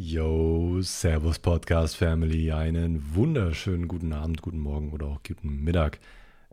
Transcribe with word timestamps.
Yo, 0.00 0.80
Servus 0.80 1.40
Podcast 1.40 1.96
Family, 1.96 2.52
einen 2.52 3.16
wunderschönen 3.16 3.88
guten 3.88 4.12
Abend, 4.12 4.42
guten 4.42 4.60
Morgen 4.60 4.92
oder 4.92 5.06
auch 5.06 5.24
guten 5.26 5.64
Mittag. 5.64 5.98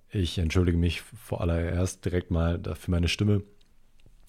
Ich 0.09 0.39
entschuldige 0.39 0.79
mich 0.79 1.01
vor 1.01 1.41
allererst 1.41 2.03
direkt 2.03 2.31
mal 2.31 2.59
für 2.73 2.89
meine 2.89 3.07
Stimme. 3.07 3.43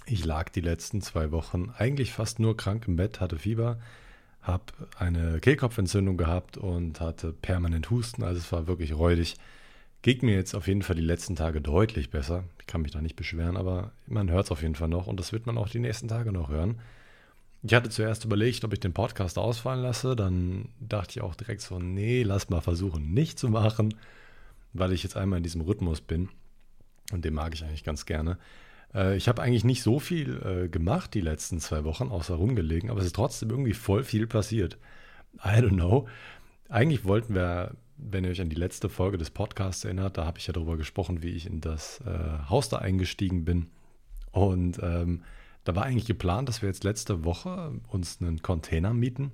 Ich 0.04 0.26
lag 0.26 0.50
die 0.50 0.60
letzten 0.60 1.00
zwei 1.00 1.30
Wochen 1.30 1.72
eigentlich 1.79 2.12
fast 2.12 2.40
nur 2.40 2.58
krank 2.58 2.87
im 2.88 2.96
Bett, 2.96 3.18
hatte 3.18 3.38
Fieber, 3.38 3.79
habe 4.42 4.64
eine 4.98 5.41
Kehlkopfentzündung 5.41 6.19
gehabt 6.19 6.59
und 6.59 7.01
hatte 7.01 7.33
permanent 7.33 7.89
Husten, 7.89 8.23
also 8.23 8.39
es 8.39 8.53
war 8.53 8.67
wirklich 8.67 8.95
räudig. 8.95 9.37
Geht 10.03 10.23
mir 10.23 10.35
jetzt 10.35 10.55
auf 10.55 10.69
jeden 10.69 10.83
Fall 10.83 10.96
die 10.96 11.01
letzten 11.01 11.37
Tage 11.37 11.62
deutlich 11.62 12.11
besser. 12.11 12.45
Ich 12.61 12.67
kann 12.67 12.83
mich 12.83 12.93
da 12.93 13.01
nicht 13.01 13.17
beschweren, 13.17 13.57
aber 13.57 13.93
man 14.07 14.30
hört 14.30 14.45
es 14.45 14.51
auf 14.51 14.61
jeden 14.61 14.75
Fall 14.75 14.89
noch 14.89 15.07
und 15.07 15.19
das 15.19 15.33
wird 15.33 15.46
man 15.46 15.57
auch 15.57 15.71
die 15.71 15.80
nächsten 15.80 16.07
Tage 16.07 16.33
noch 16.33 16.51
hören. 16.51 16.79
Ich 17.62 17.75
hatte 17.75 17.91
zuerst 17.91 18.25
überlegt, 18.25 18.64
ob 18.64 18.73
ich 18.73 18.80
den 18.80 18.93
Podcast 18.93 19.38
ausfallen 19.38 19.82
lasse. 19.82 20.14
Dann 20.14 20.68
dachte 20.80 21.19
ich 21.19 21.20
auch 21.23 21.34
direkt 21.34 21.62
so, 21.62 21.79
nee, 21.79 22.23
lass 22.23 22.48
mal 22.48 22.60
versuchen, 22.60 23.12
nicht 23.12 23.38
zu 23.38 23.48
machen, 23.48 23.95
weil 24.73 24.92
ich 24.92 25.02
jetzt 25.02 25.16
einmal 25.16 25.38
in 25.38 25.42
diesem 25.42 25.62
Rhythmus 25.62 26.01
bin. 26.01 26.29
Und 27.12 27.24
den 27.24 27.34
mag 27.34 27.55
ich 27.55 27.65
eigentlich 27.65 27.84
ganz 27.84 28.06
gerne. 28.06 28.38
Äh, 28.95 29.16
ich 29.16 29.29
habe 29.29 29.42
eigentlich 29.42 29.65
nicht 29.65 29.82
so 29.82 29.98
viel 29.98 30.42
äh, 30.42 30.69
gemacht 30.69 31.15
die 31.15 31.20
letzten 31.20 31.60
zwei 31.60 31.84
Wochen, 31.84 32.09
außer 32.09 32.34
rumgelegen, 32.34 32.91
aber 32.91 33.01
es 33.01 33.06
ist 33.06 33.16
trotzdem 33.16 33.51
irgendwie 33.51 33.74
voll 33.74 34.04
viel 34.04 34.27
passiert. 34.27 34.79
I 35.45 35.59
don't 35.59 35.74
know. 35.74 36.09
Eigentlich 36.68 37.04
wollten 37.04 37.34
wir, 37.34 37.74
wenn 37.96 38.24
ihr 38.24 38.30
euch 38.30 38.41
an 38.41 38.48
die 38.48 38.57
letzte 38.57 38.88
Folge 38.88 39.18
des 39.18 39.30
Podcasts 39.30 39.84
erinnert, 39.84 40.18
da 40.18 40.24
habe 40.24 40.38
ich 40.38 40.46
ja 40.46 40.52
darüber 40.52 40.77
gesprochen, 40.77 41.23
wie 41.23 41.30
ich 41.30 41.46
in 41.46 41.60
das 41.60 42.01
äh, 42.01 42.48
Haus 42.48 42.68
da 42.68 42.79
eingestiegen 42.79 43.45
bin. 43.45 43.68
Und 44.32 44.80
ähm, 44.82 45.23
da 45.66 45.75
war 45.75 45.84
eigentlich 45.84 46.06
geplant, 46.06 46.48
dass 46.48 46.62
wir 46.62 46.69
jetzt 46.69 46.84
letzte 46.84 47.25
Woche 47.25 47.73
uns 47.88 48.20
einen 48.20 48.41
Container 48.41 48.95
mieten 48.95 49.33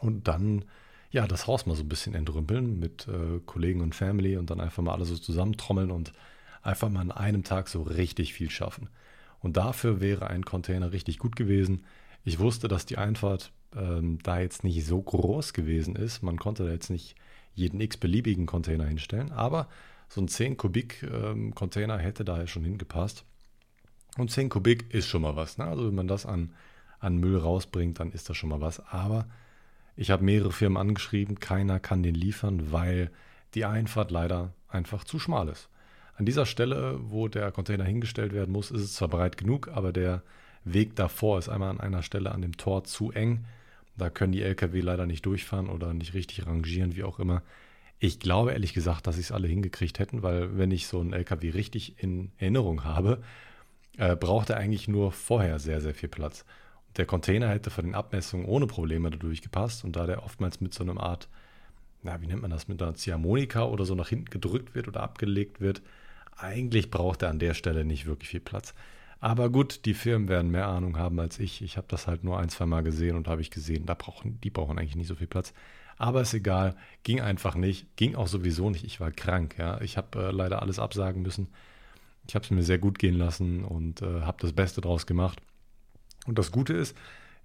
und 0.00 0.26
dann 0.26 0.64
ja 1.12 1.28
das 1.28 1.46
Haus 1.46 1.66
mal 1.66 1.76
so 1.76 1.84
ein 1.84 1.88
bisschen 1.88 2.14
entrümpeln 2.14 2.80
mit 2.80 3.06
äh, 3.06 3.38
Kollegen 3.46 3.80
und 3.80 3.94
Family 3.94 4.36
und 4.36 4.50
dann 4.50 4.60
einfach 4.60 4.82
mal 4.82 4.92
alle 4.92 5.04
so 5.04 5.16
zusammentrommeln 5.16 5.92
und 5.92 6.12
einfach 6.62 6.88
mal 6.88 7.00
an 7.00 7.12
einem 7.12 7.44
Tag 7.44 7.68
so 7.68 7.82
richtig 7.82 8.34
viel 8.34 8.50
schaffen. 8.50 8.88
Und 9.38 9.56
dafür 9.56 10.00
wäre 10.00 10.26
ein 10.26 10.44
Container 10.44 10.90
richtig 10.90 11.20
gut 11.20 11.36
gewesen. 11.36 11.84
Ich 12.24 12.40
wusste, 12.40 12.66
dass 12.66 12.84
die 12.84 12.98
Einfahrt 12.98 13.52
ähm, 13.76 14.18
da 14.24 14.40
jetzt 14.40 14.64
nicht 14.64 14.84
so 14.84 15.00
groß 15.00 15.52
gewesen 15.52 15.94
ist. 15.94 16.22
Man 16.22 16.38
konnte 16.38 16.64
da 16.64 16.72
jetzt 16.72 16.90
nicht 16.90 17.14
jeden 17.54 17.80
x-beliebigen 17.80 18.46
Container 18.46 18.86
hinstellen, 18.86 19.30
aber 19.30 19.68
so 20.08 20.20
ein 20.20 20.26
10 20.26 20.56
Kubik 20.56 21.04
ähm, 21.04 21.54
Container 21.54 21.98
hätte 21.98 22.24
da 22.24 22.48
schon 22.48 22.64
hingepasst. 22.64 23.24
Und 24.16 24.30
10 24.30 24.48
Kubik 24.48 24.92
ist 24.94 25.08
schon 25.08 25.22
mal 25.22 25.36
was. 25.36 25.58
Ne? 25.58 25.64
Also 25.64 25.86
wenn 25.86 25.94
man 25.94 26.08
das 26.08 26.26
an, 26.26 26.50
an 27.00 27.18
Müll 27.18 27.36
rausbringt, 27.36 28.00
dann 28.00 28.12
ist 28.12 28.28
das 28.28 28.36
schon 28.36 28.50
mal 28.50 28.60
was. 28.60 28.80
Aber 28.86 29.26
ich 29.96 30.10
habe 30.10 30.24
mehrere 30.24 30.52
Firmen 30.52 30.76
angeschrieben, 30.76 31.40
keiner 31.40 31.80
kann 31.80 32.02
den 32.02 32.14
liefern, 32.14 32.72
weil 32.72 33.10
die 33.54 33.64
Einfahrt 33.64 34.10
leider 34.10 34.52
einfach 34.68 35.04
zu 35.04 35.18
schmal 35.18 35.48
ist. 35.48 35.68
An 36.16 36.26
dieser 36.26 36.46
Stelle, 36.46 36.98
wo 37.02 37.28
der 37.28 37.50
Container 37.52 37.84
hingestellt 37.84 38.32
werden 38.32 38.52
muss, 38.52 38.70
ist 38.70 38.82
es 38.82 38.94
zwar 38.94 39.08
breit 39.08 39.36
genug, 39.36 39.68
aber 39.68 39.92
der 39.92 40.22
Weg 40.64 40.96
davor 40.96 41.38
ist 41.38 41.48
einmal 41.48 41.70
an 41.70 41.80
einer 41.80 42.02
Stelle 42.02 42.32
an 42.32 42.42
dem 42.42 42.56
Tor 42.56 42.84
zu 42.84 43.12
eng. 43.12 43.44
Da 43.96 44.10
können 44.10 44.32
die 44.32 44.42
Lkw 44.42 44.80
leider 44.80 45.06
nicht 45.06 45.24
durchfahren 45.24 45.68
oder 45.68 45.94
nicht 45.94 46.14
richtig 46.14 46.46
rangieren, 46.46 46.96
wie 46.96 47.04
auch 47.04 47.18
immer. 47.18 47.42
Ich 47.98 48.20
glaube 48.20 48.52
ehrlich 48.52 48.74
gesagt, 48.74 49.06
dass 49.06 49.14
sie 49.14 49.22
es 49.22 49.32
alle 49.32 49.48
hingekriegt 49.48 49.98
hätten, 49.98 50.22
weil 50.22 50.58
wenn 50.58 50.70
ich 50.70 50.86
so 50.86 51.00
einen 51.00 51.12
LKW 51.12 51.50
richtig 51.50 52.02
in 52.02 52.30
Erinnerung 52.38 52.84
habe, 52.84 53.22
äh, 53.96 54.16
braucht 54.16 54.50
er 54.50 54.56
eigentlich 54.56 54.88
nur 54.88 55.12
vorher 55.12 55.58
sehr, 55.58 55.80
sehr 55.80 55.94
viel 55.94 56.08
Platz. 56.08 56.44
Der 56.96 57.06
Container 57.06 57.48
hätte 57.50 57.70
von 57.70 57.84
den 57.84 57.94
Abmessungen 57.94 58.46
ohne 58.46 58.66
Probleme 58.66 59.10
dadurch 59.10 59.42
gepasst 59.42 59.84
und 59.84 59.96
da 59.96 60.06
der 60.06 60.24
oftmals 60.24 60.60
mit 60.60 60.72
so 60.72 60.82
einer 60.82 61.00
Art, 61.00 61.28
na, 62.02 62.20
wie 62.20 62.26
nennt 62.26 62.42
man 62.42 62.50
das, 62.50 62.68
mit 62.68 62.80
einer 62.80 62.94
Ziehharmonika 62.94 63.64
oder 63.64 63.84
so 63.84 63.94
nach 63.94 64.08
hinten 64.08 64.30
gedrückt 64.30 64.74
wird 64.74 64.88
oder 64.88 65.02
abgelegt 65.02 65.60
wird, 65.60 65.82
eigentlich 66.36 66.90
braucht 66.90 67.22
er 67.22 67.30
an 67.30 67.38
der 67.38 67.54
Stelle 67.54 67.84
nicht 67.84 68.06
wirklich 68.06 68.30
viel 68.30 68.40
Platz. 68.40 68.74
Aber 69.20 69.48
gut, 69.50 69.86
die 69.86 69.94
Firmen 69.94 70.28
werden 70.28 70.50
mehr 70.50 70.68
Ahnung 70.68 70.98
haben 70.98 71.18
als 71.20 71.38
ich. 71.38 71.62
Ich 71.62 71.76
habe 71.76 71.86
das 71.88 72.06
halt 72.06 72.22
nur 72.22 72.38
ein, 72.38 72.48
zwei 72.50 72.66
Mal 72.66 72.82
gesehen 72.82 73.16
und 73.16 73.28
habe 73.28 73.40
ich 73.40 73.50
gesehen, 73.50 73.86
da 73.86 73.94
brauchen, 73.94 74.40
die 74.42 74.50
brauchen 74.50 74.78
eigentlich 74.78 74.96
nicht 74.96 75.08
so 75.08 75.14
viel 75.14 75.26
Platz. 75.26 75.54
Aber 75.98 76.20
ist 76.20 76.34
egal, 76.34 76.76
ging 77.02 77.20
einfach 77.20 77.54
nicht, 77.54 77.96
ging 77.96 78.14
auch 78.14 78.26
sowieso 78.26 78.68
nicht. 78.68 78.84
Ich 78.84 79.00
war 79.00 79.10
krank, 79.10 79.56
ja. 79.58 79.80
Ich 79.80 79.96
habe 79.96 80.26
äh, 80.26 80.30
leider 80.30 80.60
alles 80.60 80.78
absagen 80.78 81.22
müssen. 81.22 81.48
Ich 82.28 82.34
habe 82.34 82.44
es 82.44 82.50
mir 82.50 82.62
sehr 82.62 82.78
gut 82.78 82.98
gehen 82.98 83.16
lassen 83.16 83.64
und 83.64 84.02
äh, 84.02 84.22
habe 84.22 84.38
das 84.40 84.52
Beste 84.52 84.80
draus 84.80 85.06
gemacht. 85.06 85.40
Und 86.26 86.38
das 86.38 86.50
Gute 86.50 86.72
ist, 86.72 86.96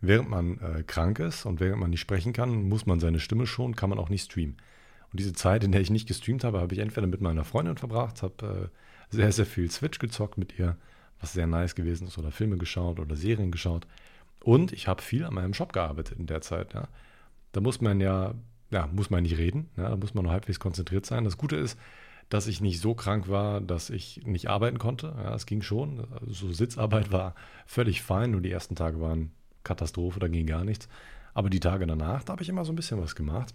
während 0.01 0.29
man 0.29 0.59
äh, 0.59 0.83
krank 0.83 1.19
ist 1.19 1.45
und 1.45 1.59
während 1.59 1.79
man 1.79 1.91
nicht 1.91 2.01
sprechen 2.01 2.33
kann, 2.33 2.67
muss 2.67 2.85
man 2.85 2.99
seine 2.99 3.19
Stimme 3.19 3.45
schonen, 3.45 3.75
kann 3.75 3.89
man 3.89 3.99
auch 3.99 4.09
nicht 4.09 4.25
streamen. 4.25 4.57
Und 5.11 5.19
diese 5.19 5.33
Zeit, 5.33 5.63
in 5.63 5.71
der 5.71 5.81
ich 5.81 5.89
nicht 5.89 6.07
gestreamt 6.07 6.43
habe, 6.43 6.59
habe 6.59 6.73
ich 6.73 6.79
entweder 6.79 7.07
mit 7.07 7.21
meiner 7.21 7.43
Freundin 7.43 7.77
verbracht, 7.77 8.23
habe 8.23 8.71
äh, 8.71 9.15
sehr, 9.15 9.31
sehr 9.31 9.45
viel 9.45 9.69
Switch 9.69 9.99
gezockt 9.99 10.37
mit 10.37 10.57
ihr, 10.57 10.77
was 11.19 11.33
sehr 11.33 11.47
nice 11.47 11.75
gewesen 11.75 12.07
ist, 12.07 12.17
oder 12.17 12.31
Filme 12.31 12.57
geschaut 12.57 12.99
oder 12.99 13.15
Serien 13.15 13.51
geschaut. 13.51 13.85
Und 14.43 14.73
ich 14.73 14.87
habe 14.87 15.01
viel 15.01 15.25
an 15.25 15.35
meinem 15.35 15.53
Shop 15.53 15.73
gearbeitet 15.73 16.17
in 16.17 16.25
der 16.25 16.41
Zeit. 16.41 16.73
Ja. 16.73 16.87
Da 17.51 17.61
muss 17.61 17.81
man 17.81 17.99
ja, 17.99 18.33
ja, 18.71 18.87
muss 18.87 19.09
man 19.09 19.23
nicht 19.23 19.37
reden, 19.37 19.69
ja, 19.77 19.89
da 19.89 19.97
muss 19.97 20.13
man 20.13 20.23
nur 20.23 20.33
halbwegs 20.33 20.59
konzentriert 20.59 21.05
sein. 21.05 21.25
Das 21.25 21.37
Gute 21.37 21.57
ist, 21.57 21.77
dass 22.31 22.47
ich 22.47 22.61
nicht 22.61 22.79
so 22.79 22.95
krank 22.95 23.27
war, 23.27 23.59
dass 23.59 23.89
ich 23.89 24.25
nicht 24.25 24.47
arbeiten 24.49 24.79
konnte. 24.79 25.13
Ja, 25.21 25.35
es 25.35 25.45
ging 25.45 25.61
schon. 25.61 26.07
So 26.25 26.49
Sitzarbeit 26.53 27.11
war 27.11 27.35
völlig 27.65 28.01
fein, 28.01 28.31
nur 28.31 28.39
die 28.39 28.51
ersten 28.51 28.73
Tage 28.73 29.01
waren 29.01 29.31
Katastrophe, 29.65 30.21
da 30.21 30.29
ging 30.29 30.47
gar 30.47 30.63
nichts. 30.63 30.87
Aber 31.33 31.49
die 31.49 31.59
Tage 31.59 31.85
danach, 31.85 32.23
da 32.23 32.31
habe 32.31 32.41
ich 32.41 32.47
immer 32.47 32.63
so 32.63 32.71
ein 32.71 32.77
bisschen 32.77 33.01
was 33.01 33.15
gemacht. 33.15 33.53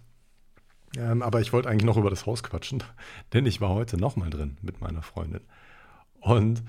Ähm, 0.95 1.23
aber 1.23 1.41
ich 1.41 1.53
wollte 1.53 1.69
eigentlich 1.69 1.85
noch 1.85 1.97
über 1.97 2.11
das 2.11 2.27
Haus 2.27 2.43
quatschen, 2.43 2.83
denn 3.33 3.47
ich 3.47 3.61
war 3.61 3.69
heute 3.69 3.97
nochmal 3.97 4.29
drin 4.29 4.57
mit 4.61 4.79
meiner 4.79 5.01
Freundin. 5.01 5.41
Und 6.19 6.63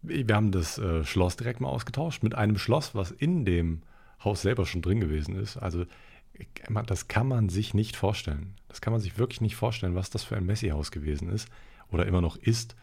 wir 0.00 0.36
haben 0.36 0.52
das 0.52 0.78
äh, 0.78 1.04
Schloss 1.04 1.34
direkt 1.34 1.60
mal 1.60 1.70
ausgetauscht 1.70 2.22
mit 2.22 2.36
einem 2.36 2.56
Schloss, 2.56 2.94
was 2.94 3.10
in 3.10 3.44
dem 3.44 3.82
Haus 4.22 4.42
selber 4.42 4.64
schon 4.64 4.82
drin 4.82 5.00
gewesen 5.00 5.34
ist. 5.34 5.56
Also 5.56 5.86
das 6.86 7.08
kann 7.08 7.28
man 7.28 7.48
sich 7.48 7.74
nicht 7.74 7.96
vorstellen. 7.96 8.54
Das 8.68 8.80
kann 8.80 8.92
man 8.92 9.00
sich 9.00 9.18
wirklich 9.18 9.40
nicht 9.40 9.56
vorstellen, 9.56 9.94
was 9.94 10.10
das 10.10 10.24
für 10.24 10.36
ein 10.36 10.46
Messi-Haus 10.46 10.90
gewesen 10.90 11.28
ist 11.28 11.48
oder 11.90 12.06
immer 12.06 12.20
noch 12.20 12.36
ist. 12.36 12.76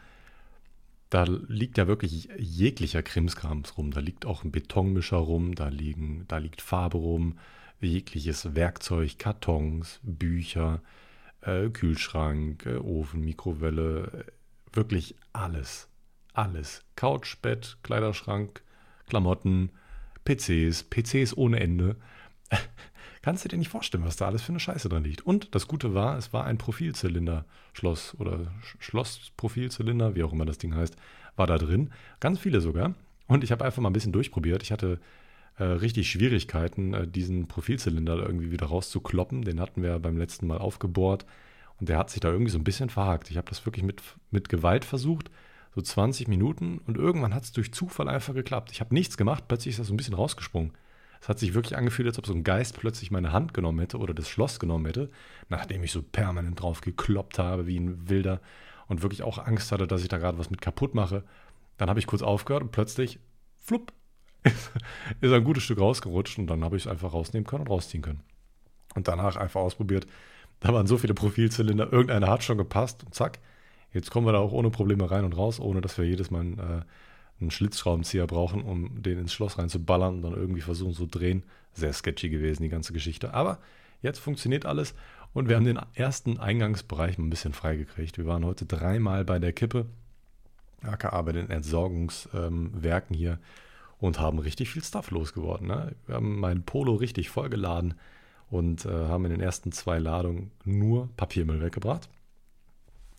Da 1.09 1.23
liegt 1.23 1.77
ja 1.77 1.87
wirklich 1.87 2.29
jeglicher 2.37 3.01
Krimskrams 3.01 3.77
rum. 3.77 3.91
Da 3.91 3.99
liegt 3.99 4.25
auch 4.25 4.43
ein 4.43 4.51
Betonmischer 4.51 5.17
rum, 5.17 5.55
da, 5.55 5.69
liegen, 5.69 6.25
da 6.27 6.37
liegt 6.37 6.61
Farbe 6.61 6.97
rum, 6.97 7.39
jegliches 7.81 8.53
Werkzeug, 8.55 9.17
Kartons, 9.17 9.99
Bücher, 10.03 10.81
äh, 11.41 11.69
Kühlschrank, 11.69 12.65
äh, 12.65 12.75
Ofen, 12.75 13.21
Mikrowelle, 13.21 14.25
äh, 14.27 14.75
wirklich 14.75 15.15
alles. 15.33 15.87
Alles. 16.33 16.83
Couch, 16.95 17.37
Bett, 17.41 17.77
Kleiderschrank, 17.81 18.61
Klamotten, 19.07 19.71
PCs, 20.25 20.83
PCs 20.83 21.35
ohne 21.35 21.59
Ende. 21.59 21.95
Kannst 23.21 23.43
du 23.43 23.49
dir 23.49 23.57
nicht 23.57 23.69
vorstellen, 23.69 24.05
was 24.05 24.15
da 24.15 24.27
alles 24.27 24.41
für 24.41 24.51
eine 24.51 24.59
Scheiße 24.59 24.87
drin 24.87 25.03
liegt. 25.03 25.25
Und 25.25 25.53
das 25.53 25.67
Gute 25.67 25.93
war, 25.93 26.17
es 26.17 26.31
war 26.31 26.45
ein 26.45 26.57
Profilzylinder-Schloss 26.57 28.15
oder 28.17 28.51
Schloss-Profilzylinder, 28.79 30.15
wie 30.15 30.23
auch 30.23 30.31
immer 30.31 30.45
das 30.45 30.57
Ding 30.57 30.73
heißt, 30.73 30.95
war 31.35 31.47
da 31.47 31.57
drin. 31.57 31.91
Ganz 32.19 32.39
viele 32.39 32.61
sogar. 32.61 32.93
Und 33.27 33.43
ich 33.43 33.51
habe 33.51 33.65
einfach 33.65 33.81
mal 33.81 33.89
ein 33.89 33.93
bisschen 33.93 34.13
durchprobiert. 34.13 34.63
Ich 34.63 34.71
hatte 34.71 34.99
äh, 35.57 35.63
richtig 35.63 36.09
Schwierigkeiten, 36.09 36.93
äh, 36.93 37.07
diesen 37.07 37.47
Profilzylinder 37.47 38.17
irgendwie 38.17 38.51
wieder 38.51 38.67
rauszukloppen. 38.67 39.43
Den 39.43 39.59
hatten 39.59 39.83
wir 39.83 39.99
beim 39.99 40.17
letzten 40.17 40.47
Mal 40.47 40.57
aufgebohrt. 40.57 41.25
Und 41.79 41.89
der 41.89 41.97
hat 41.97 42.09
sich 42.09 42.21
da 42.21 42.29
irgendwie 42.29 42.51
so 42.51 42.57
ein 42.57 42.63
bisschen 42.63 42.89
verhakt. 42.89 43.29
Ich 43.29 43.37
habe 43.37 43.49
das 43.49 43.65
wirklich 43.65 43.83
mit, 43.83 44.01
mit 44.31 44.49
Gewalt 44.49 44.85
versucht, 44.85 45.29
so 45.75 45.81
20 45.81 46.27
Minuten. 46.29 46.79
Und 46.87 46.97
irgendwann 46.97 47.33
hat 47.33 47.43
es 47.43 47.51
durch 47.51 47.73
Zufall 47.73 48.07
einfach 48.07 48.33
geklappt. 48.33 48.71
Ich 48.71 48.79
habe 48.79 48.93
nichts 48.93 49.17
gemacht, 49.17 49.45
plötzlich 49.47 49.73
ist 49.73 49.79
das 49.79 49.87
so 49.87 49.93
ein 49.93 49.97
bisschen 49.97 50.13
rausgesprungen. 50.13 50.71
Es 51.21 51.27
hat 51.27 51.39
sich 51.39 51.53
wirklich 51.53 51.77
angefühlt, 51.77 52.07
als 52.07 52.17
ob 52.17 52.25
so 52.25 52.33
ein 52.33 52.43
Geist 52.43 52.79
plötzlich 52.79 53.11
meine 53.11 53.33
Hand 53.33 53.53
genommen 53.53 53.79
hätte 53.79 53.97
oder 53.97 54.13
das 54.13 54.29
Schloss 54.29 54.59
genommen 54.59 54.85
hätte, 54.85 55.09
nachdem 55.49 55.83
ich 55.83 55.91
so 55.91 56.01
permanent 56.01 56.61
drauf 56.61 56.81
gekloppt 56.81 57.39
habe 57.39 57.67
wie 57.67 57.77
ein 57.77 58.09
Wilder 58.09 58.39
und 58.87 59.01
wirklich 59.01 59.23
auch 59.23 59.37
Angst 59.37 59.71
hatte, 59.71 59.87
dass 59.87 60.01
ich 60.01 60.07
da 60.07 60.17
gerade 60.17 60.37
was 60.37 60.49
mit 60.49 60.61
kaputt 60.61 60.95
mache. 60.95 61.23
Dann 61.77 61.89
habe 61.89 61.99
ich 61.99 62.07
kurz 62.07 62.21
aufgehört 62.21 62.63
und 62.63 62.71
plötzlich, 62.71 63.19
flupp, 63.57 63.93
ist 65.21 65.33
ein 65.33 65.43
gutes 65.43 65.63
Stück 65.63 65.79
rausgerutscht 65.79 66.39
und 66.39 66.47
dann 66.47 66.63
habe 66.63 66.77
ich 66.77 66.83
es 66.83 66.87
einfach 66.87 67.13
rausnehmen 67.13 67.45
können 67.45 67.63
und 67.63 67.69
rausziehen 67.69 68.01
können. 68.01 68.21
Und 68.95 69.07
danach 69.07 69.35
einfach 69.35 69.61
ausprobiert. 69.61 70.07
Da 70.61 70.73
waren 70.73 70.87
so 70.87 70.97
viele 70.97 71.13
Profilzylinder, 71.13 71.91
irgendeiner 71.91 72.27
hat 72.27 72.43
schon 72.43 72.57
gepasst 72.57 73.03
und 73.03 73.13
zack, 73.13 73.39
jetzt 73.93 74.11
kommen 74.11 74.25
wir 74.25 74.33
da 74.33 74.39
auch 74.39 74.51
ohne 74.51 74.69
Probleme 74.69 75.09
rein 75.09 75.25
und 75.25 75.37
raus, 75.37 75.59
ohne 75.59 75.81
dass 75.81 75.97
wir 75.97 76.05
jedes 76.05 76.31
Mal 76.31 76.45
äh, 76.53 76.85
einen 77.39 77.51
Schlitzschraubenzieher 77.51 78.27
brauchen, 78.27 78.63
um 78.63 79.01
den 79.01 79.19
ins 79.19 79.33
Schloss 79.33 79.57
reinzuballern 79.57 80.15
und 80.15 80.21
dann 80.21 80.33
irgendwie 80.33 80.61
versuchen 80.61 80.93
zu 80.93 81.05
drehen. 81.05 81.43
Sehr 81.73 81.93
sketchy 81.93 82.29
gewesen, 82.29 82.63
die 82.63 82.69
ganze 82.69 82.93
Geschichte. 82.93 83.33
Aber 83.33 83.59
jetzt 84.01 84.19
funktioniert 84.19 84.65
alles 84.65 84.93
und 85.33 85.47
wir 85.47 85.55
haben 85.55 85.65
den 85.65 85.79
ersten 85.93 86.39
Eingangsbereich 86.39 87.17
ein 87.17 87.29
bisschen 87.29 87.53
freigekriegt. 87.53 88.17
Wir 88.17 88.25
waren 88.25 88.45
heute 88.45 88.65
dreimal 88.65 89.23
bei 89.25 89.39
der 89.39 89.53
Kippe, 89.53 89.85
aka 90.81 91.21
bei 91.21 91.31
den 91.31 91.49
Entsorgungswerken 91.49 93.13
ähm, 93.13 93.17
hier. 93.17 93.39
und 93.99 94.19
haben 94.19 94.39
richtig 94.39 94.71
viel 94.71 94.83
Stuff 94.83 95.11
losgeworden. 95.11 95.67
Ne? 95.67 95.95
Wir 96.07 96.15
haben 96.15 96.39
mein 96.39 96.63
Polo 96.63 96.95
richtig 96.95 97.29
vollgeladen 97.29 97.93
und 98.49 98.85
äh, 98.85 98.89
haben 98.89 99.25
in 99.25 99.31
den 99.31 99.41
ersten 99.41 99.71
zwei 99.71 99.99
Ladungen 99.99 100.51
nur 100.65 101.09
Papiermüll 101.15 101.61
weggebracht. 101.61 102.09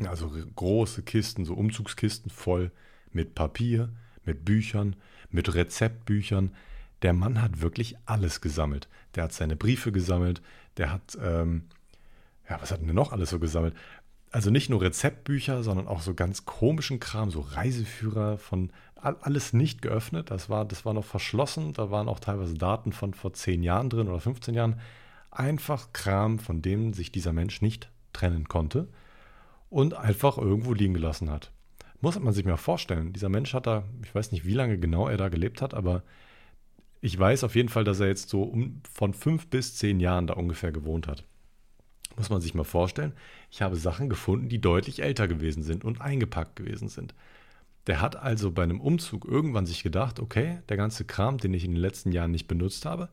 Also 0.06 0.30
große 0.56 1.02
Kisten, 1.02 1.44
so 1.44 1.54
Umzugskisten 1.54 2.30
voll 2.30 2.72
mit 3.12 3.34
Papier, 3.34 3.90
mit 4.24 4.44
Büchern, 4.44 4.96
mit 5.30 5.54
Rezeptbüchern. 5.54 6.54
Der 7.02 7.12
Mann 7.12 7.40
hat 7.40 7.60
wirklich 7.60 7.96
alles 8.06 8.40
gesammelt. 8.40 8.88
Der 9.14 9.24
hat 9.24 9.32
seine 9.32 9.56
Briefe 9.56 9.92
gesammelt, 9.92 10.42
der 10.76 10.92
hat, 10.92 11.18
ähm, 11.22 11.64
ja, 12.48 12.60
was 12.60 12.70
hat 12.70 12.80
denn 12.80 12.94
noch 12.94 13.12
alles 13.12 13.30
so 13.30 13.38
gesammelt? 13.38 13.74
Also 14.32 14.50
nicht 14.50 14.70
nur 14.70 14.82
Rezeptbücher, 14.82 15.62
sondern 15.62 15.88
auch 15.88 16.02
so 16.02 16.14
ganz 16.14 16.44
komischen 16.44 17.00
Kram, 17.00 17.30
so 17.30 17.40
Reiseführer 17.40 18.38
von 18.38 18.70
alles 18.94 19.52
nicht 19.52 19.82
geöffnet. 19.82 20.30
Das 20.30 20.48
war, 20.48 20.64
das 20.64 20.84
war 20.84 20.92
noch 20.92 21.04
verschlossen. 21.04 21.72
Da 21.72 21.90
waren 21.90 22.08
auch 22.08 22.20
teilweise 22.20 22.54
Daten 22.54 22.92
von 22.92 23.14
vor 23.14 23.32
10 23.32 23.62
Jahren 23.62 23.90
drin 23.90 24.08
oder 24.08 24.20
15 24.20 24.54
Jahren. 24.54 24.78
Einfach 25.30 25.92
Kram, 25.92 26.38
von 26.38 26.62
dem 26.62 26.92
sich 26.92 27.10
dieser 27.10 27.32
Mensch 27.32 27.62
nicht 27.62 27.90
trennen 28.12 28.46
konnte 28.46 28.88
und 29.68 29.94
einfach 29.94 30.36
irgendwo 30.38 30.74
liegen 30.74 30.94
gelassen 30.94 31.30
hat. 31.30 31.50
Muss 32.00 32.18
man 32.18 32.32
sich 32.32 32.44
mal 32.44 32.56
vorstellen. 32.56 33.12
Dieser 33.12 33.28
Mensch 33.28 33.52
hat 33.52 33.66
da, 33.66 33.84
ich 34.02 34.14
weiß 34.14 34.32
nicht, 34.32 34.46
wie 34.46 34.54
lange 34.54 34.78
genau 34.78 35.08
er 35.08 35.18
da 35.18 35.28
gelebt 35.28 35.60
hat, 35.60 35.74
aber 35.74 36.02
ich 37.02 37.18
weiß 37.18 37.44
auf 37.44 37.54
jeden 37.54 37.68
Fall, 37.68 37.84
dass 37.84 38.00
er 38.00 38.08
jetzt 38.08 38.28
so 38.28 38.42
um, 38.42 38.80
von 38.92 39.14
fünf 39.14 39.48
bis 39.48 39.76
zehn 39.76 40.00
Jahren 40.00 40.26
da 40.26 40.34
ungefähr 40.34 40.72
gewohnt 40.72 41.08
hat. 41.08 41.24
Muss 42.16 42.30
man 42.30 42.40
sich 42.40 42.54
mal 42.54 42.64
vorstellen. 42.64 43.12
Ich 43.50 43.62
habe 43.62 43.76
Sachen 43.76 44.08
gefunden, 44.08 44.48
die 44.48 44.60
deutlich 44.60 45.02
älter 45.02 45.28
gewesen 45.28 45.62
sind 45.62 45.84
und 45.84 46.00
eingepackt 46.00 46.56
gewesen 46.56 46.88
sind. 46.88 47.14
Der 47.86 48.00
hat 48.00 48.16
also 48.16 48.50
bei 48.50 48.62
einem 48.62 48.80
Umzug 48.80 49.24
irgendwann 49.24 49.66
sich 49.66 49.82
gedacht, 49.82 50.20
okay, 50.20 50.58
der 50.68 50.76
ganze 50.76 51.04
Kram, 51.04 51.38
den 51.38 51.54
ich 51.54 51.64
in 51.64 51.72
den 51.72 51.80
letzten 51.80 52.12
Jahren 52.12 52.30
nicht 52.30 52.48
benutzt 52.48 52.84
habe, 52.84 53.08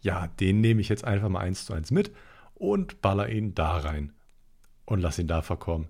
ja, 0.00 0.28
den 0.40 0.60
nehme 0.60 0.80
ich 0.80 0.88
jetzt 0.88 1.04
einfach 1.04 1.28
mal 1.28 1.40
eins 1.40 1.66
zu 1.66 1.72
eins 1.72 1.90
mit 1.90 2.12
und 2.54 3.02
baller 3.02 3.28
ihn 3.28 3.54
da 3.54 3.78
rein 3.78 4.12
und 4.84 5.00
lass 5.00 5.18
ihn 5.18 5.26
da 5.26 5.42
verkommen. 5.42 5.88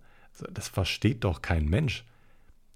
Das 0.52 0.68
versteht 0.68 1.24
doch 1.24 1.42
kein 1.42 1.66
Mensch. 1.66 2.04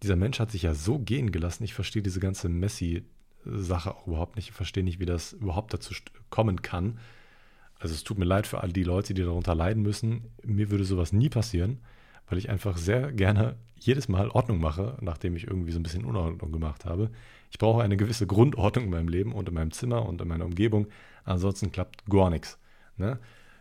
Dieser 0.02 0.16
Mensch 0.16 0.40
hat 0.40 0.50
sich 0.50 0.62
ja 0.62 0.74
so 0.74 0.98
gehen 0.98 1.32
gelassen. 1.32 1.64
Ich 1.64 1.74
verstehe 1.74 2.02
diese 2.02 2.20
ganze 2.20 2.48
Messi-Sache 2.48 3.94
auch 3.94 4.06
überhaupt 4.06 4.36
nicht. 4.36 4.48
Ich 4.48 4.54
verstehe 4.54 4.84
nicht, 4.84 5.00
wie 5.00 5.06
das 5.06 5.32
überhaupt 5.32 5.74
dazu 5.74 5.94
kommen 6.30 6.62
kann. 6.62 6.98
Also 7.78 7.94
es 7.94 8.04
tut 8.04 8.18
mir 8.18 8.24
leid 8.24 8.46
für 8.46 8.60
all 8.60 8.72
die 8.72 8.84
Leute, 8.84 9.14
die 9.14 9.22
darunter 9.22 9.54
leiden 9.54 9.82
müssen. 9.82 10.32
Mir 10.44 10.70
würde 10.70 10.84
sowas 10.84 11.12
nie 11.12 11.28
passieren, 11.28 11.80
weil 12.28 12.38
ich 12.38 12.50
einfach 12.50 12.76
sehr 12.76 13.12
gerne 13.12 13.56
jedes 13.76 14.08
Mal 14.08 14.28
Ordnung 14.28 14.60
mache, 14.60 14.98
nachdem 15.00 15.34
ich 15.36 15.46
irgendwie 15.46 15.72
so 15.72 15.80
ein 15.80 15.82
bisschen 15.82 16.04
Unordnung 16.04 16.52
gemacht 16.52 16.84
habe. 16.84 17.10
Ich 17.50 17.58
brauche 17.58 17.82
eine 17.82 17.96
gewisse 17.96 18.26
Grundordnung 18.26 18.84
in 18.84 18.90
meinem 18.90 19.08
Leben 19.08 19.32
und 19.32 19.48
in 19.48 19.54
meinem 19.54 19.72
Zimmer 19.72 20.06
und 20.06 20.20
in 20.20 20.28
meiner 20.28 20.44
Umgebung. 20.44 20.86
Ansonsten 21.24 21.72
klappt 21.72 22.06
gar 22.06 22.28
nichts. 22.30 22.58
Ne? 22.96 23.18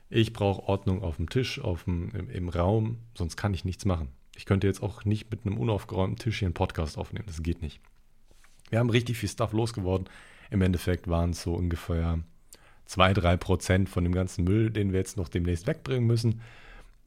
Ich 0.10 0.34
brauche 0.34 0.64
Ordnung 0.64 1.02
auf 1.02 1.16
dem 1.16 1.30
Tisch, 1.30 1.60
auf 1.60 1.86
dem, 1.86 2.12
im, 2.12 2.30
im, 2.30 2.50
Raum, 2.50 2.98
sonst 3.16 3.38
kann 3.38 3.54
ich 3.54 3.64
nichts 3.64 3.86
machen. 3.86 4.10
Ich 4.40 4.46
könnte 4.46 4.68
jetzt 4.68 4.82
auch 4.82 5.04
nicht 5.04 5.30
mit 5.32 5.46
einem 5.46 5.58
unaufgeräumten 5.58 6.18
Tisch 6.18 6.40
hier 6.40 6.46
einen 6.46 6.54
Podcast 6.54 6.98
aufnehmen, 6.98 7.26
das 7.28 7.44
geht 7.44 7.62
nicht. 7.62 7.82
Wir 8.70 8.80
haben 8.80 8.90
richtig 8.90 9.18
viel 9.18 9.28
Stuff 9.28 9.52
losgeworden. 9.52 10.08
Im 10.50 10.62
Endeffekt 10.62 11.10
waren 11.10 11.32
es 11.32 11.42
so 11.42 11.56
ungefähr 11.56 12.20
2-3 12.88 13.36
Prozent 13.36 13.90
von 13.90 14.06
dem 14.06 14.16
ganzen 14.16 14.46
Müll, 14.46 14.70
den 14.70 14.94
wir 14.94 15.00
jetzt 15.00 15.18
noch 15.18 15.28
demnächst 15.28 15.68
wegbringen 15.68 16.08
müssen. 16.08 16.40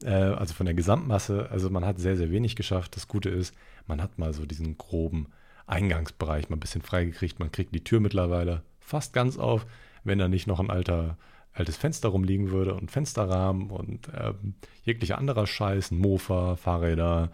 Äh, 0.03 0.11
also 0.11 0.53
von 0.53 0.67
der 0.67 0.75
Gesamtmasse. 0.75 1.49
Also 1.49 1.71
man 1.71 1.83
hat 1.83 1.97
sehr, 1.97 2.17
sehr 2.17 2.29
wenig 2.29 2.55
geschafft. 2.55 2.95
Das 2.95 3.07
Gute 3.07 3.31
ist, 3.31 3.55
man 3.87 3.99
hat 3.99 4.19
mal 4.19 4.35
so 4.35 4.45
diesen 4.45 4.77
groben 4.77 5.25
Eingangsbereich 5.65 6.49
mal 6.49 6.57
ein 6.57 6.59
bisschen 6.59 6.83
freigekriegt. 6.83 7.39
Man 7.39 7.51
kriegt 7.51 7.73
die 7.73 7.83
Tür 7.83 7.99
mittlerweile 7.99 8.61
fast 8.79 9.11
ganz 9.11 9.39
auf, 9.39 9.65
wenn 10.03 10.19
da 10.19 10.27
nicht 10.27 10.45
noch 10.45 10.59
ein 10.59 10.69
alter 10.69 11.17
altes 11.53 11.77
Fenster 11.77 12.09
rumliegen 12.09 12.51
würde 12.51 12.73
und 12.73 12.91
Fensterrahmen 12.91 13.69
und 13.69 14.09
ähm, 14.15 14.55
jeglicher 14.83 15.17
anderer 15.17 15.47
Scheiß, 15.47 15.91
Mofa, 15.91 16.55
Fahrräder 16.55 17.31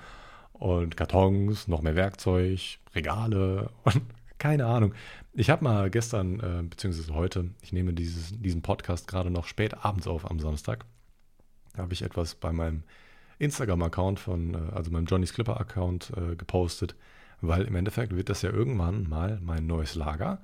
und 0.54 0.98
Kartons, 0.98 1.68
noch 1.68 1.82
mehr 1.82 1.96
Werkzeug, 1.96 2.80
Regale 2.94 3.70
und 3.84 4.02
keine 4.38 4.66
Ahnung. 4.66 4.94
Ich 5.34 5.50
habe 5.50 5.64
mal 5.64 5.90
gestern, 5.90 6.40
äh, 6.40 6.64
beziehungsweise 6.64 7.14
heute, 7.14 7.52
ich 7.62 7.74
nehme 7.74 7.94
dieses, 7.94 8.32
diesen 8.40 8.62
Podcast 8.62 9.08
gerade 9.08 9.30
noch 9.30 9.46
spät 9.46 9.86
abends 9.86 10.08
auf 10.08 10.30
am 10.30 10.40
Samstag, 10.40 10.86
habe 11.78 11.94
ich 11.94 12.02
etwas 12.02 12.36
bei 12.36 12.52
meinem 12.52 12.84
Instagram-Account 13.38 14.20
von, 14.20 14.54
äh, 14.54 14.76
also 14.76 14.92
meinem 14.92 15.06
Johnny's 15.06 15.34
Clipper-Account 15.34 16.14
äh, 16.16 16.36
gepostet, 16.36 16.96
weil 17.42 17.64
im 17.64 17.76
Endeffekt 17.76 18.16
wird 18.16 18.30
das 18.30 18.42
ja 18.42 18.50
irgendwann 18.50 19.08
mal 19.08 19.40
mein 19.42 19.66
neues 19.68 19.96
Lager. 19.96 20.42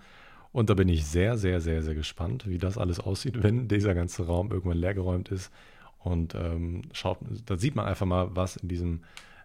Und 0.56 0.70
da 0.70 0.74
bin 0.74 0.88
ich 0.88 1.06
sehr, 1.06 1.38
sehr, 1.38 1.60
sehr, 1.60 1.84
sehr 1.84 1.96
gespannt, 1.96 2.48
wie 2.48 2.58
das 2.58 2.78
alles 2.78 3.02
aussieht, 3.02 3.44
wenn 3.44 3.68
dieser 3.68 3.94
ganze 3.94 4.26
Raum 4.26 4.52
irgendwann 4.52 4.78
leergeräumt 4.78 5.28
ist. 5.28 5.52
Und 6.00 6.34
ähm, 6.34 6.84
schaut, 6.94 7.18
da 7.46 7.58
sieht 7.58 7.76
man 7.76 7.86
einfach 7.86 8.06
mal, 8.06 8.34
was 8.38 8.56
in 8.56 8.70
diesem 8.70 9.02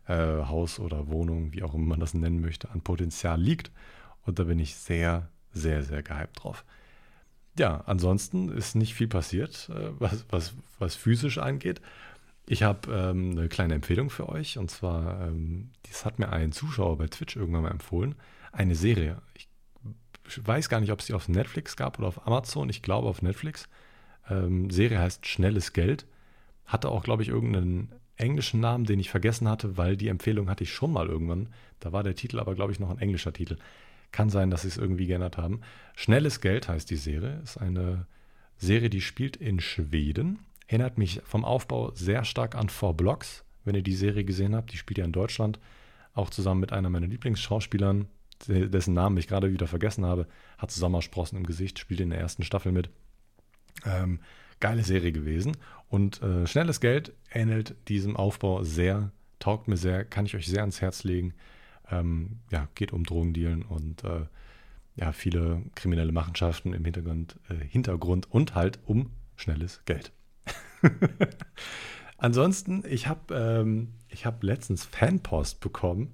äh, 0.06 0.14
Haus 0.14 0.78
oder 0.78 1.08
Wohnung, 1.08 1.52
wie 1.52 1.64
auch 1.64 1.74
immer 1.74 1.86
man 1.86 1.98
das 1.98 2.14
nennen 2.14 2.40
möchte, 2.40 2.70
an 2.70 2.82
Potenzial 2.82 3.40
liegt. 3.40 3.72
Und 4.24 4.38
da 4.38 4.44
bin 4.44 4.60
ich 4.60 4.76
sehr, 4.76 5.28
sehr, 5.50 5.82
sehr 5.82 6.04
gehypt 6.04 6.44
drauf. 6.44 6.64
Ja, 7.58 7.82
ansonsten 7.86 8.48
ist 8.48 8.76
nicht 8.76 8.94
viel 8.94 9.08
passiert, 9.08 9.68
äh, 9.74 9.90
was, 9.98 10.24
was, 10.28 10.54
was 10.78 10.94
physisch 10.94 11.38
angeht. 11.38 11.80
Ich 12.46 12.62
habe 12.62 12.88
ähm, 12.92 13.32
eine 13.32 13.48
kleine 13.48 13.74
Empfehlung 13.74 14.10
für 14.10 14.28
euch. 14.28 14.58
Und 14.58 14.70
zwar, 14.70 15.26
ähm, 15.26 15.70
das 15.88 16.04
hat 16.04 16.20
mir 16.20 16.28
ein 16.28 16.52
Zuschauer 16.52 16.98
bei 16.98 17.08
Twitch 17.08 17.34
irgendwann 17.34 17.62
mal 17.62 17.72
empfohlen. 17.72 18.14
Eine 18.52 18.76
Serie. 18.76 19.20
Ich 19.34 19.49
weiß 20.46 20.68
gar 20.68 20.80
nicht, 20.80 20.92
ob 20.92 21.00
es 21.00 21.06
die 21.06 21.14
auf 21.14 21.28
Netflix 21.28 21.76
gab 21.76 21.98
oder 21.98 22.08
auf 22.08 22.26
Amazon. 22.26 22.68
Ich 22.68 22.82
glaube 22.82 23.08
auf 23.08 23.22
Netflix. 23.22 23.68
Ähm, 24.28 24.70
Serie 24.70 24.98
heißt 24.98 25.26
Schnelles 25.26 25.72
Geld. 25.72 26.06
Hatte 26.66 26.88
auch, 26.88 27.02
glaube 27.02 27.22
ich, 27.22 27.28
irgendeinen 27.28 27.92
englischen 28.16 28.60
Namen, 28.60 28.84
den 28.84 29.00
ich 29.00 29.10
vergessen 29.10 29.48
hatte, 29.48 29.76
weil 29.76 29.96
die 29.96 30.08
Empfehlung 30.08 30.48
hatte 30.48 30.64
ich 30.64 30.72
schon 30.72 30.92
mal 30.92 31.08
irgendwann. 31.08 31.48
Da 31.80 31.92
war 31.92 32.02
der 32.02 32.14
Titel 32.14 32.38
aber, 32.38 32.54
glaube 32.54 32.72
ich, 32.72 32.78
noch 32.80 32.90
ein 32.90 32.98
englischer 32.98 33.32
Titel. 33.32 33.56
Kann 34.12 34.30
sein, 34.30 34.50
dass 34.50 34.62
sie 34.62 34.68
es 34.68 34.76
irgendwie 34.76 35.06
geändert 35.06 35.38
haben. 35.38 35.60
Schnelles 35.96 36.40
Geld 36.40 36.68
heißt 36.68 36.90
die 36.90 36.96
Serie. 36.96 37.40
Ist 37.42 37.56
eine 37.56 38.06
Serie, 38.58 38.90
die 38.90 39.00
spielt 39.00 39.36
in 39.36 39.60
Schweden. 39.60 40.40
Erinnert 40.66 40.98
mich 40.98 41.20
vom 41.24 41.44
Aufbau 41.44 41.92
sehr 41.94 42.24
stark 42.24 42.54
an 42.54 42.68
Four 42.68 42.94
Blocks, 42.94 43.44
wenn 43.64 43.74
ihr 43.74 43.82
die 43.82 43.94
Serie 43.94 44.24
gesehen 44.24 44.54
habt. 44.54 44.72
Die 44.72 44.76
spielt 44.76 44.98
ja 44.98 45.04
in 45.04 45.12
Deutschland. 45.12 45.58
Auch 46.12 46.30
zusammen 46.30 46.60
mit 46.60 46.72
einer 46.72 46.90
meiner 46.90 47.06
Lieblingsschauspielern, 47.06 48.06
dessen 48.48 48.94
Namen 48.94 49.16
ich 49.16 49.28
gerade 49.28 49.52
wieder 49.52 49.66
vergessen 49.66 50.04
habe, 50.06 50.26
hat 50.58 50.70
Sommersprossen 50.70 51.38
im 51.38 51.46
Gesicht, 51.46 51.78
spielt 51.78 52.00
in 52.00 52.10
der 52.10 52.20
ersten 52.20 52.42
Staffel 52.42 52.72
mit. 52.72 52.90
Ähm, 53.84 54.20
geile 54.60 54.84
Serie 54.84 55.12
gewesen. 55.12 55.56
Und 55.88 56.22
äh, 56.22 56.46
Schnelles 56.46 56.80
Geld 56.80 57.12
ähnelt 57.32 57.74
diesem 57.88 58.16
Aufbau 58.16 58.62
sehr, 58.62 59.10
taugt 59.38 59.68
mir 59.68 59.76
sehr, 59.76 60.04
kann 60.04 60.26
ich 60.26 60.36
euch 60.36 60.46
sehr 60.46 60.60
ans 60.60 60.80
Herz 60.80 61.04
legen. 61.04 61.34
Ähm, 61.90 62.38
ja, 62.50 62.68
geht 62.74 62.92
um 62.92 63.04
Drogendealen 63.04 63.62
und 63.62 64.04
äh, 64.04 64.26
ja, 64.96 65.12
viele 65.12 65.62
kriminelle 65.74 66.12
Machenschaften 66.12 66.72
im 66.72 66.84
Hintergrund, 66.84 67.36
äh, 67.48 67.54
Hintergrund 67.54 68.30
und 68.30 68.54
halt 68.54 68.78
um 68.84 69.10
schnelles 69.36 69.80
Geld. 69.86 70.12
Ansonsten, 72.18 72.84
ich 72.86 73.08
habe 73.08 73.34
ähm, 73.34 73.94
hab 74.24 74.42
letztens 74.42 74.84
Fanpost 74.84 75.60
bekommen 75.60 76.12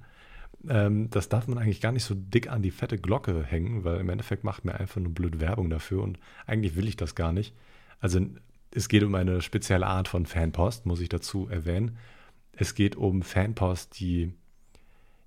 ähm, 0.68 1.10
das 1.10 1.28
darf 1.28 1.48
man 1.48 1.58
eigentlich 1.58 1.80
gar 1.80 1.92
nicht 1.92 2.04
so 2.04 2.14
dick 2.14 2.50
an 2.50 2.62
die 2.62 2.70
fette 2.70 2.98
Glocke 2.98 3.44
hängen, 3.44 3.84
weil 3.84 4.00
im 4.00 4.08
Endeffekt 4.08 4.44
macht 4.44 4.64
mir 4.64 4.74
einfach 4.74 5.00
nur 5.00 5.12
blöd 5.12 5.40
Werbung 5.40 5.70
dafür 5.70 6.02
und 6.02 6.18
eigentlich 6.46 6.76
will 6.76 6.88
ich 6.88 6.96
das 6.96 7.14
gar 7.14 7.32
nicht. 7.32 7.54
Also 8.00 8.20
es 8.70 8.88
geht 8.88 9.02
um 9.02 9.14
eine 9.14 9.42
spezielle 9.42 9.86
Art 9.86 10.08
von 10.08 10.26
Fanpost, 10.26 10.86
muss 10.86 11.00
ich 11.00 11.08
dazu 11.08 11.48
erwähnen. 11.48 11.96
Es 12.52 12.74
geht 12.74 12.96
um 12.96 13.22
Fanpost, 13.22 13.98
die 13.98 14.32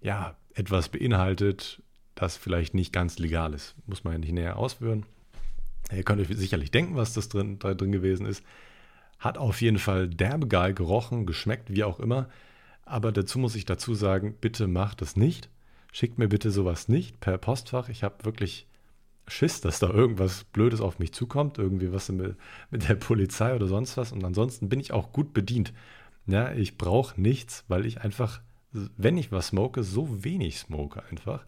ja 0.02 0.36
etwas 0.54 0.90
beinhaltet, 0.90 1.82
das 2.16 2.38
vielleicht 2.38 2.74
nicht 2.74 2.92
ganz 2.92 3.18
legal 3.18 3.54
ist. 3.54 3.76
Muss 3.86 4.04
man 4.04 4.14
ja 4.14 4.20
nicht 4.20 4.34
näher 4.34 4.58
ausführen. 4.58 5.06
Ihr 5.92 6.04
könnt 6.04 6.22
euch 6.22 6.36
sicherlich 6.38 6.72
denken, 6.72 6.96
was 6.96 7.14
das 7.14 7.30
drin, 7.30 7.60
da 7.60 7.74
drin 7.74 7.92
gewesen 7.92 8.26
ist. 8.26 8.44
Hat 9.18 9.38
auf 9.38 9.62
jeden 9.62 9.80
Fall 9.80 10.08
derbe 10.08 10.48
geil 10.48 10.74
gerochen, 10.74 11.26
geschmeckt, 11.26 11.74
wie 11.74 11.84
auch 11.84 12.00
immer. 12.00 12.30
Aber 12.90 13.12
dazu 13.12 13.38
muss 13.38 13.56
ich 13.56 13.66
dazu 13.66 13.94
sagen, 13.94 14.36
bitte 14.42 14.66
macht 14.68 15.04
es 15.04 15.16
nicht. 15.16 15.48
Schickt 15.92 16.18
mir 16.18 16.28
bitte 16.28 16.50
sowas 16.50 16.88
nicht 16.88 17.20
per 17.20 17.38
Postfach. 17.38 17.88
Ich 17.88 18.04
habe 18.04 18.26
wirklich 18.26 18.66
Schiss, 19.28 19.62
dass 19.62 19.78
da 19.78 19.92
irgendwas 19.92 20.44
Blödes 20.46 20.82
auf 20.82 20.98
mich 20.98 21.14
zukommt, 21.14 21.60
irgendwie 21.60 21.94
was 21.94 22.10
mit, 22.10 22.36
mit 22.72 22.90
der 22.90 22.96
Polizei 22.96 23.54
oder 23.54 23.68
sonst 23.68 23.96
was. 23.96 24.12
Und 24.12 24.26
ansonsten 24.26 24.70
bin 24.70 24.80
ich 24.80 24.92
auch 24.92 25.12
gut 25.12 25.34
bedient. 25.34 25.72
Ja, 26.26 26.52
ich 26.52 26.80
brauche 26.80 27.22
nichts, 27.22 27.64
weil 27.68 27.86
ich 27.86 28.02
einfach, 28.02 28.42
wenn 28.72 29.18
ich 29.18 29.32
was 29.32 29.50
smoke, 29.50 29.84
so 29.84 30.24
wenig 30.24 30.58
smoke 30.58 31.04
einfach, 31.12 31.46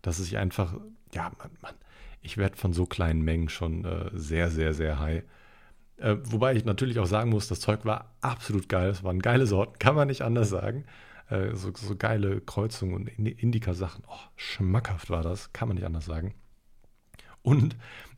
dass 0.00 0.20
ich 0.20 0.38
einfach, 0.38 0.72
ja, 1.12 1.30
man, 1.38 1.50
man, 1.60 1.74
ich 2.22 2.38
werde 2.38 2.56
von 2.56 2.72
so 2.72 2.86
kleinen 2.86 3.20
Mengen 3.20 3.50
schon 3.50 3.84
äh, 3.84 4.10
sehr, 4.14 4.50
sehr, 4.50 4.72
sehr 4.72 4.98
high. 4.98 5.22
Äh, 5.98 6.16
wobei 6.24 6.54
ich 6.54 6.64
natürlich 6.64 6.98
auch 6.98 7.06
sagen 7.06 7.30
muss, 7.30 7.48
das 7.48 7.60
Zeug 7.60 7.84
war 7.84 8.12
absolut 8.20 8.68
geil. 8.68 8.90
Es 8.90 9.02
waren 9.02 9.20
geile 9.20 9.46
Sorten, 9.46 9.78
kann 9.78 9.94
man 9.94 10.08
nicht 10.08 10.22
anders 10.22 10.48
sagen. 10.48 10.84
Äh, 11.28 11.54
so, 11.54 11.72
so, 11.74 11.96
geile 11.96 12.40
Kreuzungen 12.40 12.94
und 12.94 13.08
Indika-Sachen. 13.08 14.04
Oh, 14.08 14.20
schmackhaft 14.36 15.10
war 15.10 15.22
das, 15.22 15.52
kann 15.52 15.68
man 15.68 15.76
nicht 15.76 15.86
anders 15.86 16.06
sagen. 16.06 16.34
Und 17.42 17.76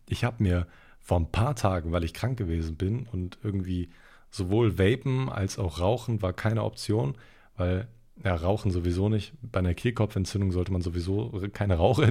ich 0.08 0.24
habe 0.24 0.42
mir 0.42 0.66
vor 0.98 1.18
ein 1.18 1.32
paar 1.32 1.56
Tagen, 1.56 1.92
weil 1.92 2.04
ich 2.04 2.14
krank 2.14 2.38
gewesen 2.38 2.76
bin 2.76 3.06
und 3.10 3.38
irgendwie 3.42 3.90
sowohl 4.30 4.78
Vapen 4.78 5.28
als 5.28 5.58
auch 5.58 5.80
Rauchen 5.80 6.22
war 6.22 6.32
keine 6.32 6.62
Option, 6.62 7.16
weil 7.56 7.88
ja, 8.24 8.34
Rauchen 8.34 8.70
sowieso 8.70 9.08
nicht. 9.08 9.32
Bei 9.42 9.60
einer 9.60 9.74
Kehlkopfentzündung 9.74 10.52
sollte 10.52 10.72
man 10.72 10.82
sowieso 10.82 11.42
keine 11.52 11.76
Rauche 11.76 12.04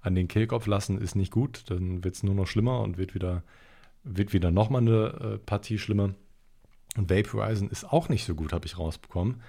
an 0.00 0.14
den 0.14 0.28
Kehlkopf 0.28 0.66
lassen, 0.66 0.98
ist 0.98 1.16
nicht 1.16 1.32
gut. 1.32 1.64
Dann 1.70 2.04
wird 2.04 2.14
es 2.14 2.22
nur 2.22 2.34
noch 2.34 2.46
schlimmer 2.46 2.80
und 2.80 2.98
wird 2.98 3.14
wieder, 3.14 3.42
wird 4.04 4.32
wieder 4.32 4.50
nochmal 4.50 4.82
eine 4.82 5.34
äh, 5.34 5.38
Partie 5.38 5.78
schlimmer. 5.78 6.14
Und 6.96 7.10
Vaporisen 7.10 7.70
ist 7.70 7.84
auch 7.84 8.08
nicht 8.08 8.24
so 8.24 8.34
gut, 8.34 8.52
habe 8.52 8.66
ich 8.66 8.78
rausbekommen. 8.78 9.42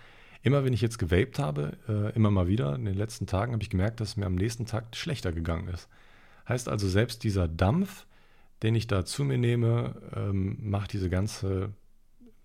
Immer 0.43 0.63
wenn 0.63 0.73
ich 0.73 0.81
jetzt 0.81 0.97
gewaped 0.97 1.39
habe, 1.39 1.77
äh, 1.87 2.15
immer 2.15 2.31
mal 2.31 2.47
wieder, 2.47 2.75
in 2.75 2.85
den 2.85 2.95
letzten 2.95 3.27
Tagen 3.27 3.53
habe 3.53 3.63
ich 3.63 3.69
gemerkt, 3.69 3.99
dass 3.99 4.09
es 4.09 4.17
mir 4.17 4.25
am 4.25 4.35
nächsten 4.35 4.65
Tag 4.65 4.95
schlechter 4.95 5.31
gegangen 5.31 5.67
ist. 5.67 5.87
Heißt 6.47 6.69
also, 6.69 6.87
selbst 6.87 7.23
dieser 7.23 7.47
Dampf, 7.47 8.05
den 8.63 8.75
ich 8.75 8.87
da 8.87 9.05
zu 9.05 9.23
mir 9.23 9.37
nehme, 9.37 9.95
ähm, 10.15 10.57
macht 10.61 10.93
diese 10.93 11.09
ganze 11.09 11.73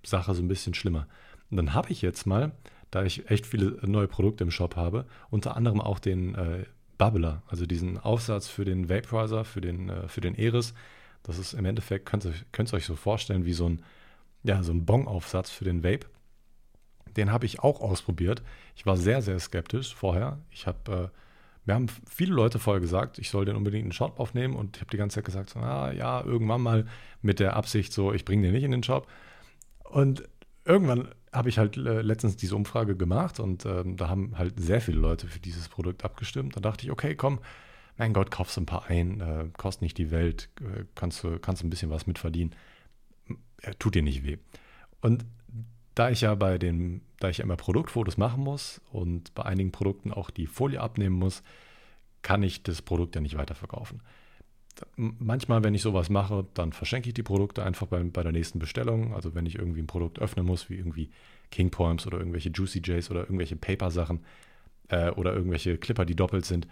Sache 0.05 0.35
so 0.35 0.43
ein 0.43 0.49
bisschen 0.49 0.75
schlimmer. 0.75 1.09
Und 1.51 1.57
dann 1.57 1.75
habe 1.75 1.91
ich 1.91 2.03
jetzt 2.03 2.27
mal, 2.27 2.53
da 2.91 3.05
ich 3.05 3.31
echt 3.31 3.47
viele 3.47 3.79
neue 3.87 4.09
Produkte 4.09 4.45
im 4.45 4.51
Shop 4.51 4.77
habe, 4.77 5.07
unter 5.31 5.57
anderem 5.57 5.81
auch 5.81 5.99
den 5.99 6.35
äh, 6.35 6.65
Bubbler, 6.99 7.43
also 7.49 7.67
diesen 7.67 7.99
Aufsatz 7.99 8.49
für 8.49 8.65
den 8.65 8.89
Vaporizer, 8.89 9.45
für 9.45 9.61
den, 9.61 9.89
äh, 9.89 10.09
für 10.09 10.21
den 10.21 10.35
Eris. 10.35 10.75
Das 11.27 11.39
ist 11.39 11.55
im 11.55 11.65
Endeffekt, 11.65 12.07
könnt 12.07 12.25
ihr, 12.25 12.35
könnt 12.53 12.73
euch 12.73 12.87
so 12.87 12.95
vorstellen, 12.95 13.45
wie 13.45 13.53
so 13.53 13.69
ein, 13.69 13.83
ja, 14.45 14.63
so 14.63 14.73
ein 14.73 14.87
Bong-Aufsatz 14.87 15.51
für 15.51 15.65
den 15.65 15.83
Vape. 15.83 16.07
Den 17.17 17.33
habe 17.33 17.47
ich 17.47 17.59
auch 17.61 17.81
ausprobiert. 17.81 18.45
Ich 18.77 18.87
war 18.87 18.97
sehr, 18.97 19.23
sehr 19.23 19.41
skeptisch 19.41 19.93
vorher. 19.93 20.39
Ich 20.51 20.69
habe, 20.69 21.11
äh, 21.13 21.19
mir 21.65 21.75
haben 21.75 21.89
viele 22.09 22.33
Leute 22.33 22.61
vorher 22.61 22.81
gesagt, 22.81 23.19
ich 23.19 23.29
soll 23.29 23.45
den 23.45 23.57
unbedingt 23.57 23.83
in 23.83 23.89
den 23.89 23.93
Shop 23.93 24.21
aufnehmen 24.21 24.55
und 24.55 24.77
ich 24.77 24.83
habe 24.83 24.91
die 24.93 24.99
ganze 24.99 25.17
Zeit 25.17 25.25
gesagt, 25.25 25.51
so, 25.51 25.59
ah, 25.59 25.91
ja, 25.91 26.23
irgendwann 26.23 26.61
mal 26.61 26.87
mit 27.23 27.41
der 27.41 27.57
Absicht, 27.57 27.93
so, 27.93 28.13
ich 28.13 28.25
bringe 28.25 28.45
den 28.45 28.53
nicht 28.53 28.63
in 28.63 28.71
den 28.71 28.85
Shop. 28.85 29.09
Und 29.83 30.23
irgendwann 30.65 31.09
habe 31.33 31.49
ich 31.49 31.59
halt 31.59 31.77
äh, 31.77 32.03
letztens 32.03 32.37
diese 32.37 32.55
Umfrage 32.55 32.97
gemacht 32.97 33.41
und 33.41 33.67
ähm, 33.67 33.97
da 33.97 34.09
haben 34.09 34.39
halt 34.39 34.61
sehr 34.61 34.81
viele 34.81 35.01
Leute 35.01 35.27
für 35.27 35.41
dieses 35.41 35.69
Produkt 35.69 36.05
abgestimmt. 36.05 36.55
Da 36.55 36.61
dachte 36.61 36.87
ich, 36.87 36.93
okay, 36.93 37.17
komm, 37.17 37.41
mein 37.97 38.13
Gott, 38.13 38.31
kaufst 38.31 38.59
ein 38.59 38.67
paar 38.67 38.87
ein, 38.87 39.21
äh, 39.21 39.49
kostet 39.57 39.83
nicht 39.83 39.99
die 39.99 40.11
Welt, 40.11 40.49
äh, 40.61 40.85
kannst 40.95 41.23
du 41.25 41.39
kannst 41.39 41.65
ein 41.65 41.71
bisschen 41.71 41.91
was 41.91 42.07
mitverdienen, 42.07 42.55
äh, 43.63 43.75
tut 43.79 43.95
dir 43.95 44.03
nicht 44.03 44.25
weh. 44.25 44.39
Und 45.01 45.25
da 45.95 46.11
ich 46.11 46.21
ja 46.21 46.35
bei 46.35 46.59
den, 46.59 47.01
da 47.21 47.29
ich 47.29 47.39
ja 47.39 47.45
immer 47.45 47.57
Produktfotos 47.57 48.17
machen 48.17 48.43
muss 48.43 48.81
und 48.93 49.35
bei 49.35 49.45
einigen 49.45 49.73
Produkten 49.73 50.13
auch 50.13 50.31
die 50.31 50.47
Folie 50.47 50.81
abnehmen 50.81 51.17
muss, 51.17 51.43
kann 52.23 52.43
ich 52.43 52.63
das 52.63 52.83
Produkt 52.83 53.15
ja 53.15 53.21
nicht 53.21 53.37
weiterverkaufen 53.37 54.01
manchmal, 54.97 55.65
wenn 55.65 55.75
ich 55.75 55.83
sowas 55.83 56.11
mache, 56.11 56.47
dann 56.55 56.73
verschenke 56.73 57.09
ich 57.09 57.15
die 57.15 57.23
Produkte 57.23 57.63
einfach 57.65 57.87
bei, 57.87 58.03
bei 58.03 58.23
der 58.23 58.33
nächsten 58.33 58.59
Bestellung. 58.59 59.15
Also 59.15 59.35
wenn 59.35 59.47
ich 59.47 59.57
irgendwie 59.57 59.81
ein 59.81 59.87
Produkt 59.87 60.19
öffnen 60.19 60.45
muss, 60.45 60.69
wie 60.69 60.75
irgendwie 60.75 61.11
King 61.51 61.71
Poems 61.71 62.07
oder 62.07 62.19
irgendwelche 62.19 62.51
Juicy 62.51 62.83
Jays 62.85 63.11
oder 63.11 63.21
irgendwelche 63.21 63.57
Paper-Sachen 63.57 64.21
äh, 64.89 65.11
oder 65.11 65.35
irgendwelche 65.35 65.79
Clipper, 65.79 66.05
die 66.05 66.17
doppelt 66.17 66.45
sind, 66.45 66.67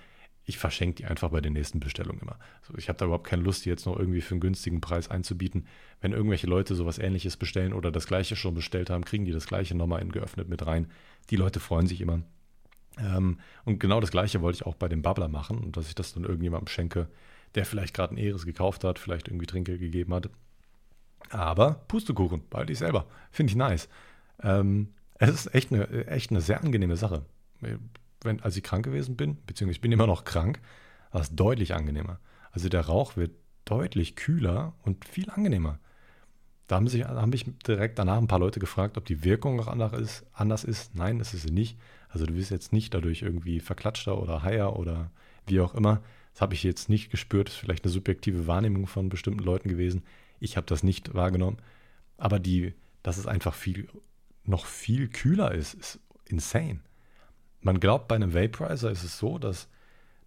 ich 0.46 0.58
verschenke 0.58 0.96
die 0.96 1.04
einfach 1.06 1.30
bei 1.30 1.40
der 1.40 1.50
nächsten 1.50 1.80
Bestellung 1.80 2.18
immer. 2.20 2.38
Also 2.60 2.74
ich 2.76 2.88
habe 2.88 2.98
da 2.98 3.06
überhaupt 3.06 3.26
keine 3.26 3.42
Lust, 3.42 3.64
die 3.64 3.70
jetzt 3.70 3.86
noch 3.86 3.98
irgendwie 3.98 4.20
für 4.20 4.32
einen 4.32 4.40
günstigen 4.40 4.80
Preis 4.80 5.08
einzubieten. 5.08 5.66
Wenn 6.00 6.12
irgendwelche 6.12 6.46
Leute 6.46 6.74
sowas 6.74 6.98
ähnliches 6.98 7.36
bestellen 7.36 7.72
oder 7.72 7.90
das 7.90 8.06
gleiche 8.06 8.36
schon 8.36 8.54
bestellt 8.54 8.90
haben, 8.90 9.04
kriegen 9.04 9.24
die 9.24 9.32
das 9.32 9.46
gleiche 9.46 9.74
nochmal 9.74 10.02
in 10.02 10.12
geöffnet 10.12 10.48
mit 10.48 10.66
rein. 10.66 10.88
Die 11.30 11.36
Leute 11.36 11.60
freuen 11.60 11.86
sich 11.86 12.00
immer. 12.00 12.20
Ähm, 12.98 13.38
und 13.64 13.80
genau 13.80 14.00
das 14.00 14.10
gleiche 14.10 14.42
wollte 14.42 14.56
ich 14.56 14.66
auch 14.66 14.74
bei 14.74 14.88
dem 14.88 15.02
Bubbler 15.02 15.28
machen 15.28 15.58
und 15.58 15.76
dass 15.76 15.88
ich 15.88 15.94
das 15.94 16.12
dann 16.12 16.24
irgendjemandem 16.24 16.68
schenke, 16.68 17.08
der 17.54 17.64
vielleicht 17.64 17.94
gerade 17.94 18.14
ein 18.14 18.18
Eres 18.18 18.44
gekauft 18.44 18.84
hat, 18.84 18.98
vielleicht 18.98 19.28
irgendwie 19.28 19.46
Trinke 19.46 19.78
gegeben 19.78 20.12
hat. 20.14 20.28
Aber 21.30 21.84
Pustekuchen, 21.88 22.42
behalte 22.50 22.72
ich 22.72 22.78
selber. 22.78 23.06
Finde 23.30 23.50
ich 23.50 23.56
nice. 23.56 23.88
Ähm, 24.42 24.88
es 25.18 25.30
ist 25.30 25.54
echt 25.54 25.72
eine, 25.72 26.06
echt 26.06 26.30
eine 26.30 26.42
sehr 26.42 26.62
angenehme 26.62 26.96
Sache. 26.96 27.24
Wenn, 28.24 28.40
als 28.40 28.56
ich 28.56 28.62
krank 28.62 28.84
gewesen 28.84 29.16
bin, 29.16 29.38
beziehungsweise 29.46 29.76
ich 29.76 29.80
bin 29.80 29.92
immer 29.92 30.06
noch 30.06 30.24
krank, 30.24 30.60
war 31.12 31.20
es 31.20 31.34
deutlich 31.34 31.74
angenehmer. 31.74 32.18
Also 32.50 32.68
der 32.68 32.82
Rauch 32.82 33.16
wird 33.16 33.32
deutlich 33.64 34.16
kühler 34.16 34.74
und 34.82 35.04
viel 35.04 35.30
angenehmer. 35.30 35.78
Da 36.66 36.76
haben, 36.76 36.88
sich, 36.88 37.04
haben 37.04 37.30
mich 37.30 37.44
direkt 37.66 37.98
danach 37.98 38.18
ein 38.18 38.28
paar 38.28 38.38
Leute 38.38 38.58
gefragt, 38.58 38.96
ob 38.96 39.04
die 39.04 39.22
Wirkung 39.22 39.56
noch 39.56 39.68
anders 39.68 39.92
ist. 39.92 40.26
Anders 40.32 40.64
ist. 40.64 40.94
Nein, 40.94 41.20
ist 41.20 41.32
sie 41.32 41.50
nicht. 41.50 41.78
Also 42.08 42.24
du 42.26 42.34
wirst 42.34 42.50
jetzt 42.50 42.72
nicht 42.72 42.94
dadurch 42.94 43.22
irgendwie 43.22 43.60
verklatschter 43.60 44.20
oder 44.20 44.42
heier 44.42 44.76
oder 44.76 45.10
wie 45.46 45.60
auch 45.60 45.74
immer. 45.74 46.00
Das 46.32 46.40
habe 46.40 46.54
ich 46.54 46.62
jetzt 46.62 46.88
nicht 46.88 47.10
gespürt. 47.10 47.48
Das 47.48 47.54
ist 47.54 47.60
vielleicht 47.60 47.84
eine 47.84 47.92
subjektive 47.92 48.46
Wahrnehmung 48.46 48.86
von 48.86 49.08
bestimmten 49.08 49.44
Leuten 49.44 49.68
gewesen. 49.68 50.04
Ich 50.40 50.56
habe 50.56 50.66
das 50.66 50.82
nicht 50.82 51.14
wahrgenommen. 51.14 51.58
Aber 52.16 52.38
die, 52.38 52.74
dass 53.02 53.18
es 53.18 53.26
einfach 53.26 53.54
viel, 53.54 53.88
noch 54.44 54.64
viel 54.64 55.08
kühler 55.08 55.52
ist, 55.52 55.74
ist 55.74 56.00
insane. 56.26 56.80
Man 57.64 57.80
glaubt, 57.80 58.08
bei 58.08 58.14
einem 58.14 58.34
Vaporizer 58.34 58.90
ist 58.90 59.02
es 59.02 59.18
so, 59.18 59.38
dass, 59.38 59.68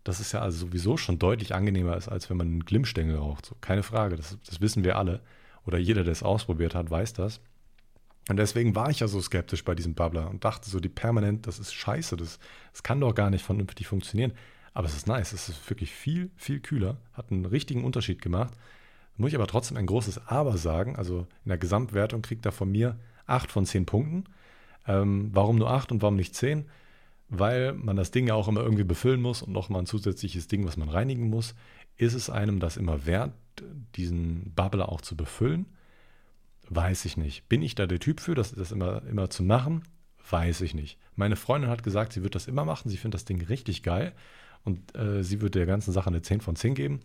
dass 0.04 0.20
es 0.20 0.32
ja 0.32 0.42
also 0.42 0.58
sowieso 0.58 0.98
schon 0.98 1.20
deutlich 1.20 1.54
angenehmer 1.54 1.96
ist, 1.96 2.10
als 2.10 2.30
wenn 2.30 2.38
man 2.38 2.48
einen 2.48 2.66
Glimmstängel 2.66 3.16
raucht. 3.16 3.46
So, 3.46 3.56
keine 3.62 3.84
Frage, 3.84 4.16
das, 4.16 4.38
das 4.46 4.60
wissen 4.60 4.84
wir 4.84 4.98
alle. 4.98 5.22
Oder 5.66 5.78
jeder, 5.78 6.04
der 6.04 6.14
es 6.14 6.24
ausprobiert 6.24 6.74
hat, 6.74 6.90
weiß 6.90 7.14
das. 7.14 7.40
Und 8.28 8.38
deswegen 8.38 8.76
war 8.76 8.90
ich 8.90 9.00
ja 9.00 9.08
so 9.08 9.22
skeptisch 9.22 9.64
bei 9.64 9.76
diesem 9.76 9.94
Bubbler 9.94 10.30
und 10.30 10.44
dachte 10.44 10.70
so, 10.70 10.80
die 10.80 10.90
permanent, 10.90 11.46
das 11.46 11.60
ist 11.60 11.74
scheiße, 11.74 12.18
das, 12.18 12.40
das 12.74 12.84
kann 12.84 13.00
doch 13.00 13.14
gar 13.14 13.30
nicht 13.30 13.46
vernünftig 13.46 13.88
funktionieren. 13.88 14.34
Aber 14.74 14.88
es 14.88 14.96
ist 14.96 15.08
nice, 15.08 15.32
es 15.32 15.48
ist 15.48 15.70
wirklich 15.70 15.92
viel, 15.92 16.32
viel 16.36 16.60
kühler, 16.60 16.98
hat 17.14 17.32
einen 17.32 17.46
richtigen 17.46 17.84
Unterschied 17.84 18.22
gemacht. 18.22 18.54
Muss 19.16 19.30
ich 19.30 19.36
aber 19.36 19.48
trotzdem 19.48 19.78
ein 19.78 19.86
großes 19.86 20.28
Aber 20.28 20.58
sagen. 20.58 20.96
Also 20.96 21.28
in 21.46 21.50
der 21.50 21.58
Gesamtwertung 21.58 22.22
kriegt 22.22 22.46
er 22.46 22.52
von 22.52 22.72
mir 22.72 22.98
8 23.28 23.52
von 23.52 23.66
10 23.66 23.86
Punkten. 23.86 24.24
Ähm, 24.88 25.30
warum 25.34 25.58
nur 25.58 25.70
8 25.70 25.92
und 25.92 26.02
warum 26.02 26.16
nicht 26.16 26.36
10? 26.36 26.66
Weil 27.30 27.74
man 27.74 27.96
das 27.96 28.12
Ding 28.12 28.28
ja 28.28 28.36
auch 28.36 28.48
immer 28.48 28.62
irgendwie 28.62 28.84
befüllen 28.84 29.22
muss 29.22 29.42
und 29.42 29.52
nochmal 29.52 29.82
ein 29.82 29.86
zusätzliches 29.86 30.48
Ding, 30.48 30.66
was 30.66 30.78
man 30.78 30.90
reinigen 30.90 31.30
muss. 31.30 31.56
Ist 31.98 32.14
es 32.14 32.30
einem 32.30 32.60
das 32.60 32.78
immer 32.78 33.06
wert, 33.06 33.34
diesen 33.96 34.54
Bubbler 34.56 34.90
auch 34.90 35.02
zu 35.02 35.18
befüllen? 35.18 35.66
Weiß 36.70 37.06
ich 37.06 37.18
nicht. 37.18 37.48
Bin 37.50 37.62
ich 37.62 37.76
da 37.76 37.88
der 37.88 38.00
Typ 38.00 38.20
für, 38.20 38.36
das, 38.36 38.54
das 38.54 38.72
immer, 38.72 39.04
immer 39.08 39.30
zu 39.30 39.44
machen? 39.44 39.84
Weiß 40.30 40.62
ich 40.62 40.74
nicht. 40.74 41.00
Meine 41.16 41.36
Freundin 41.36 41.70
hat 41.70 41.84
gesagt, 41.84 42.14
sie 42.14 42.24
wird 42.24 42.36
das 42.36 42.48
immer 42.48 42.66
machen. 42.66 42.90
Sie 42.90 42.98
findet 42.98 43.16
das 43.16 43.26
Ding 43.26 43.42
richtig 43.42 43.84
geil. 43.84 44.14
Und 44.64 44.96
äh, 44.96 45.24
sie 45.24 45.42
würde 45.42 45.60
der 45.60 45.66
ganzen 45.66 45.94
Sache 45.94 46.08
eine 46.08 46.22
10 46.22 46.42
von 46.42 46.56
10 46.56 46.76
geben. 46.76 47.00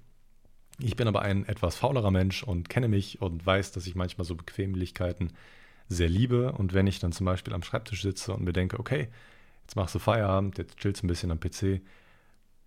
Ich 0.78 0.96
bin 0.96 1.06
aber 1.06 1.22
ein 1.22 1.46
etwas 1.46 1.76
faulerer 1.76 2.10
Mensch 2.10 2.42
und 2.42 2.68
kenne 2.68 2.88
mich 2.88 3.22
und 3.22 3.44
weiß, 3.44 3.72
dass 3.72 3.86
ich 3.86 3.94
manchmal 3.94 4.24
so 4.24 4.34
Bequemlichkeiten 4.34 5.32
sehr 5.88 6.08
liebe. 6.08 6.52
Und 6.52 6.74
wenn 6.74 6.86
ich 6.86 6.98
dann 6.98 7.12
zum 7.12 7.26
Beispiel 7.26 7.54
am 7.54 7.62
Schreibtisch 7.62 8.02
sitze 8.02 8.32
und 8.32 8.42
mir 8.42 8.52
denke, 8.52 8.80
okay, 8.80 9.08
jetzt 9.62 9.76
machst 9.76 9.94
du 9.94 9.98
Feierabend, 9.98 10.58
jetzt 10.58 10.76
chillst 10.76 11.02
du 11.02 11.06
ein 11.06 11.08
bisschen 11.08 11.30
am 11.30 11.40
PC, 11.40 11.80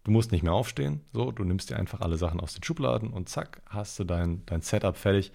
du 0.04 0.12
musst 0.12 0.32
nicht 0.32 0.44
mehr 0.44 0.54
aufstehen, 0.54 1.02
so, 1.14 1.32
du 1.32 1.44
nimmst 1.44 1.70
dir 1.70 1.78
einfach 1.78 2.02
alle 2.02 2.18
Sachen 2.18 2.40
aus 2.40 2.54
den 2.54 2.64
Schubladen 2.64 3.10
und 3.10 3.30
zack, 3.30 3.62
hast 3.70 4.00
du 4.00 4.04
dein, 4.04 4.46
dein 4.46 4.62
Setup 4.62 4.96
fertig. 4.96 5.32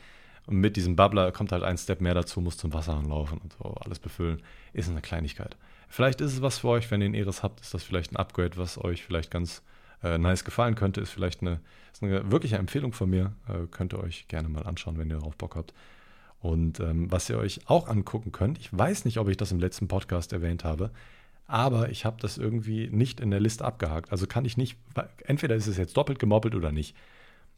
Und 0.47 0.57
mit 0.57 0.77
diesem 0.77 0.97
Bubbler 0.97 1.33
kommt 1.33 1.53
halt 1.53 1.63
ein 1.63 1.77
Step 1.77 2.01
mehr 2.01 2.15
dazu, 2.15 2.41
musst 2.41 2.61
zum 2.61 2.73
Wasser 2.73 2.95
anlaufen 2.95 3.39
und 3.39 3.53
so 3.53 3.75
alles 3.85 3.99
befüllen. 3.99 4.43
Ist 4.73 4.89
eine 4.89 5.03
Kleinigkeit. 5.03 5.57
Vielleicht 5.89 6.21
ist 6.21 6.33
es 6.33 6.43
was 6.43 6.59
für 6.59 6.69
euch, 6.69 6.91
wenn 6.91 7.01
ihr 7.03 7.07
einen 7.07 7.15
Eris 7.15 7.43
habt, 7.43 7.61
ist 7.61 7.75
das 7.75 7.83
vielleicht 7.83 8.13
ein 8.13 8.17
Upgrade, 8.17 8.57
was 8.57 8.83
euch 8.83 9.05
vielleicht 9.05 9.31
ganz 9.31 9.63
äh, 10.03 10.19
nice 10.19 10.45
gefallen 10.45 10.77
könnte. 10.77 11.01
Ist 11.01 11.11
vielleicht 11.11 11.43
eine, 11.43 11.61
ist 11.93 12.03
eine 12.03 12.31
wirkliche 12.31 12.57
Empfehlung 12.57 12.93
von 12.93 13.11
mir. 13.11 13.33
Äh, 13.49 13.67
könnt 13.71 13.93
ihr 13.93 14.01
euch 14.01 14.29
gerne 14.29 14.49
mal 14.49 14.65
anschauen, 14.65 14.99
wenn 14.99 15.11
ihr 15.11 15.19
darauf 15.19 15.37
Bock 15.37 15.57
habt. 15.57 15.75
Und 16.41 16.81
ähm, 16.81 17.11
was 17.13 17.29
ihr 17.29 17.39
euch 17.39 17.61
auch 17.67 17.87
angucken 17.87 18.33
könnt, 18.33 18.59
ich 18.59 18.77
weiß 18.77 19.05
nicht, 19.05 19.19
ob 19.19 19.29
ich 19.29 19.37
das 19.37 19.53
im 19.53 19.61
letzten 19.61 19.89
Podcast 19.89 20.33
erwähnt 20.33 20.65
habe, 20.65 20.91
aber 21.51 21.91
ich 21.91 22.05
habe 22.05 22.17
das 22.21 22.39
irgendwie 22.39 22.89
nicht 22.91 23.19
in 23.19 23.33
der 23.33 23.41
Liste 23.41 23.65
abgehakt. 23.65 24.13
Also 24.13 24.29
kann 24.29 24.45
ich 24.45 24.57
nicht, 24.57 24.79
entweder 25.25 25.57
ist 25.57 25.67
es 25.67 25.77
jetzt 25.77 25.97
doppelt 25.97 26.21
gemoppelt 26.21 26.55
oder 26.55 26.71
nicht. 26.71 26.97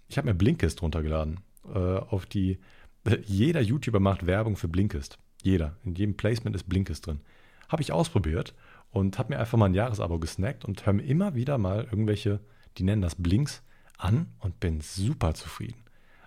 Ich 0.09 0.17
habe 0.17 0.29
mir 0.29 0.35
Blinkist 0.35 0.81
runtergeladen. 0.81 1.41
Äh, 1.75 1.79
auf 1.79 2.25
die, 2.25 2.59
jeder 3.25 3.61
YouTuber 3.61 4.01
macht 4.01 4.27
Werbung 4.27 4.57
für 4.57 4.69
Blinkist. 4.69 5.19
Jeder. 5.43 5.77
In 5.85 5.95
jedem 5.95 6.17
Placement 6.17 6.57
ist 6.57 6.71
Blinkist 6.71 7.07
drin. 7.07 7.21
Habe 7.69 7.83
ich 7.83 7.93
ausprobiert 7.93 8.55
und 8.91 9.19
habe 9.19 9.35
mir 9.35 9.41
einfach 9.41 9.59
mal 9.59 9.67
ein 9.67 9.75
Jahresabo 9.75 10.19
gesnackt 10.19 10.65
und 10.65 10.87
höre 10.87 10.95
mir 10.95 11.05
immer 11.05 11.35
wieder 11.35 11.59
mal 11.59 11.85
irgendwelche, 11.85 12.41
die 12.79 12.85
nennen 12.85 13.03
das 13.03 13.17
Blinks, 13.17 13.63
an 13.99 14.27
und 14.39 14.59
bin 14.59 14.81
super 14.81 15.35
zufrieden. 15.35 15.83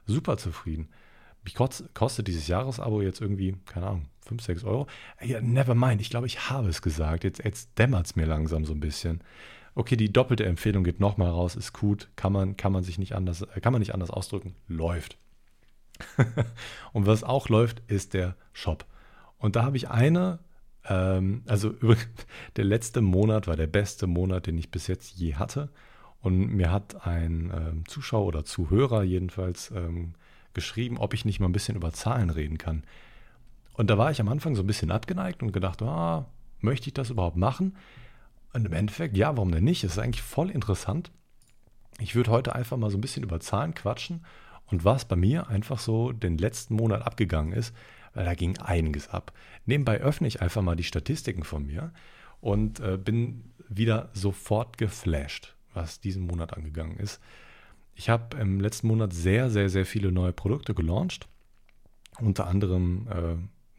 Super 0.06 0.38
zufrieden. 0.38 0.90
Mich 1.44 1.56
kostet 1.56 2.28
dieses 2.28 2.48
Jahresabo 2.48 3.02
jetzt 3.02 3.22
irgendwie, 3.22 3.56
keine 3.66 3.88
Ahnung, 3.88 4.06
5, 4.26 4.42
6 4.42 4.64
Euro. 4.64 4.88
Ja, 5.22 5.42
never 5.42 5.76
mind, 5.76 6.02
ich 6.02 6.10
glaube, 6.10 6.28
ich 6.28 6.50
habe 6.50 6.70
es 6.70 6.82
gesagt. 6.82 7.24
Jetzt, 7.24 7.44
jetzt 7.44 7.78
dämmert 7.78 8.08
es 8.08 8.16
mir 8.16 8.26
langsam 8.26 8.66
so 8.66 8.74
ein 8.74 8.80
bisschen. 8.80 9.22
Okay, 9.74 9.96
die 9.96 10.12
doppelte 10.12 10.46
Empfehlung 10.46 10.84
geht 10.84 11.00
nochmal 11.00 11.30
raus, 11.30 11.56
ist 11.56 11.74
gut, 11.74 12.10
kann 12.16 12.32
man, 12.32 12.56
kann 12.56 12.72
man 12.72 12.84
sich 12.84 12.98
nicht 12.98 13.14
anders, 13.14 13.46
kann 13.62 13.74
man 13.74 13.82
nicht 13.82 13.94
anders 13.94 14.10
ausdrücken, 14.10 14.56
läuft. 14.68 15.18
und 16.94 17.06
was 17.06 17.24
auch 17.24 17.50
läuft, 17.50 17.82
ist 17.88 18.14
der 18.14 18.36
Shop. 18.54 18.86
Und 19.38 19.56
da 19.56 19.64
habe 19.64 19.78
ich 19.78 19.90
eine 19.90 20.40
ähm, 20.88 21.44
also 21.46 21.74
der 22.56 22.66
letzte 22.66 23.02
Monat 23.02 23.48
war 23.48 23.56
der 23.56 23.68
beste 23.68 24.08
Monat, 24.08 24.48
den 24.48 24.58
ich 24.58 24.72
bis 24.72 24.88
jetzt 24.88 25.18
je 25.18 25.36
hatte. 25.36 25.70
Und 26.22 26.54
mir 26.54 26.72
hat 26.72 27.06
ein 27.06 27.52
ähm, 27.56 27.88
Zuschauer 27.88 28.26
oder 28.26 28.46
Zuhörer 28.46 29.04
jedenfalls 29.04 29.72
ähm, 29.72 30.14
geschrieben, 30.54 30.98
ob 30.98 31.14
ich 31.14 31.26
nicht 31.26 31.40
mal 31.40 31.48
ein 31.48 31.54
bisschen 31.54 31.76
über 31.76 31.92
Zahlen 31.94 32.30
reden 32.30 32.58
kann. 32.58 32.84
Und 33.76 33.90
da 33.90 33.98
war 33.98 34.12
ich 34.12 34.22
am 34.22 34.30
Anfang 34.30 34.56
so 34.56 34.64
ein 34.64 34.68
bisschen 34.68 34.92
abgeneigt 34.92 35.44
und 35.44 35.52
gedacht, 35.52 35.82
ah, 35.82 36.26
möchte 36.60 36.88
ich 36.88 36.94
das 36.94 37.10
überhaupt 37.10 37.38
machen? 37.38 37.76
Und 38.54 38.66
im 38.66 38.74
Endeffekt, 38.74 39.18
ja, 39.18 39.36
warum 39.36 39.52
denn 39.52 39.64
nicht? 39.64 39.84
Es 39.84 39.94
ist 39.94 40.00
eigentlich 40.00 40.22
voll 40.22 40.50
interessant. 40.50 41.12
Ich 42.00 42.16
würde 42.16 42.32
heute 42.32 42.56
einfach 42.56 42.78
mal 42.78 42.90
so 42.90 42.98
ein 42.98 43.02
bisschen 43.02 43.24
über 43.24 43.40
Zahlen 43.40 43.74
quatschen 43.74 44.26
und 44.68 44.86
was 44.86 45.06
bei 45.06 45.16
mir 45.16 45.48
einfach 45.50 45.80
so 45.80 46.12
den 46.12 46.38
letzten 46.38 46.76
Monat 46.76 47.06
abgegangen 47.06 47.54
ist, 47.54 47.74
weil 48.14 48.26
da 48.26 48.34
ging 48.34 48.58
einiges 48.58 49.10
ab. 49.10 49.34
Nebenbei 49.66 50.00
öffne 50.00 50.28
ich 50.28 50.42
einfach 50.42 50.62
mal 50.62 50.76
die 50.76 50.84
Statistiken 50.84 51.44
von 51.44 51.66
mir 51.66 51.92
und 52.42 52.80
äh, 52.80 52.98
bin 52.98 53.54
wieder 53.68 54.10
sofort 54.14 54.78
geflasht, 54.78 55.56
was 55.74 56.00
diesen 56.00 56.26
Monat 56.26 56.56
angegangen 56.56 56.98
ist. 56.98 57.20
Ich 57.94 58.10
habe 58.10 58.38
im 58.38 58.60
letzten 58.60 58.88
Monat 58.88 59.14
sehr, 59.14 59.50
sehr, 59.50 59.70
sehr 59.70 59.86
viele 59.86 60.12
neue 60.12 60.34
Produkte 60.34 60.74
gelauncht. 60.74 61.28
Unter 62.20 62.48
anderem 62.48 63.08
äh, 63.10 63.36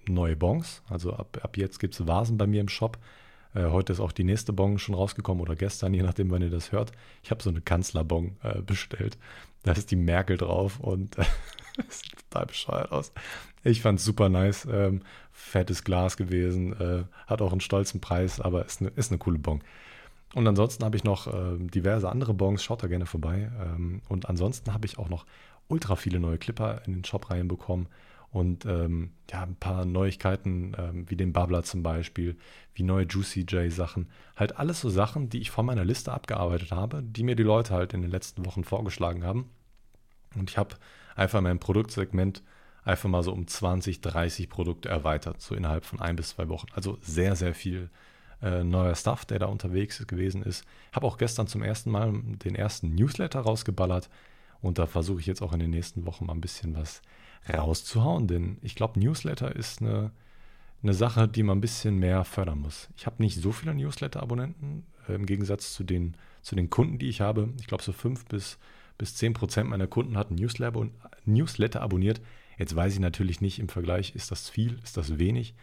neue 0.09 0.37
Bons. 0.37 0.83
Also 0.89 1.13
ab, 1.13 1.39
ab 1.43 1.57
jetzt 1.57 1.79
gibt 1.79 1.95
es 1.95 2.07
Vasen 2.07 2.39
bei 2.39 2.47
mir 2.47 2.61
im 2.61 2.69
Shop. 2.69 2.99
Äh, 3.55 3.71
heute 3.71 3.93
ist 3.93 4.01
auch 4.01 4.13
die 4.13 4.25
nächste 4.25 4.53
Bon 4.53 4.79
schon 4.79 4.95
rausgekommen 4.95 5.41
oder 5.41 5.57
gestern, 5.57 5.95
je 5.95 6.03
nachdem, 6.03 6.31
wann 6.31 6.43
ihr 6.43 6.51
das 6.51 6.73
hört. 6.73 6.93
Ich 7.23 7.31
habe 7.31 7.43
so 7.43 7.51
eine 7.51 7.61
Kanzlerbon 7.61 8.37
äh, 8.43 8.61
bestellt. 8.63 9.19
Da 9.63 9.73
ist 9.73 9.91
die 9.91 9.97
Merkel 9.97 10.37
drauf 10.37 10.79
und 10.79 11.17
sieht 11.89 12.17
total 12.31 12.47
bescheuert 12.47 12.93
aus. 12.93 13.13
Ich 13.65 13.83
fand 13.83 13.99
es 13.99 14.05
super 14.05 14.29
nice. 14.29 14.67
Ähm, 14.71 15.03
fettes 15.33 15.83
Glas 15.83 16.17
gewesen. 16.17 16.73
Äh, 16.81 17.05
hat 17.27 17.43
auch 17.43 17.51
einen 17.51 17.61
stolzen 17.61 18.01
Preis, 18.01 18.41
aber 18.41 18.65
ist 18.65 18.81
eine, 18.81 18.91
ist 18.91 19.11
eine 19.11 19.19
coole 19.19 19.39
Bon. 19.39 19.61
Und 20.35 20.47
ansonsten 20.47 20.85
habe 20.85 20.97
ich 20.97 21.05
noch 21.05 21.27
äh, 21.27 21.57
diverse 21.59 22.09
andere 22.09 22.35
Bons, 22.35 22.63
schaut 22.63 22.83
da 22.83 22.87
gerne 22.89 23.07
vorbei. 23.07 23.51
Ähm, 23.61 24.03
und 24.09 24.29
ansonsten 24.29 24.73
habe 24.73 24.87
ich 24.87 24.99
auch 24.99 25.09
noch 25.09 25.25
ultra 25.69 25.97
viele 25.97 26.21
neue 26.21 26.39
Clipper 26.39 26.83
in 26.87 26.93
den 26.93 27.05
Shop 27.05 27.31
reinbekommen 27.31 27.89
und 28.37 28.66
ähm, 28.66 29.12
ja, 29.31 29.45
ein 29.45 29.57
paar 29.57 29.87
Neuigkeiten, 29.87 30.76
ähm, 30.76 31.09
wie 31.09 31.16
den 31.16 31.33
Bubbler 31.33 31.62
zum 31.62 31.83
Beispiel, 31.83 32.37
wie 32.75 32.83
neue 32.83 33.07
Juicy 33.07 33.47
J 33.49 33.73
Sachen. 33.73 34.11
Halt 34.37 34.59
alles 34.59 34.83
so 34.83 34.90
Sachen, 34.90 35.31
die 35.31 35.40
ich 35.40 35.50
von 35.50 35.64
meiner 35.64 35.87
Liste 35.87 36.12
abgearbeitet 36.12 36.71
habe, 36.71 37.02
die 37.02 37.23
mir 37.23 37.35
die 37.35 37.43
Leute 37.43 37.73
halt 37.73 37.95
in 37.95 38.02
den 38.02 38.11
letzten 38.11 38.45
Wochen 38.45 38.62
vorgeschlagen 38.62 39.25
haben. 39.25 39.49
Und 40.35 40.50
ich 40.50 40.59
habe 40.59 40.76
einfach 41.14 41.40
mein 41.40 41.59
Produktsegment 41.59 42.43
einfach 42.85 43.09
mal 43.09 43.23
so 43.23 43.33
um 43.33 43.47
20, 43.47 44.02
30 44.02 44.50
Produkte 44.50 44.90
erweitert, 44.90 45.40
so 45.40 45.55
innerhalb 45.55 45.87
von 45.87 46.02
ein 46.02 46.16
bis 46.16 46.28
zwei 46.28 46.50
Wochen. 46.50 46.66
Also 46.75 46.99
sehr, 47.00 47.37
sehr 47.37 47.55
viel 47.55 47.88
äh, 48.43 48.62
neuer 48.64 48.97
Stuff, 48.97 49.25
der 49.25 49.38
da 49.38 49.47
unterwegs 49.47 50.07
gewesen 50.07 50.43
ist. 50.43 50.66
Habe 50.93 51.07
auch 51.07 51.16
gestern 51.16 51.47
zum 51.47 51.62
ersten 51.62 51.90
Mal 51.90 52.12
den 52.45 52.55
ersten 52.55 52.95
Newsletter 52.95 53.40
rausgeballert 53.40 54.11
und 54.61 54.78
da 54.78 54.87
versuche 54.87 55.21
ich 55.21 55.26
jetzt 55.26 55.40
auch 55.40 55.55
in 55.55 55.61
den 55.61 55.71
nächsten 55.71 56.05
Wochen 56.05 56.26
mal 56.26 56.35
ein 56.35 56.43
bisschen 56.43 56.76
was 56.76 57.00
rauszuhauen, 57.55 58.26
denn 58.26 58.59
ich 58.62 58.75
glaube, 58.75 58.99
Newsletter 59.00 59.55
ist 59.55 59.81
eine, 59.81 60.11
eine 60.83 60.95
Sache, 60.95 61.29
die 61.29 61.43
man 61.43 61.59
ein 61.59 61.61
bisschen 61.61 61.99
mehr 61.99 62.25
fördern 62.25 62.61
muss. 62.61 62.88
Ich 62.97 63.07
habe 63.07 63.23
nicht 63.23 63.41
so 63.41 63.53
viele 63.53 63.75
Newsletter-Abonnenten 63.75 64.85
äh, 65.09 65.15
im 65.15 65.26
Gegensatz 65.26 65.75
zu 65.75 65.85
den, 65.85 66.17
zu 66.43 66.57
den 66.57 66.71
Kunden, 66.71 66.99
die 66.99 67.09
ich 67.09 67.21
habe. 67.21 67.50
Ich 67.61 67.67
glaube, 67.67 67.83
so 67.83 67.93
fünf 67.93 68.26
bis, 68.26 68.59
bis 68.99 69.15
zehn 69.15 69.33
Prozent 69.33 69.69
meiner 69.69 69.87
Kunden 69.87 70.17
hatten 70.17 70.35
Newsletter, 70.35 70.88
Newsletter 71.25 71.83
abonniert. 71.83 72.21
Jetzt 72.59 72.75
weiß 72.75 72.95
ich 72.95 73.00
natürlich 73.00 73.41
nicht 73.41 73.59
im 73.59 73.69
Vergleich, 73.69 74.15
ist 74.15 74.31
das 74.31 74.49
viel, 74.49 74.79
ist 74.83 74.97
das 74.97 75.19
wenig. 75.19 75.55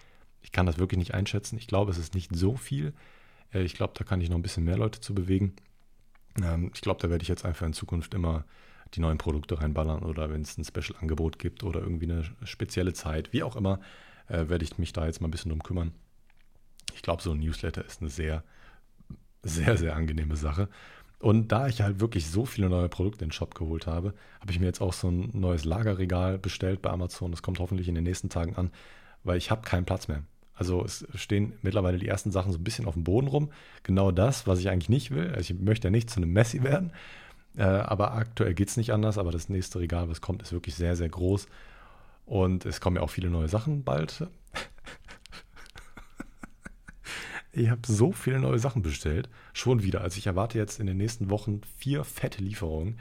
Ich 0.41 0.51
kann 0.51 0.65
das 0.65 0.77
wirklich 0.77 0.99
nicht 0.99 1.13
einschätzen. 1.13 1.57
Ich 1.57 1.67
glaube, 1.67 1.91
es 1.91 1.97
ist 1.97 2.13
nicht 2.13 2.35
so 2.35 2.55
viel. 2.55 2.93
Äh, 3.53 3.63
ich 3.63 3.73
glaube, 3.73 3.93
da 3.97 4.03
kann 4.03 4.21
ich 4.21 4.29
noch 4.29 4.37
ein 4.37 4.43
bisschen 4.43 4.63
mehr 4.63 4.77
Leute 4.77 4.99
zu 4.99 5.13
bewegen. 5.13 5.53
Ähm, 6.41 6.71
ich 6.73 6.81
glaube, 6.81 7.01
da 7.01 7.09
werde 7.09 7.23
ich 7.23 7.29
jetzt 7.29 7.45
einfach 7.45 7.65
in 7.65 7.73
Zukunft 7.73 8.13
immer 8.13 8.45
die 8.93 8.99
neuen 8.99 9.17
Produkte 9.17 9.59
reinballern 9.59 10.03
oder 10.03 10.29
wenn 10.29 10.41
es 10.41 10.57
ein 10.57 10.63
Special-Angebot 10.63 11.39
gibt 11.39 11.63
oder 11.63 11.81
irgendwie 11.81 12.11
eine 12.11 12.23
spezielle 12.43 12.93
Zeit, 12.93 13.33
wie 13.33 13.43
auch 13.43 13.55
immer, 13.55 13.79
äh, 14.27 14.47
werde 14.49 14.63
ich 14.63 14.77
mich 14.77 14.93
da 14.93 15.05
jetzt 15.05 15.21
mal 15.21 15.27
ein 15.27 15.31
bisschen 15.31 15.49
drum 15.49 15.63
kümmern. 15.63 15.91
Ich 16.93 17.01
glaube, 17.01 17.21
so 17.21 17.31
ein 17.31 17.39
Newsletter 17.39 17.83
ist 17.85 18.01
eine 18.01 18.09
sehr, 18.09 18.43
sehr, 19.43 19.77
sehr 19.77 19.95
angenehme 19.95 20.35
Sache. 20.35 20.69
Und 21.19 21.53
da 21.53 21.67
ich 21.67 21.81
halt 21.81 22.01
wirklich 22.01 22.29
so 22.29 22.45
viele 22.45 22.69
neue 22.69 22.89
Produkte 22.89 23.23
in 23.23 23.29
den 23.29 23.33
Shop 23.33 23.55
geholt 23.55 23.87
habe, 23.87 24.13
habe 24.41 24.51
ich 24.51 24.59
mir 24.59 24.65
jetzt 24.65 24.81
auch 24.81 24.91
so 24.91 25.09
ein 25.09 25.29
neues 25.33 25.63
Lagerregal 25.63 26.37
bestellt 26.37 26.81
bei 26.81 26.89
Amazon. 26.89 27.31
Das 27.31 27.41
kommt 27.41 27.59
hoffentlich 27.59 27.87
in 27.87 27.95
den 27.95 28.03
nächsten 28.03 28.29
Tagen 28.29 28.55
an, 28.57 28.71
weil 29.23 29.37
ich 29.37 29.49
habe 29.49 29.61
keinen 29.61 29.85
Platz 29.85 30.09
mehr. 30.09 30.23
Also 30.53 30.83
es 30.83 31.07
stehen 31.15 31.53
mittlerweile 31.61 31.97
die 31.97 32.07
ersten 32.07 32.31
Sachen 32.31 32.51
so 32.51 32.59
ein 32.59 32.63
bisschen 32.63 32.85
auf 32.85 32.93
dem 32.93 33.03
Boden 33.03 33.27
rum. 33.27 33.51
Genau 33.83 34.11
das, 34.11 34.47
was 34.47 34.59
ich 34.59 34.69
eigentlich 34.69 34.89
nicht 34.89 35.11
will. 35.11 35.29
Also 35.33 35.53
ich 35.53 35.59
möchte 35.59 35.87
ja 35.87 35.91
nicht 35.91 36.09
zu 36.09 36.17
einem 36.17 36.33
Messi 36.33 36.61
werden. 36.61 36.91
Äh, 37.55 37.63
aber 37.63 38.13
aktuell 38.13 38.53
geht 38.53 38.69
es 38.69 38.77
nicht 38.77 38.91
anders. 38.91 39.17
Aber 39.17 39.31
das 39.31 39.49
nächste 39.49 39.79
Regal, 39.79 40.09
was 40.09 40.21
kommt, 40.21 40.41
ist 40.41 40.51
wirklich 40.51 40.75
sehr, 40.75 40.95
sehr 40.95 41.09
groß. 41.09 41.47
Und 42.25 42.65
es 42.65 42.81
kommen 42.81 42.97
ja 42.97 43.01
auch 43.01 43.09
viele 43.09 43.29
neue 43.29 43.49
Sachen 43.49 43.83
bald. 43.83 44.27
Ich 47.55 47.69
habe 47.69 47.81
so 47.85 48.11
viele 48.11 48.39
neue 48.39 48.57
Sachen 48.57 48.81
bestellt. 48.81 49.29
Schon 49.53 49.83
wieder. 49.83 50.01
Also 50.01 50.17
ich 50.17 50.25
erwarte 50.25 50.57
jetzt 50.57 50.79
in 50.79 50.87
den 50.87 50.97
nächsten 50.97 51.29
Wochen 51.29 51.61
vier 51.77 52.03
fette 52.03 52.43
Lieferungen. 52.43 52.97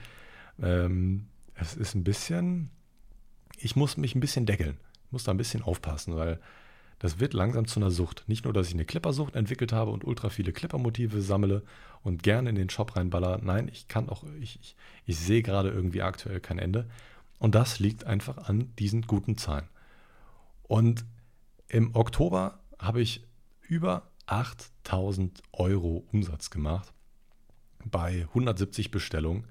Ähm, 0.63 1.27
es 1.55 1.75
ist 1.75 1.95
ein 1.95 2.05
bisschen. 2.05 2.69
Ich 3.57 3.77
muss 3.77 3.97
mich 3.97 4.15
ein 4.15 4.21
bisschen 4.21 4.45
deckeln. 4.45 4.77
Ich 5.07 5.13
muss 5.13 5.25
da 5.25 5.31
ein 5.31 5.39
bisschen 5.39 5.63
aufpassen, 5.63 6.17
weil 6.17 6.39
das 7.03 7.19
wird 7.19 7.35
langsam 7.35 7.67
zu 7.67 7.81
einer 7.81 7.91
Sucht. 7.91 8.23
Nicht 8.29 8.45
nur, 8.45 8.55
dass 8.55 8.69
ich 8.69 8.75
eine 8.75 8.85
Clippersucht 8.85 9.35
entwickelt 9.35 9.73
habe 9.73 9.91
und 9.91 10.05
ultra 10.05 10.29
viele 10.31 10.53
Clipper-Motive 10.53 11.21
sammle 11.21 11.65
und 12.05 12.23
gerne 12.23 12.51
in 12.51 12.55
den 12.55 12.71
Shop 12.71 12.95
reinballer. 12.95 13.41
Nein, 13.43 13.67
ich 13.67 13.89
kann 13.89 14.09
auch, 14.09 14.23
ich, 14.41 14.61
ich, 14.61 14.77
ich 15.05 15.19
sehe 15.19 15.43
gerade 15.43 15.71
irgendwie 15.71 16.03
aktuell 16.03 16.39
kein 16.39 16.61
Ende. 16.61 16.89
Und 17.41 17.57
das 17.57 17.81
liegt 17.81 18.05
einfach 18.05 18.49
an 18.49 18.73
diesen 18.79 19.03
guten 19.03 19.37
Zahlen. 19.37 19.69
Und 20.63 21.05
im 21.67 21.93
Oktober 21.97 22.61
habe 22.79 23.01
ich 23.01 23.27
über 23.63 24.09
8000 24.27 25.43
Euro 25.51 26.07
Umsatz 26.13 26.51
gemacht 26.51 26.93
bei 27.85 28.29
170 28.29 28.93
Bestellungen. 28.93 29.49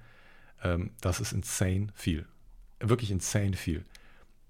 Ähm, 0.63 0.91
das 1.01 1.19
ist 1.19 1.33
insane 1.33 1.87
viel. 1.95 2.25
Wirklich 2.79 3.11
insane 3.11 3.57
viel. 3.57 3.83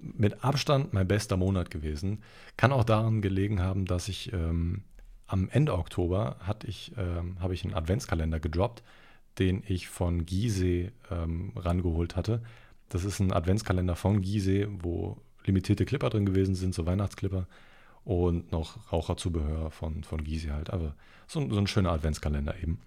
Mit 0.01 0.43
Abstand 0.43 0.93
mein 0.93 1.07
bester 1.07 1.37
Monat 1.37 1.69
gewesen. 1.69 2.23
Kann 2.57 2.71
auch 2.71 2.83
daran 2.83 3.21
gelegen 3.21 3.61
haben, 3.61 3.85
dass 3.85 4.07
ich 4.07 4.33
ähm, 4.33 4.83
am 5.27 5.47
Ende 5.49 5.73
Oktober 5.73 6.37
hatte 6.39 6.67
ich, 6.67 6.91
ähm, 6.97 7.37
habe 7.39 7.53
ich 7.53 7.63
einen 7.63 7.73
Adventskalender 7.73 8.39
gedroppt, 8.39 8.83
den 9.39 9.63
ich 9.67 9.87
von 9.87 10.25
Gise 10.25 10.91
ähm, 11.09 11.53
rangeholt 11.55 12.15
hatte. 12.15 12.41
Das 12.89 13.05
ist 13.05 13.19
ein 13.19 13.31
Adventskalender 13.31 13.95
von 13.95 14.21
Gise, 14.21 14.67
wo 14.71 15.17
limitierte 15.45 15.85
Clipper 15.85 16.09
drin 16.09 16.25
gewesen 16.25 16.55
sind, 16.55 16.73
so 16.73 16.85
Weihnachtsclipper 16.85 17.47
und 18.03 18.51
noch 18.51 18.91
Raucherzubehör 18.91 19.71
von, 19.71 20.03
von 20.03 20.23
Gysi 20.23 20.47
halt. 20.49 20.71
Aber 20.71 20.95
so, 21.27 21.47
so 21.49 21.59
ein 21.59 21.67
schöner 21.67 21.91
Adventskalender 21.91 22.55
eben. 22.61 22.79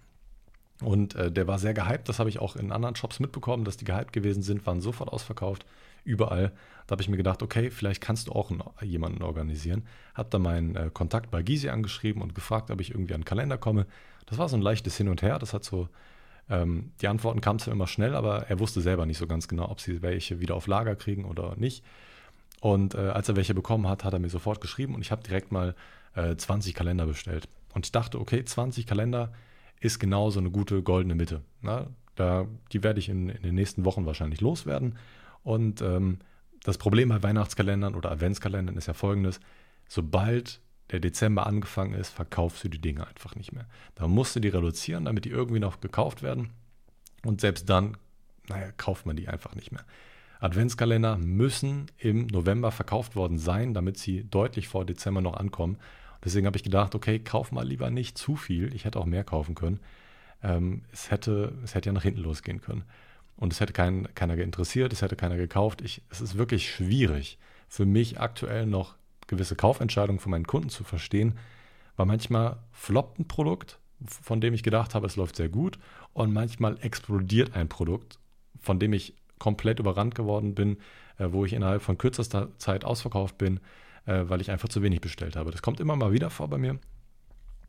Und 0.84 1.14
äh, 1.14 1.30
der 1.30 1.46
war 1.46 1.58
sehr 1.58 1.74
gehypt, 1.74 2.08
das 2.08 2.18
habe 2.18 2.28
ich 2.28 2.38
auch 2.38 2.56
in 2.56 2.72
anderen 2.72 2.96
Shops 2.96 3.20
mitbekommen, 3.20 3.64
dass 3.64 3.76
die 3.76 3.84
gehypt 3.84 4.12
gewesen 4.12 4.42
sind, 4.42 4.66
waren 4.66 4.80
sofort 4.80 5.12
ausverkauft, 5.12 5.64
überall. 6.04 6.52
Da 6.86 6.92
habe 6.92 7.02
ich 7.02 7.08
mir 7.08 7.16
gedacht, 7.16 7.42
okay, 7.42 7.70
vielleicht 7.70 8.02
kannst 8.02 8.28
du 8.28 8.32
auch 8.32 8.50
einen, 8.50 8.62
jemanden 8.82 9.22
organisieren. 9.22 9.84
Habe 10.14 10.28
dann 10.30 10.42
meinen 10.42 10.76
äh, 10.76 10.90
Kontakt 10.92 11.30
bei 11.30 11.42
Gysi 11.42 11.70
angeschrieben 11.70 12.22
und 12.22 12.34
gefragt, 12.34 12.70
ob 12.70 12.80
ich 12.80 12.90
irgendwie 12.90 13.14
an 13.14 13.22
den 13.22 13.24
Kalender 13.24 13.56
komme. 13.56 13.86
Das 14.26 14.38
war 14.38 14.48
so 14.48 14.56
ein 14.56 14.62
leichtes 14.62 14.96
Hin 14.96 15.08
und 15.08 15.22
Her, 15.22 15.38
das 15.38 15.54
hat 15.54 15.64
so, 15.64 15.88
ähm, 16.50 16.92
die 17.00 17.08
Antworten 17.08 17.40
kamen 17.40 17.58
zwar 17.58 17.72
immer 17.72 17.86
schnell, 17.86 18.14
aber 18.14 18.48
er 18.48 18.58
wusste 18.58 18.80
selber 18.80 19.06
nicht 19.06 19.18
so 19.18 19.26
ganz 19.26 19.48
genau, 19.48 19.70
ob 19.70 19.80
sie 19.80 20.02
welche 20.02 20.40
wieder 20.40 20.54
auf 20.54 20.66
Lager 20.66 20.96
kriegen 20.96 21.24
oder 21.24 21.54
nicht. 21.56 21.82
Und 22.60 22.94
äh, 22.94 23.08
als 23.08 23.28
er 23.28 23.36
welche 23.36 23.54
bekommen 23.54 23.88
hat, 23.88 24.04
hat 24.04 24.12
er 24.12 24.18
mir 24.18 24.30
sofort 24.30 24.60
geschrieben 24.60 24.94
und 24.94 25.00
ich 25.02 25.10
habe 25.10 25.22
direkt 25.22 25.52
mal 25.52 25.74
äh, 26.14 26.36
20 26.36 26.74
Kalender 26.74 27.06
bestellt. 27.06 27.48
Und 27.74 27.86
ich 27.86 27.92
dachte, 27.92 28.20
okay, 28.20 28.44
20 28.44 28.86
Kalender 28.86 29.32
ist 29.80 29.98
genau 29.98 30.30
so 30.30 30.40
eine 30.40 30.50
gute 30.50 30.82
goldene 30.82 31.14
Mitte. 31.14 31.42
Na, 31.60 31.88
da, 32.14 32.46
die 32.72 32.82
werde 32.82 33.00
ich 33.00 33.08
in, 33.08 33.28
in, 33.28 33.42
den 33.42 33.54
nächsten 33.54 33.84
Wochen 33.84 34.06
wahrscheinlich 34.06 34.40
loswerden. 34.40 34.98
Und 35.42 35.82
ähm, 35.82 36.18
das 36.62 36.78
Problem 36.78 37.08
bei 37.08 37.22
Weihnachtskalendern 37.22 37.94
oder 37.94 38.10
Adventskalendern 38.10 38.76
ist 38.76 38.86
ja 38.86 38.94
folgendes: 38.94 39.40
Sobald 39.88 40.60
der 40.90 41.00
Dezember 41.00 41.46
angefangen 41.46 41.94
ist, 41.94 42.10
verkaufst 42.10 42.64
du 42.64 42.68
die 42.68 42.80
Dinge 42.80 43.06
einfach 43.06 43.34
nicht 43.36 43.52
mehr. 43.52 43.66
Da 43.94 44.06
musst 44.06 44.36
du 44.36 44.40
die 44.40 44.48
reduzieren, 44.48 45.06
damit 45.06 45.24
die 45.24 45.30
irgendwie 45.30 45.60
noch 45.60 45.80
gekauft 45.80 46.22
werden. 46.22 46.50
Und 47.24 47.40
selbst 47.40 47.68
dann, 47.68 47.96
naja, 48.48 48.70
kauft 48.76 49.06
man 49.06 49.16
die 49.16 49.28
einfach 49.28 49.54
nicht 49.54 49.72
mehr. 49.72 49.84
Adventskalender 50.40 51.16
müssen 51.16 51.86
im 51.96 52.26
November 52.26 52.70
verkauft 52.70 53.16
worden 53.16 53.38
sein, 53.38 53.72
damit 53.72 53.96
sie 53.96 54.24
deutlich 54.24 54.68
vor 54.68 54.84
Dezember 54.84 55.22
noch 55.22 55.34
ankommen. 55.34 55.78
Deswegen 56.24 56.46
habe 56.46 56.56
ich 56.56 56.62
gedacht, 56.62 56.94
okay, 56.94 57.18
kauf 57.18 57.52
mal 57.52 57.66
lieber 57.66 57.90
nicht 57.90 58.16
zu 58.16 58.36
viel. 58.36 58.74
Ich 58.74 58.84
hätte 58.84 58.98
auch 58.98 59.06
mehr 59.06 59.24
kaufen 59.24 59.54
können. 59.54 59.80
Ähm, 60.42 60.82
es, 60.92 61.10
hätte, 61.10 61.52
es 61.62 61.74
hätte 61.74 61.90
ja 61.90 61.92
nach 61.92 62.02
hinten 62.02 62.20
losgehen 62.20 62.60
können. 62.60 62.84
Und 63.36 63.52
es 63.52 63.60
hätte 63.60 63.72
kein, 63.72 64.08
keiner 64.14 64.38
interessiert, 64.38 64.92
es 64.92 65.02
hätte 65.02 65.16
keiner 65.16 65.36
gekauft. 65.36 65.82
Ich, 65.82 66.02
es 66.10 66.20
ist 66.20 66.38
wirklich 66.38 66.70
schwierig 66.70 67.38
für 67.68 67.84
mich 67.84 68.20
aktuell 68.20 68.66
noch 68.66 68.94
gewisse 69.26 69.56
Kaufentscheidungen 69.56 70.20
von 70.20 70.30
meinen 70.30 70.46
Kunden 70.46 70.68
zu 70.68 70.84
verstehen, 70.84 71.38
weil 71.96 72.06
manchmal 72.06 72.58
floppt 72.72 73.18
ein 73.18 73.26
Produkt 73.26 73.78
von 74.06 74.40
dem 74.40 74.54
ich 74.54 74.62
gedacht 74.62 74.94
habe, 74.94 75.06
es 75.06 75.16
läuft 75.16 75.36
sehr 75.36 75.48
gut. 75.48 75.78
Und 76.12 76.32
manchmal 76.32 76.76
explodiert 76.80 77.54
ein 77.54 77.68
Produkt, 77.68 78.18
von 78.60 78.78
dem 78.78 78.92
ich 78.92 79.14
komplett 79.38 79.80
überrannt 79.80 80.14
geworden 80.14 80.54
bin, 80.54 80.78
äh, 81.18 81.26
wo 81.30 81.44
ich 81.44 81.52
innerhalb 81.52 81.82
von 81.82 81.98
kürzester 81.98 82.56
Zeit 82.58 82.84
ausverkauft 82.84 83.38
bin, 83.38 83.60
äh, 84.06 84.24
weil 84.26 84.40
ich 84.40 84.50
einfach 84.50 84.68
zu 84.68 84.82
wenig 84.82 85.00
bestellt 85.00 85.36
habe. 85.36 85.50
Das 85.50 85.62
kommt 85.62 85.80
immer 85.80 85.96
mal 85.96 86.12
wieder 86.12 86.30
vor 86.30 86.48
bei 86.48 86.58
mir. 86.58 86.78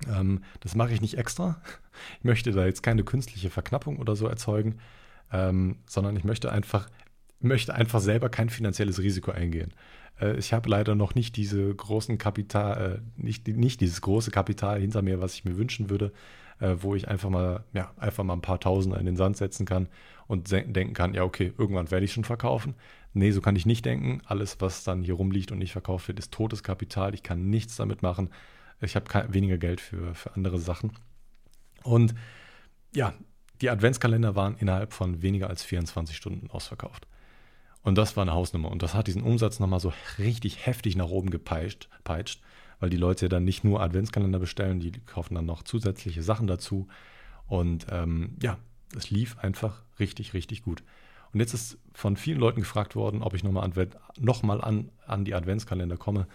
Ähm, 0.07 0.43
das 0.59 0.75
mache 0.75 0.93
ich 0.93 1.01
nicht 1.01 1.17
extra. 1.17 1.61
Ich 2.19 2.25
möchte 2.25 2.51
da 2.51 2.65
jetzt 2.65 2.83
keine 2.83 3.03
künstliche 3.03 3.49
Verknappung 3.49 3.99
oder 3.99 4.15
so 4.15 4.27
erzeugen, 4.27 4.79
ähm, 5.31 5.77
sondern 5.87 6.15
ich 6.17 6.23
möchte 6.23 6.51
einfach, 6.51 6.89
möchte 7.39 7.73
einfach 7.73 8.01
selber 8.01 8.29
kein 8.29 8.49
finanzielles 8.49 8.99
Risiko 8.99 9.31
eingehen. 9.31 9.73
Äh, 10.19 10.37
ich 10.37 10.53
habe 10.53 10.69
leider 10.69 10.95
noch 10.95 11.15
nicht 11.15 11.35
diese 11.37 11.73
großen 11.73 12.17
Kapital, 12.17 12.99
äh, 12.99 13.21
nicht, 13.21 13.47
nicht 13.47 13.81
dieses 13.81 14.01
große 14.01 14.31
Kapital 14.31 14.79
hinter 14.79 15.01
mir, 15.01 15.21
was 15.21 15.35
ich 15.35 15.45
mir 15.45 15.57
wünschen 15.57 15.89
würde, 15.89 16.11
äh, 16.59 16.75
wo 16.79 16.95
ich 16.95 17.07
einfach 17.07 17.29
mal, 17.29 17.63
ja, 17.73 17.91
einfach 17.97 18.23
mal 18.23 18.33
ein 18.33 18.41
paar 18.41 18.59
Tausender 18.59 18.99
in 18.99 19.05
den 19.05 19.17
Sand 19.17 19.37
setzen 19.37 19.65
kann 19.65 19.87
und 20.27 20.51
denken 20.51 20.93
kann, 20.93 21.13
ja, 21.13 21.23
okay, 21.23 21.53
irgendwann 21.57 21.91
werde 21.91 22.05
ich 22.05 22.13
schon 22.13 22.23
verkaufen. 22.23 22.75
Nee, 23.15 23.31
so 23.31 23.39
kann 23.39 23.55
ich 23.55 23.65
nicht 23.65 23.85
denken. 23.85 24.21
Alles, 24.25 24.59
was 24.59 24.83
dann 24.83 25.01
hier 25.01 25.13
rumliegt 25.13 25.53
und 25.53 25.59
nicht 25.59 25.71
verkauft 25.71 26.09
wird, 26.09 26.19
ist 26.19 26.33
totes 26.33 26.63
Kapital. 26.63 27.13
Ich 27.13 27.23
kann 27.23 27.49
nichts 27.49 27.77
damit 27.77 28.01
machen. 28.01 28.29
Ich 28.81 28.97
habe 28.97 29.33
weniger 29.33 29.57
Geld 29.57 29.79
für, 29.79 30.13
für 30.13 30.35
andere 30.35 30.59
Sachen. 30.59 30.91
Und 31.81 32.13
ja, 32.93 33.13
die 33.61 33.69
Adventskalender 33.69 34.35
waren 34.35 34.57
innerhalb 34.57 34.91
von 34.91 35.21
weniger 35.21 35.47
als 35.47 35.63
24 35.63 36.13
Stunden 36.13 36.49
ausverkauft. 36.49 37.07
Und 37.83 37.97
das 37.97 38.17
war 38.17 38.23
eine 38.23 38.33
Hausnummer. 38.33 38.69
Und 38.69 38.83
das 38.83 38.93
hat 38.93 39.07
diesen 39.07 39.23
Umsatz 39.23 39.61
nochmal 39.61 39.79
so 39.79 39.93
richtig 40.17 40.65
heftig 40.65 40.97
nach 40.97 41.07
oben 41.07 41.29
gepeitscht, 41.29 41.87
peitscht, 42.03 42.41
weil 42.81 42.89
die 42.89 42.97
Leute 42.97 43.27
ja 43.27 43.29
dann 43.29 43.45
nicht 43.45 43.63
nur 43.63 43.79
Adventskalender 43.79 44.39
bestellen, 44.39 44.81
die 44.81 44.91
kaufen 44.91 45.35
dann 45.35 45.45
noch 45.45 45.63
zusätzliche 45.63 46.21
Sachen 46.21 46.47
dazu. 46.47 46.89
Und 47.47 47.87
ähm, 47.91 48.35
ja, 48.43 48.57
es 48.93 49.09
lief 49.09 49.37
einfach 49.37 49.83
richtig, 49.99 50.33
richtig 50.33 50.63
gut. 50.63 50.83
Und 51.35 51.41
jetzt 51.41 51.53
ist 51.53 51.77
von 51.93 52.15
vielen 52.15 52.39
Leuten 52.39 52.61
gefragt 52.61 52.95
worden, 52.95 53.21
ob 53.21 53.33
ich 53.33 53.43
nochmal 53.43 53.69
noch 54.17 54.43
an, 54.43 54.89
an 55.05 55.25
die 55.25 55.35
Adventskalender 55.35 55.97
komme. 55.97 56.27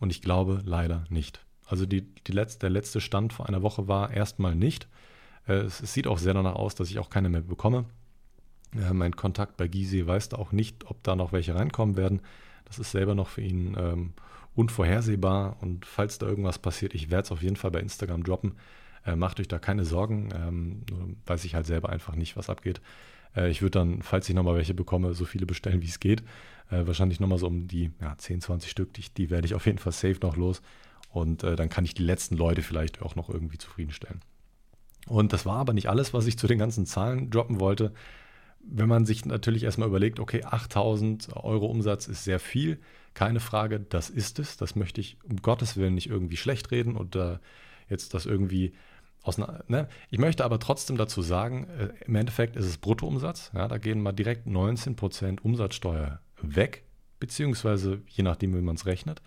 Und 0.00 0.08
ich 0.08 0.22
glaube 0.22 0.62
leider 0.64 1.04
nicht. 1.10 1.44
Also 1.66 1.84
die, 1.84 2.14
die 2.24 2.32
letzte, 2.32 2.60
der 2.60 2.70
letzte 2.70 3.02
Stand 3.02 3.34
vor 3.34 3.50
einer 3.50 3.60
Woche 3.60 3.86
war 3.86 4.10
erstmal 4.10 4.54
nicht. 4.54 4.88
Äh, 5.46 5.56
es, 5.56 5.82
es, 5.82 5.92
sieht 5.92 6.06
auch 6.06 6.16
sehr 6.16 6.32
danach 6.32 6.54
aus, 6.54 6.74
dass 6.74 6.88
ich 6.88 6.98
auch 6.98 7.10
keine 7.10 7.28
mehr 7.28 7.42
bekomme. 7.42 7.84
Äh, 8.74 8.94
mein 8.94 9.14
Kontakt 9.14 9.58
bei 9.58 9.68
Gysi 9.68 10.06
weiß 10.06 10.30
da 10.30 10.38
auch 10.38 10.52
nicht, 10.52 10.86
ob 10.86 11.02
da 11.02 11.16
noch 11.16 11.32
welche 11.32 11.54
reinkommen 11.54 11.98
werden. 11.98 12.22
Das 12.64 12.78
ist 12.78 12.92
selber 12.92 13.14
noch 13.14 13.28
für 13.28 13.42
ihn 13.42 13.76
ähm, 13.78 14.14
unvorhersehbar 14.54 15.58
und 15.60 15.84
falls 15.84 16.16
da 16.16 16.26
irgendwas 16.26 16.58
passiert, 16.58 16.94
ich 16.94 17.10
werde 17.10 17.24
es 17.24 17.30
auf 17.30 17.42
jeden 17.42 17.56
Fall 17.56 17.72
bei 17.72 17.80
Instagram 17.80 18.24
droppen. 18.24 18.54
Äh, 19.04 19.16
macht 19.16 19.38
euch 19.38 19.48
da 19.48 19.58
keine 19.58 19.84
Sorgen, 19.84 20.30
ähm, 20.34 20.80
weiß 21.26 21.44
ich 21.44 21.54
halt 21.54 21.66
selber 21.66 21.90
einfach 21.90 22.14
nicht, 22.14 22.38
was 22.38 22.48
abgeht. 22.48 22.80
Äh, 23.36 23.50
ich 23.50 23.62
würde 23.62 23.78
dann, 23.78 24.02
falls 24.02 24.28
ich 24.28 24.34
nochmal 24.34 24.56
welche 24.56 24.74
bekomme, 24.74 25.14
so 25.14 25.24
viele 25.24 25.46
bestellen, 25.46 25.82
wie 25.82 25.88
es 25.88 26.00
geht. 26.00 26.22
Äh, 26.70 26.86
wahrscheinlich 26.86 27.20
nochmal 27.20 27.38
so 27.38 27.46
um 27.46 27.68
die 27.68 27.90
ja, 28.00 28.16
10, 28.16 28.40
20 28.40 28.70
Stück, 28.70 28.92
die, 28.94 29.04
die 29.16 29.30
werde 29.30 29.46
ich 29.46 29.54
auf 29.54 29.66
jeden 29.66 29.78
Fall 29.78 29.92
safe 29.92 30.18
noch 30.22 30.36
los. 30.36 30.62
Und 31.10 31.44
äh, 31.44 31.56
dann 31.56 31.68
kann 31.68 31.84
ich 31.84 31.94
die 31.94 32.02
letzten 32.02 32.36
Leute 32.36 32.62
vielleicht 32.62 33.02
auch 33.02 33.14
noch 33.14 33.28
irgendwie 33.28 33.58
zufriedenstellen. 33.58 34.20
Und 35.06 35.32
das 35.32 35.46
war 35.46 35.58
aber 35.58 35.72
nicht 35.72 35.88
alles, 35.88 36.12
was 36.12 36.26
ich 36.26 36.36
zu 36.36 36.46
den 36.46 36.58
ganzen 36.58 36.84
Zahlen 36.84 37.30
droppen 37.30 37.60
wollte 37.60 37.92
wenn 38.68 38.88
man 38.88 39.06
sich 39.06 39.24
natürlich 39.24 39.62
erstmal 39.64 39.88
überlegt, 39.88 40.20
okay, 40.20 40.42
8000 40.44 41.28
Euro 41.36 41.66
Umsatz 41.66 42.08
ist 42.08 42.24
sehr 42.24 42.40
viel, 42.40 42.78
keine 43.14 43.40
Frage, 43.40 43.80
das 43.80 44.10
ist 44.10 44.38
es. 44.38 44.56
Das 44.56 44.76
möchte 44.76 45.00
ich 45.00 45.18
um 45.24 45.36
Gottes 45.36 45.76
Willen 45.76 45.94
nicht 45.94 46.08
irgendwie 46.08 46.36
schlecht 46.36 46.70
reden 46.70 46.96
oder 46.96 47.40
jetzt 47.88 48.14
das 48.14 48.26
irgendwie 48.26 48.72
aus 49.26 49.38
ne? 49.38 49.88
Ich 50.10 50.18
möchte 50.18 50.44
aber 50.44 50.58
trotzdem 50.58 50.96
dazu 50.96 51.22
sagen, 51.22 51.66
äh, 51.78 51.88
im 52.04 52.14
Endeffekt 52.14 52.56
ist 52.56 52.66
es 52.66 52.78
Bruttoumsatz. 52.78 53.50
Ja, 53.54 53.68
da 53.68 53.78
gehen 53.78 54.00
mal 54.00 54.12
direkt 54.12 54.46
19% 54.46 55.40
Umsatzsteuer 55.40 56.20
weg, 56.42 56.84
beziehungsweise 57.18 58.02
je 58.08 58.22
nachdem, 58.22 58.54
wie 58.54 58.62
man 58.62 58.76
es 58.76 58.86
rechnet. 58.86 59.22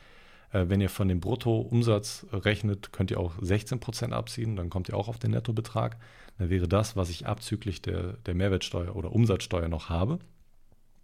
Äh, 0.51 0.65
wenn 0.67 0.81
ihr 0.81 0.89
von 0.89 1.07
dem 1.07 1.19
Bruttoumsatz 1.19 2.25
rechnet, 2.31 2.91
könnt 2.91 3.11
ihr 3.11 3.19
auch 3.19 3.37
16% 3.39 4.11
abziehen, 4.11 4.55
dann 4.55 4.69
kommt 4.69 4.89
ihr 4.89 4.95
auch 4.95 5.07
auf 5.07 5.19
den 5.19 5.31
Nettobetrag. 5.31 5.97
Dann 6.37 6.49
wäre 6.49 6.67
das, 6.67 6.95
was 6.95 7.09
ich 7.09 7.27
abzüglich 7.27 7.81
der, 7.81 8.13
der 8.25 8.33
Mehrwertsteuer 8.33 8.95
oder 8.95 9.11
Umsatzsteuer 9.11 9.67
noch 9.67 9.89
habe. 9.89 10.19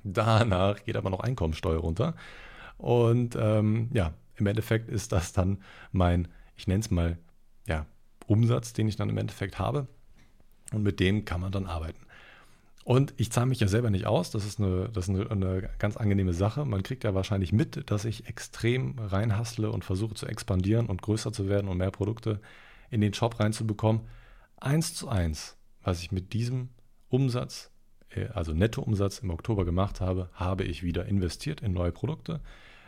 Danach 0.03 0.83
geht 0.83 0.97
aber 0.97 1.09
noch 1.09 1.19
Einkommensteuer 1.19 1.79
runter. 1.79 2.15
Und 2.77 3.35
ähm, 3.39 3.89
ja, 3.93 4.13
im 4.35 4.47
Endeffekt 4.47 4.89
ist 4.89 5.11
das 5.11 5.33
dann 5.33 5.59
mein, 5.91 6.27
ich 6.55 6.67
nenne 6.67 6.81
es 6.81 6.91
mal, 6.91 7.17
Umsatz, 8.27 8.73
den 8.73 8.87
ich 8.87 8.95
dann 8.95 9.09
im 9.09 9.17
Endeffekt 9.17 9.59
habe. 9.59 9.87
Und 10.71 10.83
mit 10.83 10.99
dem 10.99 11.25
kann 11.25 11.41
man 11.41 11.51
dann 11.51 11.67
arbeiten. 11.67 12.05
Und 12.85 13.15
ich 13.17 13.31
zahle 13.31 13.47
mich 13.47 13.59
ja 13.59 13.67
selber 13.67 13.89
nicht 13.89 14.05
aus. 14.05 14.29
Das 14.29 14.45
ist, 14.45 14.59
eine, 14.59 14.89
das 14.89 15.07
ist 15.07 15.15
eine, 15.15 15.31
eine, 15.31 15.69
ganz 15.79 15.97
angenehme 15.97 16.33
Sache. 16.33 16.65
Man 16.65 16.83
kriegt 16.83 17.03
ja 17.03 17.15
wahrscheinlich 17.15 17.51
mit, 17.51 17.89
dass 17.89 18.05
ich 18.05 18.27
extrem 18.27 18.99
reinhastle 18.99 19.71
und 19.71 19.83
versuche 19.83 20.13
zu 20.13 20.27
expandieren 20.27 20.85
und 20.85 21.01
größer 21.01 21.33
zu 21.33 21.49
werden 21.49 21.67
und 21.67 21.77
mehr 21.77 21.89
Produkte 21.89 22.41
in 22.91 23.01
den 23.01 23.15
Shop 23.15 23.39
reinzubekommen. 23.39 24.03
Eins 24.57 24.93
zu 24.93 25.09
eins, 25.09 25.57
was 25.81 26.01
ich 26.01 26.11
mit 26.11 26.33
diesem 26.33 26.69
Umsatz, 27.09 27.71
äh, 28.09 28.27
also 28.27 28.53
Nettoumsatz 28.53 29.17
im 29.17 29.31
Oktober 29.31 29.65
gemacht 29.65 29.99
habe, 29.99 30.29
habe 30.33 30.63
ich 30.63 30.83
wieder 30.83 31.07
investiert 31.07 31.61
in 31.61 31.73
neue 31.73 31.91
Produkte, 31.91 32.39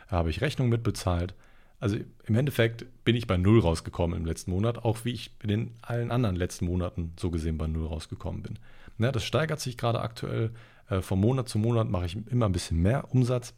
habe 0.06 0.30
ich 0.30 0.40
Rechnung 0.40 0.68
mitbezahlt. 0.68 1.34
Also 1.80 1.96
im 2.24 2.34
Endeffekt 2.34 2.86
bin 3.04 3.14
ich 3.14 3.26
bei 3.26 3.36
Null 3.36 3.60
rausgekommen 3.60 4.18
im 4.18 4.26
letzten 4.26 4.50
Monat, 4.50 4.78
auch 4.78 5.04
wie 5.04 5.12
ich 5.12 5.30
in 5.42 5.48
den 5.48 5.74
allen 5.80 6.10
anderen 6.10 6.34
letzten 6.34 6.64
Monaten 6.64 7.12
so 7.18 7.30
gesehen 7.30 7.56
bei 7.56 7.68
Null 7.68 7.86
rausgekommen 7.86 8.42
bin. 8.42 8.58
Ne, 8.98 9.12
das 9.12 9.24
steigert 9.24 9.60
sich 9.60 9.76
gerade 9.76 10.00
aktuell. 10.00 10.50
Äh, 10.88 11.02
von 11.02 11.20
Monat 11.20 11.48
zu 11.48 11.58
Monat 11.58 11.88
mache 11.88 12.06
ich 12.06 12.16
immer 12.26 12.46
ein 12.46 12.52
bisschen 12.52 12.82
mehr 12.82 13.12
Umsatz. 13.12 13.54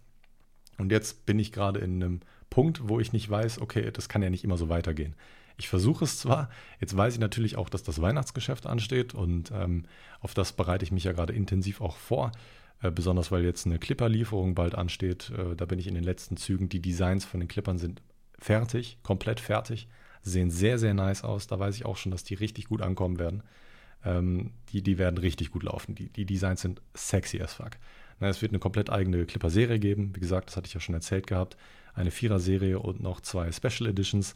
Und 0.77 0.93
jetzt 0.93 1.25
bin 1.25 1.39
ich 1.39 1.53
gerade 1.53 1.81
in 1.81 2.03
einem 2.03 2.21
Punkt, 2.51 2.89
wo 2.89 3.01
ich 3.01 3.13
nicht 3.13 3.29
weiß, 3.31 3.61
okay, 3.61 3.91
das 3.91 4.09
kann 4.09 4.23
ja 4.23 4.31
nicht 4.31 4.45
immer 4.45 4.59
so 4.59 4.69
weitergehen. 4.69 5.15
Ich 5.57 5.69
versuche 5.69 6.05
es 6.05 6.19
zwar, 6.19 6.49
jetzt 6.81 6.97
weiß 6.97 7.15
ich 7.15 7.21
natürlich 7.21 7.57
auch, 7.57 7.69
dass 7.69 7.83
das 7.83 8.01
Weihnachtsgeschäft 8.01 8.67
ansteht 8.67 9.15
und 9.15 9.51
ähm, 9.55 9.85
auf 10.21 10.33
das 10.35 10.53
bereite 10.53 10.85
ich 10.85 10.93
mich 10.93 11.05
ja 11.05 11.13
gerade 11.13 11.35
intensiv 11.35 11.81
auch 11.81 11.97
vor. 11.97 12.33
Äh, 12.83 12.91
besonders 12.91 13.31
weil 13.31 13.45
jetzt 13.45 13.67
eine 13.67 13.79
Clipper-Lieferung 13.79 14.55
bald 14.55 14.75
ansteht. 14.75 15.31
Äh, 15.31 15.55
da 15.55 15.67
bin 15.67 15.79
ich 15.79 15.87
in 15.87 15.95
den 15.95 16.05
letzten 16.05 16.37
Zügen. 16.37 16.69
Die 16.69 16.81
Designs 16.81 17.25
von 17.25 17.41
den 17.41 17.49
Clippern 17.49 17.79
sind 17.79 18.03
fertig, 18.41 18.99
komplett 19.03 19.41
fertig, 19.41 19.89
sehen 20.23 20.51
sehr, 20.51 20.79
sehr 20.79 20.95
nice 20.95 21.25
aus. 21.25 21.47
Da 21.47 21.59
weiß 21.59 21.77
ich 21.77 21.87
auch 21.87 21.97
schon, 21.97 22.13
dass 22.13 22.25
die 22.25 22.35
richtig 22.35 22.67
gut 22.67 22.83
ankommen 22.83 23.19
werden 23.19 23.43
ähm, 24.05 24.53
die, 24.73 24.83
die 24.83 24.99
werden 24.99 25.19
richtig 25.19 25.51
gut 25.51 25.63
laufen. 25.63 25.95
Die, 25.95 26.09
die 26.09 26.25
Designs 26.25 26.63
sind 26.63 26.81
sexy 26.95 27.41
as 27.41 27.55
fuck. 27.55 27.73
Na, 28.19 28.29
es 28.29 28.43
wird 28.43 28.53
eine 28.53 28.59
komplett 28.59 28.91
eigene 28.91 29.25
Clipper-Serie 29.27 29.79
geben. 29.79 30.15
Wie 30.15 30.21
gesagt, 30.21 30.49
das 30.49 30.57
hatte 30.57 30.67
ich 30.67 30.75
ja 30.75 30.81
schon 30.81 30.95
erzählt 30.95 31.27
gehabt. 31.27 31.57
Eine 31.95 32.11
Vierer-Serie 32.11 32.79
und 32.79 33.03
noch 33.03 33.21
zwei 33.21 33.51
Special 33.53 33.89
Editions. 33.89 34.35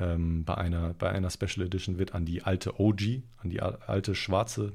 Ähm, 0.00 0.44
bei, 0.44 0.54
einer, 0.56 0.94
bei 0.94 1.10
einer 1.10 1.30
Special 1.30 1.66
Edition 1.66 1.98
wird 1.98 2.14
an 2.14 2.24
die 2.24 2.42
alte 2.42 2.80
OG, 2.80 3.22
an 3.38 3.50
die 3.50 3.60
alte 3.60 4.14
schwarze, 4.14 4.72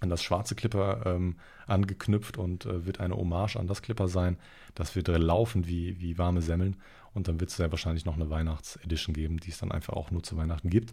an 0.00 0.10
das 0.10 0.22
schwarze 0.22 0.54
Clipper 0.54 1.02
ähm, 1.06 1.36
angeknüpft 1.66 2.36
und 2.36 2.66
äh, 2.66 2.84
wird 2.84 3.00
eine 3.00 3.16
Hommage 3.16 3.56
an 3.56 3.66
das 3.66 3.82
Clipper 3.82 4.08
sein. 4.08 4.36
Das 4.74 4.94
wird 4.94 5.08
laufen 5.08 5.66
wie, 5.66 6.00
wie 6.00 6.18
warme 6.18 6.42
Semmeln. 6.42 6.76
Und 7.14 7.28
dann 7.28 7.40
wird 7.40 7.50
es 7.50 7.56
sehr 7.56 7.70
wahrscheinlich 7.70 8.04
noch 8.04 8.16
eine 8.16 8.28
Weihnachts-Edition 8.28 9.14
geben, 9.14 9.38
die 9.38 9.50
es 9.50 9.58
dann 9.58 9.72
einfach 9.72 9.94
auch 9.94 10.10
nur 10.10 10.22
zu 10.22 10.36
Weihnachten 10.36 10.68
gibt. 10.68 10.92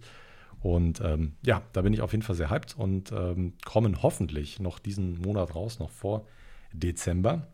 Und 0.61 1.01
ähm, 1.01 1.33
ja, 1.45 1.61
da 1.73 1.81
bin 1.81 1.93
ich 1.93 2.01
auf 2.01 2.13
jeden 2.13 2.23
Fall 2.23 2.37
sehr 2.37 2.49
hyped 2.49 2.77
und 2.77 3.11
ähm, 3.11 3.53
kommen 3.65 4.01
hoffentlich 4.01 4.61
noch 4.61 4.79
diesen 4.79 5.19
Monat 5.19 5.53
raus, 5.53 5.79
noch 5.79 5.89
vor 5.89 6.25
Dezember. 6.71 7.47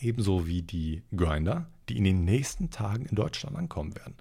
Ebenso 0.00 0.46
wie 0.46 0.62
die 0.62 1.02
Grinder, 1.14 1.66
die 1.88 1.98
in 1.98 2.04
den 2.04 2.24
nächsten 2.24 2.70
Tagen 2.70 3.06
in 3.06 3.16
Deutschland 3.16 3.56
ankommen 3.56 3.96
werden. 3.96 4.14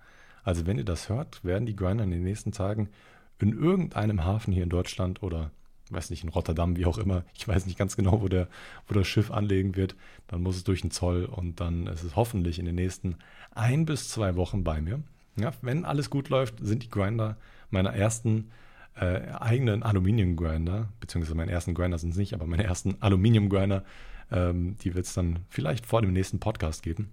Also 0.44 0.66
wenn 0.66 0.80
ihr 0.80 0.86
das 0.86 1.10
hört, 1.10 1.46
werden 1.46 1.68
die 1.68 1.76
Grinder 1.76 2.04
in 2.04 2.12
den 2.12 2.24
nächsten 2.24 2.52
Tagen 2.52 2.90
in 3.38 3.54
irgendeinem 3.54 4.26
Hafen 4.26 4.52
hier 4.52 4.64
in 4.64 4.70
Deutschland 4.70 5.22
oder 5.22 5.52
weiß 5.90 6.10
nicht, 6.10 6.24
in 6.24 6.30
Rotterdam, 6.30 6.78
wie 6.78 6.86
auch 6.86 6.98
immer. 6.98 7.24
Ich 7.34 7.48
weiß 7.48 7.66
nicht 7.66 7.78
ganz 7.78 7.96
genau, 7.96 8.22
wo, 8.22 8.28
der, 8.28 8.48
wo 8.88 8.94
das 8.94 9.08
Schiff 9.08 9.32
anlegen 9.32 9.76
wird. 9.76 9.96
Dann 10.28 10.42
muss 10.42 10.56
es 10.56 10.64
durch 10.64 10.82
den 10.82 10.92
Zoll 10.92 11.26
und 11.26 11.60
dann 11.60 11.88
ist 11.88 12.04
es 12.04 12.16
hoffentlich 12.16 12.60
in 12.60 12.66
den 12.66 12.76
nächsten 12.76 13.16
ein 13.52 13.86
bis 13.86 14.10
zwei 14.10 14.36
Wochen 14.36 14.64
bei 14.64 14.82
mir. 14.82 15.02
Ja, 15.36 15.54
wenn 15.62 15.86
alles 15.86 16.10
gut 16.10 16.30
läuft, 16.30 16.56
sind 16.60 16.84
die 16.84 16.90
Grinder 16.90 17.38
meiner 17.72 17.94
ersten 17.94 18.52
äh, 18.96 19.32
eigenen 19.40 19.84
Aluminium-Grinder, 19.84 20.90
beziehungsweise 21.00 21.36
meinen 21.36 21.50
ersten 21.50 21.74
Grinder 21.74 21.98
sind 21.98 22.12
es 22.12 22.18
nicht, 22.18 22.34
aber 22.34 22.46
meine 22.46 22.64
ersten 22.64 22.98
Aluminium-Grinder, 23.00 23.84
ähm, 24.32 24.76
die 24.84 24.94
wird 24.96 25.06
es 25.06 25.14
dann 25.14 25.40
vielleicht 25.50 25.86
vor 25.86 26.02
dem 26.02 26.14
nächsten 26.14 26.40
Podcast 26.40 26.84
geben. 26.84 27.10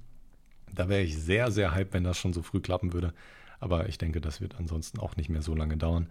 Da 0.75 0.89
wäre 0.89 1.03
ich 1.03 1.17
sehr, 1.17 1.51
sehr 1.51 1.75
hype, 1.75 1.93
wenn 1.93 2.05
das 2.05 2.19
schon 2.19 2.33
so 2.33 2.43
früh 2.43 2.61
klappen 2.61 2.93
würde. 2.93 3.13
Aber 3.61 3.89
ich 3.89 3.99
denke, 3.99 4.21
das 4.21 4.41
wird 4.41 4.57
ansonsten 4.59 4.99
auch 4.99 5.17
nicht 5.17 5.29
mehr 5.29 5.43
so 5.43 5.55
lange 5.55 5.77
dauern. 5.77 6.09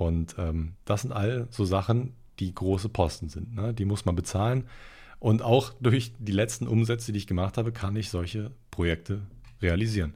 Und 0.00 0.36
ähm, 0.38 0.76
das 0.86 1.02
sind 1.02 1.12
all 1.12 1.46
so 1.50 1.66
Sachen, 1.66 2.14
die 2.38 2.54
große 2.54 2.88
Posten 2.88 3.28
sind. 3.28 3.54
Ne? 3.54 3.74
Die 3.74 3.84
muss 3.84 4.06
man 4.06 4.16
bezahlen. 4.16 4.66
Und 5.18 5.42
auch 5.42 5.74
durch 5.78 6.14
die 6.18 6.32
letzten 6.32 6.66
Umsätze, 6.66 7.12
die 7.12 7.18
ich 7.18 7.26
gemacht 7.26 7.58
habe, 7.58 7.70
kann 7.70 7.94
ich 7.96 8.08
solche 8.08 8.50
Projekte 8.70 9.20
realisieren. 9.60 10.14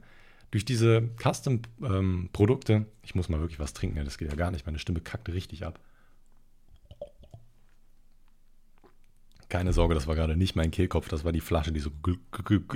durch 0.49 0.65
diese 0.65 1.07
Custom-Produkte, 1.21 2.73
ähm, 2.73 2.85
ich 3.03 3.13
muss 3.13 3.29
mal 3.29 3.41
wirklich 3.41 3.59
was 3.59 3.73
trinken, 3.73 4.03
das 4.03 4.17
geht 4.17 4.29
ja 4.29 4.35
gar 4.35 4.49
nicht, 4.49 4.65
meine 4.65 4.79
Stimme 4.79 5.01
kackte 5.01 5.33
richtig 5.33 5.63
ab. 5.63 5.79
Keine 9.49 9.71
Sorge, 9.71 9.93
das 9.93 10.07
war 10.07 10.15
gerade 10.15 10.35
nicht 10.35 10.55
mein 10.55 10.71
Kehlkopf, 10.71 11.09
das 11.09 11.25
war 11.25 11.31
die 11.31 11.41
Flasche, 11.41 11.71
die 11.71 11.79
so 11.79 11.91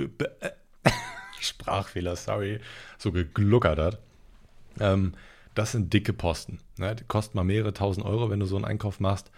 Sprachfehler, 1.40 2.16
sorry, 2.16 2.60
so 3.00 3.12
gegluckert 3.12 3.80
hat. 3.80 4.00
Ähm, 4.80 5.14
das 5.56 5.72
sind 5.72 5.94
dicke 5.94 6.14
Posten. 6.14 6.60
Ne? 6.78 6.96
Die 6.96 7.04
kosten 7.04 7.38
mal 7.38 7.44
mehrere 7.44 7.74
tausend 7.74 8.06
Euro, 8.06 8.30
wenn 8.30 8.40
du 8.40 8.46
so 8.46 8.56
einen 8.56 8.66
Einkauf 8.66 9.00
machst. 9.00 9.32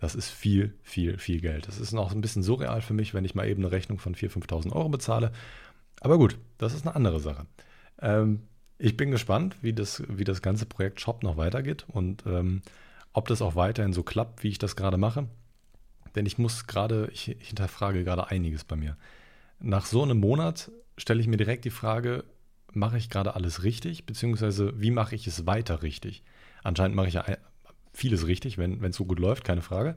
Das 0.00 0.14
ist 0.14 0.30
viel, 0.30 0.74
viel, 0.82 1.18
viel 1.18 1.40
Geld. 1.40 1.66
Das 1.66 1.78
ist 1.78 1.92
noch 1.92 2.12
ein 2.12 2.20
bisschen 2.20 2.42
surreal 2.42 2.82
für 2.82 2.94
mich, 2.94 3.14
wenn 3.14 3.24
ich 3.24 3.34
mal 3.34 3.48
eben 3.48 3.62
eine 3.62 3.72
Rechnung 3.72 3.98
von 3.98 4.14
4.000, 4.14 4.46
5.000 4.46 4.72
Euro 4.72 4.88
bezahle. 4.88 5.32
Aber 6.00 6.18
gut, 6.18 6.38
das 6.58 6.74
ist 6.74 6.86
eine 6.86 6.94
andere 6.94 7.20
Sache. 7.20 7.46
Ähm, 8.00 8.42
ich 8.78 8.96
bin 8.96 9.10
gespannt, 9.10 9.56
wie 9.60 9.72
das, 9.72 10.02
wie 10.08 10.24
das 10.24 10.40
ganze 10.40 10.66
Projekt 10.66 11.00
Shop 11.00 11.24
noch 11.24 11.36
weitergeht 11.36 11.84
und 11.88 12.24
ähm, 12.26 12.62
ob 13.12 13.26
das 13.26 13.42
auch 13.42 13.56
weiterhin 13.56 13.92
so 13.92 14.04
klappt, 14.04 14.44
wie 14.44 14.48
ich 14.48 14.58
das 14.58 14.76
gerade 14.76 14.98
mache. 14.98 15.26
Denn 16.14 16.26
ich 16.26 16.38
muss 16.38 16.66
gerade, 16.68 17.10
ich, 17.12 17.28
ich 17.28 17.48
hinterfrage 17.48 18.04
gerade 18.04 18.28
einiges 18.28 18.62
bei 18.64 18.76
mir. 18.76 18.96
Nach 19.58 19.84
so 19.84 20.02
einem 20.02 20.20
Monat 20.20 20.70
stelle 20.96 21.20
ich 21.20 21.26
mir 21.26 21.36
direkt 21.36 21.64
die 21.64 21.70
Frage, 21.70 22.24
mache 22.78 22.98
ich 22.98 23.10
gerade 23.10 23.34
alles 23.34 23.62
richtig, 23.62 24.06
beziehungsweise 24.06 24.72
wie 24.80 24.90
mache 24.90 25.14
ich 25.14 25.26
es 25.26 25.46
weiter 25.46 25.82
richtig? 25.82 26.22
Anscheinend 26.62 26.96
mache 26.96 27.08
ich 27.08 27.14
ja 27.14 27.24
vieles 27.92 28.26
richtig, 28.26 28.58
wenn 28.58 28.82
es 28.82 28.96
so 28.96 29.04
gut 29.04 29.18
läuft, 29.18 29.44
keine 29.44 29.62
Frage. 29.62 29.96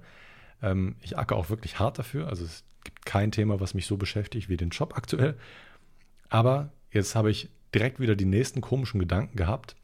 Ähm, 0.61 0.95
ich 1.01 1.17
acker 1.17 1.35
auch 1.35 1.49
wirklich 1.49 1.79
hart 1.79 1.99
dafür. 1.99 2.27
Also 2.27 2.45
es 2.45 2.63
gibt 2.83 3.05
kein 3.05 3.31
Thema, 3.31 3.59
was 3.59 3.73
mich 3.73 3.85
so 3.85 3.97
beschäftigt 3.97 4.49
wie 4.49 4.57
den 4.57 4.69
Job 4.69 4.97
aktuell. 4.97 5.37
Aber 6.29 6.71
jetzt 6.91 7.15
habe 7.15 7.31
ich 7.31 7.49
direkt 7.73 7.99
wieder 7.99 8.15
die 8.15 8.25
nächsten 8.25 8.61
komischen 8.61 8.99
Gedanken 8.99 9.37
gehabt. 9.37 9.75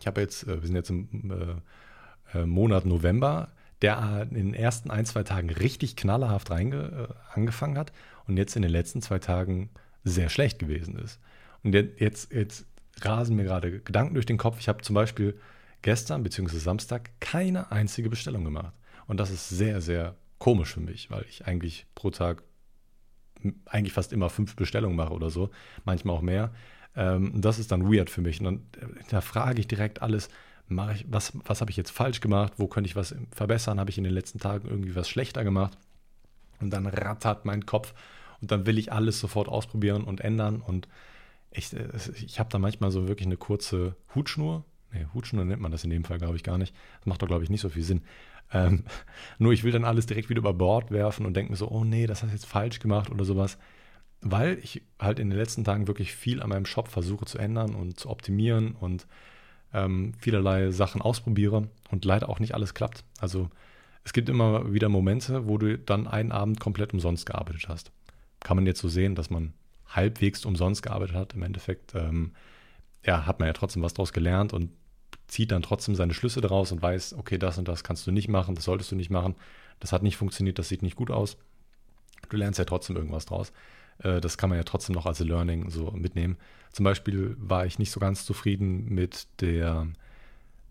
Ich 0.00 0.06
habe 0.06 0.20
jetzt, 0.20 0.44
äh, 0.44 0.60
wir 0.60 0.66
sind 0.66 0.76
jetzt 0.76 0.90
im 0.90 1.30
äh, 1.30 2.38
äh, 2.38 2.46
Monat 2.46 2.84
November, 2.84 3.52
der 3.82 4.26
in 4.30 4.34
den 4.34 4.54
ersten 4.54 4.90
ein, 4.90 5.04
zwei 5.04 5.22
Tagen 5.22 5.50
richtig 5.50 5.96
knallerhaft 5.96 6.50
reinge, 6.50 7.08
äh, 7.10 7.34
angefangen 7.38 7.76
hat 7.76 7.92
und 8.26 8.36
jetzt 8.36 8.56
in 8.56 8.62
den 8.62 8.70
letzten 8.70 9.02
zwei 9.02 9.18
Tagen 9.18 9.70
sehr 10.04 10.28
schlecht 10.28 10.58
gewesen 10.58 10.98
ist. 10.98 11.20
Und 11.66 11.74
jetzt, 11.74 12.32
jetzt 12.32 12.64
rasen 13.00 13.34
mir 13.34 13.42
gerade 13.42 13.80
Gedanken 13.80 14.14
durch 14.14 14.24
den 14.24 14.38
Kopf. 14.38 14.60
Ich 14.60 14.68
habe 14.68 14.82
zum 14.82 14.94
Beispiel 14.94 15.36
gestern 15.82 16.22
bzw. 16.22 16.58
Samstag 16.58 17.10
keine 17.18 17.72
einzige 17.72 18.08
Bestellung 18.08 18.44
gemacht. 18.44 18.72
Und 19.08 19.18
das 19.18 19.32
ist 19.32 19.48
sehr, 19.48 19.80
sehr 19.80 20.14
komisch 20.38 20.74
für 20.74 20.80
mich, 20.80 21.10
weil 21.10 21.24
ich 21.28 21.44
eigentlich 21.44 21.86
pro 21.96 22.10
Tag 22.10 22.44
eigentlich 23.64 23.92
fast 23.92 24.12
immer 24.12 24.30
fünf 24.30 24.54
Bestellungen 24.54 24.96
mache 24.96 25.12
oder 25.12 25.28
so, 25.28 25.50
manchmal 25.84 26.14
auch 26.14 26.22
mehr. 26.22 26.52
Ähm, 26.94 27.32
das 27.34 27.58
ist 27.58 27.72
dann 27.72 27.92
weird 27.92 28.10
für 28.10 28.22
mich. 28.22 28.40
Und 28.40 28.44
dann, 28.44 28.56
äh, 28.80 29.02
da 29.10 29.20
frage 29.20 29.58
ich 29.58 29.66
direkt 29.66 30.02
alles, 30.02 30.28
mache 30.68 30.94
ich, 30.94 31.06
was, 31.08 31.32
was 31.46 31.60
habe 31.60 31.72
ich 31.72 31.76
jetzt 31.76 31.90
falsch 31.90 32.20
gemacht, 32.20 32.52
wo 32.58 32.68
könnte 32.68 32.88
ich 32.88 32.94
was 32.94 33.16
verbessern, 33.32 33.80
habe 33.80 33.90
ich 33.90 33.98
in 33.98 34.04
den 34.04 34.12
letzten 34.12 34.38
Tagen 34.38 34.68
irgendwie 34.68 34.94
was 34.94 35.08
schlechter 35.08 35.42
gemacht. 35.42 35.76
Und 36.60 36.70
dann 36.70 36.86
rattert 36.86 37.44
mein 37.44 37.66
Kopf 37.66 37.92
und 38.40 38.52
dann 38.52 38.66
will 38.66 38.78
ich 38.78 38.92
alles 38.92 39.18
sofort 39.18 39.48
ausprobieren 39.48 40.04
und 40.04 40.20
ändern. 40.20 40.60
Und 40.60 40.86
ich, 41.50 41.72
äh, 41.72 41.88
ich 42.24 42.38
habe 42.38 42.50
da 42.50 42.58
manchmal 42.58 42.90
so 42.90 43.08
wirklich 43.08 43.26
eine 43.26 43.36
kurze 43.36 43.96
Hutschnur. 44.14 44.64
Nee, 44.92 45.06
Hutschnur 45.14 45.44
nennt 45.44 45.62
man 45.62 45.72
das 45.72 45.84
in 45.84 45.90
dem 45.90 46.04
Fall, 46.04 46.18
glaube 46.18 46.36
ich, 46.36 46.42
gar 46.42 46.58
nicht. 46.58 46.74
Das 46.98 47.06
macht 47.06 47.22
doch, 47.22 47.26
glaube 47.26 47.44
ich, 47.44 47.50
nicht 47.50 47.60
so 47.60 47.68
viel 47.68 47.82
Sinn. 47.82 48.02
Ähm, 48.52 48.84
nur 49.38 49.52
ich 49.52 49.64
will 49.64 49.72
dann 49.72 49.84
alles 49.84 50.06
direkt 50.06 50.28
wieder 50.28 50.38
über 50.38 50.54
Bord 50.54 50.90
werfen 50.90 51.26
und 51.26 51.34
denke 51.34 51.52
mir 51.52 51.56
so, 51.56 51.68
oh 51.68 51.84
nee, 51.84 52.06
das 52.06 52.22
hast 52.22 52.30
du 52.30 52.34
jetzt 52.34 52.46
falsch 52.46 52.78
gemacht 52.78 53.10
oder 53.10 53.24
sowas. 53.24 53.58
Weil 54.20 54.58
ich 54.62 54.82
halt 54.98 55.18
in 55.18 55.30
den 55.30 55.38
letzten 55.38 55.64
Tagen 55.64 55.88
wirklich 55.88 56.14
viel 56.14 56.42
an 56.42 56.48
meinem 56.48 56.66
Shop 56.66 56.88
versuche 56.88 57.26
zu 57.26 57.38
ändern 57.38 57.74
und 57.74 58.00
zu 58.00 58.08
optimieren 58.08 58.72
und 58.72 59.06
ähm, 59.72 60.14
vielerlei 60.18 60.70
Sachen 60.70 61.02
ausprobiere 61.02 61.68
und 61.90 62.04
leider 62.04 62.28
auch 62.28 62.40
nicht 62.40 62.54
alles 62.54 62.74
klappt. 62.74 63.04
Also 63.20 63.50
es 64.04 64.12
gibt 64.12 64.28
immer 64.28 64.72
wieder 64.72 64.88
Momente, 64.88 65.48
wo 65.48 65.58
du 65.58 65.78
dann 65.78 66.06
einen 66.06 66.32
Abend 66.32 66.60
komplett 66.60 66.92
umsonst 66.92 67.26
gearbeitet 67.26 67.68
hast. 67.68 67.90
Kann 68.40 68.56
man 68.56 68.66
jetzt 68.66 68.80
so 68.80 68.88
sehen, 68.88 69.14
dass 69.14 69.30
man 69.30 69.52
halbwegs 69.88 70.44
umsonst 70.44 70.82
gearbeitet 70.82 71.16
hat. 71.16 71.34
Im 71.34 71.42
Endeffekt 71.42 71.94
ähm, 71.94 72.32
ja, 73.04 73.26
hat 73.26 73.38
man 73.38 73.46
ja 73.46 73.52
trotzdem 73.52 73.82
was 73.82 73.94
daraus 73.94 74.12
gelernt 74.12 74.52
und 74.52 74.70
zieht 75.28 75.52
dann 75.52 75.62
trotzdem 75.62 75.94
seine 75.94 76.14
Schlüsse 76.14 76.40
daraus 76.40 76.72
und 76.72 76.82
weiß, 76.82 77.14
okay, 77.14 77.38
das 77.38 77.58
und 77.58 77.68
das 77.68 77.84
kannst 77.84 78.06
du 78.06 78.12
nicht 78.12 78.28
machen, 78.28 78.54
das 78.54 78.64
solltest 78.64 78.92
du 78.92 78.96
nicht 78.96 79.10
machen, 79.10 79.34
das 79.80 79.92
hat 79.92 80.02
nicht 80.02 80.16
funktioniert, 80.16 80.58
das 80.58 80.68
sieht 80.68 80.82
nicht 80.82 80.96
gut 80.96 81.10
aus. 81.10 81.36
Du 82.28 82.36
lernst 82.36 82.58
ja 82.58 82.64
trotzdem 82.64 82.96
irgendwas 82.96 83.26
draus. 83.26 83.52
Äh, 83.98 84.20
das 84.20 84.38
kann 84.38 84.50
man 84.50 84.58
ja 84.58 84.64
trotzdem 84.64 84.94
noch 84.94 85.06
als 85.06 85.20
Learning 85.20 85.70
so 85.70 85.90
mitnehmen. 85.92 86.36
Zum 86.72 86.84
Beispiel 86.84 87.36
war 87.38 87.66
ich 87.66 87.78
nicht 87.78 87.90
so 87.90 88.00
ganz 88.00 88.24
zufrieden 88.24 88.86
mit 88.88 89.26
der, 89.40 89.86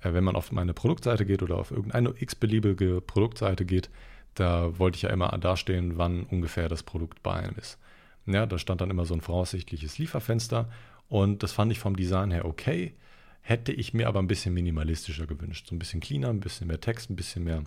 äh, 0.01 0.13
wenn 0.13 0.23
man 0.23 0.35
auf 0.35 0.51
meine 0.51 0.73
Produktseite 0.73 1.25
geht 1.25 1.43
oder 1.43 1.57
auf 1.57 1.71
irgendeine 1.71 2.13
x-beliebige 2.17 3.01
Produktseite 3.01 3.65
geht, 3.65 3.89
da 4.35 4.77
wollte 4.77 4.97
ich 4.97 5.03
ja 5.03 5.09
immer 5.09 5.29
dastehen, 5.37 5.97
wann 5.97 6.23
ungefähr 6.23 6.67
das 6.67 6.83
Produkt 6.83 7.23
bei 7.23 7.33
einem 7.33 7.55
ist. 7.55 7.77
Ja, 8.25 8.45
da 8.45 8.57
stand 8.57 8.81
dann 8.81 8.89
immer 8.89 9.05
so 9.05 9.13
ein 9.13 9.21
voraussichtliches 9.21 9.97
Lieferfenster 9.97 10.69
und 11.07 11.43
das 11.43 11.51
fand 11.51 11.71
ich 11.71 11.79
vom 11.79 11.95
Design 11.95 12.31
her 12.31 12.45
okay. 12.45 12.95
Hätte 13.41 13.71
ich 13.71 13.93
mir 13.93 14.07
aber 14.07 14.19
ein 14.19 14.27
bisschen 14.27 14.55
minimalistischer 14.55 15.27
gewünscht. 15.27 15.67
So 15.67 15.75
ein 15.75 15.79
bisschen 15.79 15.99
cleaner, 15.99 16.29
ein 16.29 16.39
bisschen 16.39 16.67
mehr 16.67 16.81
Text, 16.81 17.11
ein 17.11 17.15
bisschen 17.15 17.43
mehr 17.43 17.63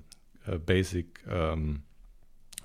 äh, 0.46 0.58
Basic 0.58 1.24
ähm, 1.28 1.82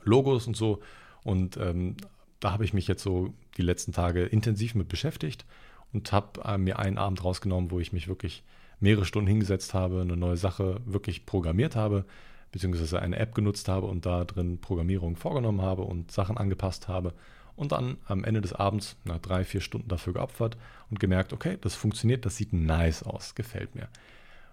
Logos 0.03 0.47
und 0.47 0.57
so. 0.57 0.81
Und 1.23 1.57
ähm, 1.57 1.95
da 2.39 2.51
habe 2.51 2.65
ich 2.65 2.73
mich 2.73 2.87
jetzt 2.87 3.03
so 3.03 3.33
die 3.57 3.61
letzten 3.61 3.91
Tage 3.91 4.23
intensiv 4.23 4.73
mit 4.73 4.89
beschäftigt 4.89 5.45
und 5.93 6.11
habe 6.11 6.41
äh, 6.43 6.57
mir 6.57 6.79
einen 6.79 6.97
Abend 6.97 7.23
rausgenommen, 7.23 7.69
wo 7.69 7.79
ich 7.79 7.93
mich 7.93 8.07
wirklich 8.07 8.43
mehrere 8.79 9.05
Stunden 9.05 9.27
hingesetzt 9.27 9.73
habe, 9.75 10.01
eine 10.01 10.17
neue 10.17 10.35
Sache 10.35 10.81
wirklich 10.85 11.25
programmiert 11.27 11.75
habe, 11.75 12.05
beziehungsweise 12.51 12.99
eine 12.99 13.17
App 13.17 13.35
genutzt 13.35 13.67
habe 13.67 13.87
und 13.87 14.05
da 14.05 14.25
drin 14.25 14.59
Programmierung 14.59 15.15
vorgenommen 15.15 15.61
habe 15.61 15.83
und 15.83 16.11
Sachen 16.11 16.37
angepasst 16.37 16.87
habe 16.87 17.13
und 17.55 17.71
dann 17.71 17.97
am 18.05 18.23
Ende 18.23 18.41
des 18.41 18.53
Abends 18.53 18.95
nach 19.03 19.19
drei, 19.19 19.43
vier 19.43 19.61
Stunden 19.61 19.87
dafür 19.87 20.13
geopfert 20.13 20.57
und 20.89 20.99
gemerkt, 20.99 21.33
okay, 21.33 21.57
das 21.61 21.75
funktioniert, 21.75 22.25
das 22.25 22.37
sieht 22.37 22.53
nice 22.53 23.03
aus, 23.03 23.35
gefällt 23.35 23.75
mir. 23.75 23.87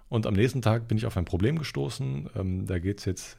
Und 0.09 0.27
am 0.27 0.35
nächsten 0.35 0.61
Tag 0.61 0.89
bin 0.89 0.99
ich 0.99 1.07
auf 1.07 1.17
ein 1.17 1.25
Problem 1.25 1.59
gestoßen. 1.59 2.31
Ähm, 2.37 2.67
da 2.67 2.79
geht 2.79 2.99
es 2.99 3.05
jetzt, 3.05 3.39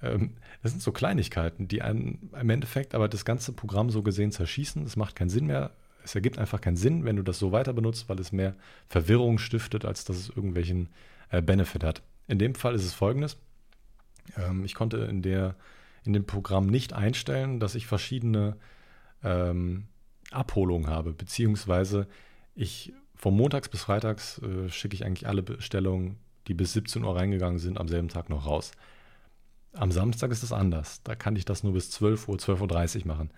ähm, 0.00 0.34
das 0.62 0.70
sind 0.70 0.80
so 0.80 0.92
Kleinigkeiten, 0.92 1.68
die 1.68 1.82
einen 1.82 2.30
im 2.40 2.50
Endeffekt 2.50 2.94
aber 2.94 3.08
das 3.08 3.24
ganze 3.24 3.52
Programm 3.52 3.90
so 3.90 4.02
gesehen 4.02 4.30
zerschießen. 4.30 4.84
Es 4.84 4.96
macht 4.96 5.16
keinen 5.16 5.30
Sinn 5.30 5.46
mehr. 5.46 5.72
Es 6.04 6.14
ergibt 6.14 6.38
einfach 6.38 6.60
keinen 6.60 6.76
Sinn, 6.76 7.04
wenn 7.04 7.16
du 7.16 7.22
das 7.22 7.38
so 7.38 7.50
weiter 7.50 7.72
benutzt, 7.72 8.08
weil 8.08 8.20
es 8.20 8.30
mehr 8.30 8.54
Verwirrung 8.88 9.38
stiftet, 9.38 9.84
als 9.84 10.04
dass 10.04 10.16
es 10.16 10.28
irgendwelchen 10.28 10.88
äh, 11.30 11.42
Benefit 11.42 11.82
hat. 11.82 12.02
In 12.28 12.38
dem 12.38 12.54
Fall 12.54 12.74
ist 12.74 12.84
es 12.84 12.94
folgendes. 12.94 13.36
Ähm, 14.36 14.64
ich 14.64 14.74
konnte 14.74 14.98
in, 14.98 15.20
der, 15.20 15.56
in 16.04 16.12
dem 16.12 16.26
Programm 16.26 16.66
nicht 16.66 16.92
einstellen, 16.92 17.58
dass 17.58 17.74
ich 17.74 17.86
verschiedene 17.86 18.56
ähm, 19.24 19.86
Abholung 20.30 20.88
habe, 20.88 21.12
beziehungsweise 21.12 22.06
ich 22.54 22.92
von 23.14 23.36
montags 23.36 23.68
bis 23.68 23.82
freitags 23.82 24.38
äh, 24.38 24.68
schicke 24.68 24.94
ich 24.94 25.04
eigentlich 25.04 25.26
alle 25.26 25.42
Bestellungen, 25.42 26.18
die 26.46 26.54
bis 26.54 26.72
17 26.74 27.02
Uhr 27.04 27.16
reingegangen 27.16 27.58
sind, 27.58 27.78
am 27.78 27.88
selben 27.88 28.08
Tag 28.08 28.28
noch 28.28 28.46
raus. 28.46 28.72
Am 29.72 29.90
Samstag 29.90 30.30
ist 30.30 30.42
das 30.42 30.52
anders. 30.52 31.02
Da 31.02 31.14
kann 31.14 31.36
ich 31.36 31.44
das 31.44 31.64
nur 31.64 31.72
bis 31.72 31.90
12 31.90 32.28
Uhr, 32.28 32.36
12.30 32.36 33.00
Uhr 33.00 33.06
machen. 33.08 33.30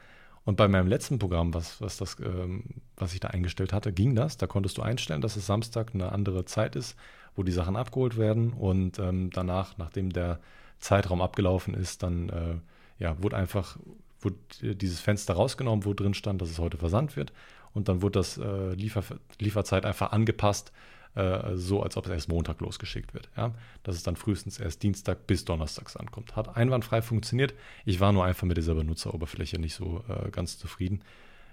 Und 0.44 0.57
bei 0.57 0.68
meinem 0.68 0.87
letzten 0.87 1.18
Programm, 1.18 1.55
was, 1.55 1.81
was, 1.81 1.96
das, 1.96 2.16
ähm, 2.20 2.64
was 2.96 3.14
ich 3.14 3.20
da 3.20 3.29
eingestellt 3.29 3.72
hatte, 3.72 3.92
ging 3.92 4.14
das. 4.14 4.37
Da 4.37 4.46
konntest 4.46 4.79
du 4.79 4.83
einstellen, 4.83 5.20
dass 5.20 5.37
es 5.37 5.46
Samstag 5.46 5.94
eine 5.94 6.12
andere 6.12 6.44
Zeit 6.44 6.77
ist, 6.77 6.96
wo 7.35 7.42
die 7.42 7.53
Sachen 7.53 7.77
abgeholt 7.77 8.16
werden. 8.16 8.53
Und 8.53 8.99
ähm, 8.99 9.31
danach, 9.31 9.77
nachdem 9.79 10.11
der 10.11 10.40
Zeitraum 10.79 11.20
abgelaufen 11.20 11.75
ist, 11.75 12.03
dann 12.03 12.29
äh, 12.29 12.57
ja, 12.99 13.20
wurde 13.22 13.37
einfach 13.37 13.79
wurde 14.20 14.37
dieses 14.74 15.00
Fenster 15.00 15.35
rausgenommen, 15.35 15.85
wo 15.85 15.94
drin 15.94 16.14
stand, 16.14 16.40
dass 16.40 16.50
es 16.50 16.59
heute 16.59 16.79
versandt 16.79 17.16
wird. 17.16 17.33
Und 17.74 17.88
dann 17.88 18.02
wurde 18.02 18.18
das 18.18 18.38
äh, 18.38 18.72
Liefer 18.74 19.02
Lieferzeit 19.38 19.85
einfach 19.85 20.12
angepasst, 20.12 20.72
äh, 21.14 21.57
so 21.57 21.83
als 21.83 21.96
ob 21.96 22.07
es 22.07 22.12
erst 22.12 22.29
Montag 22.29 22.61
losgeschickt 22.61 23.12
wird. 23.14 23.29
Ja? 23.37 23.55
Dass 23.83 23.96
es 23.96 24.02
dann 24.02 24.16
frühestens 24.16 24.59
erst 24.59 24.83
Dienstag 24.83 25.26
bis 25.26 25.44
Donnerstags 25.44 25.96
ankommt. 25.96 26.37
Hat 26.37 26.57
einwandfrei 26.57 27.02
funktioniert. 27.02 27.55
Ich 27.85 28.00
war 28.00 28.12
nur 28.12 28.24
einfach 28.24 28.46
mit 28.46 28.57
dieser 28.57 28.74
Benutzeroberfläche 28.74 29.59
nicht 29.59 29.74
so 29.74 30.05
äh, 30.09 30.31
ganz 30.31 30.59
zufrieden. 30.59 31.02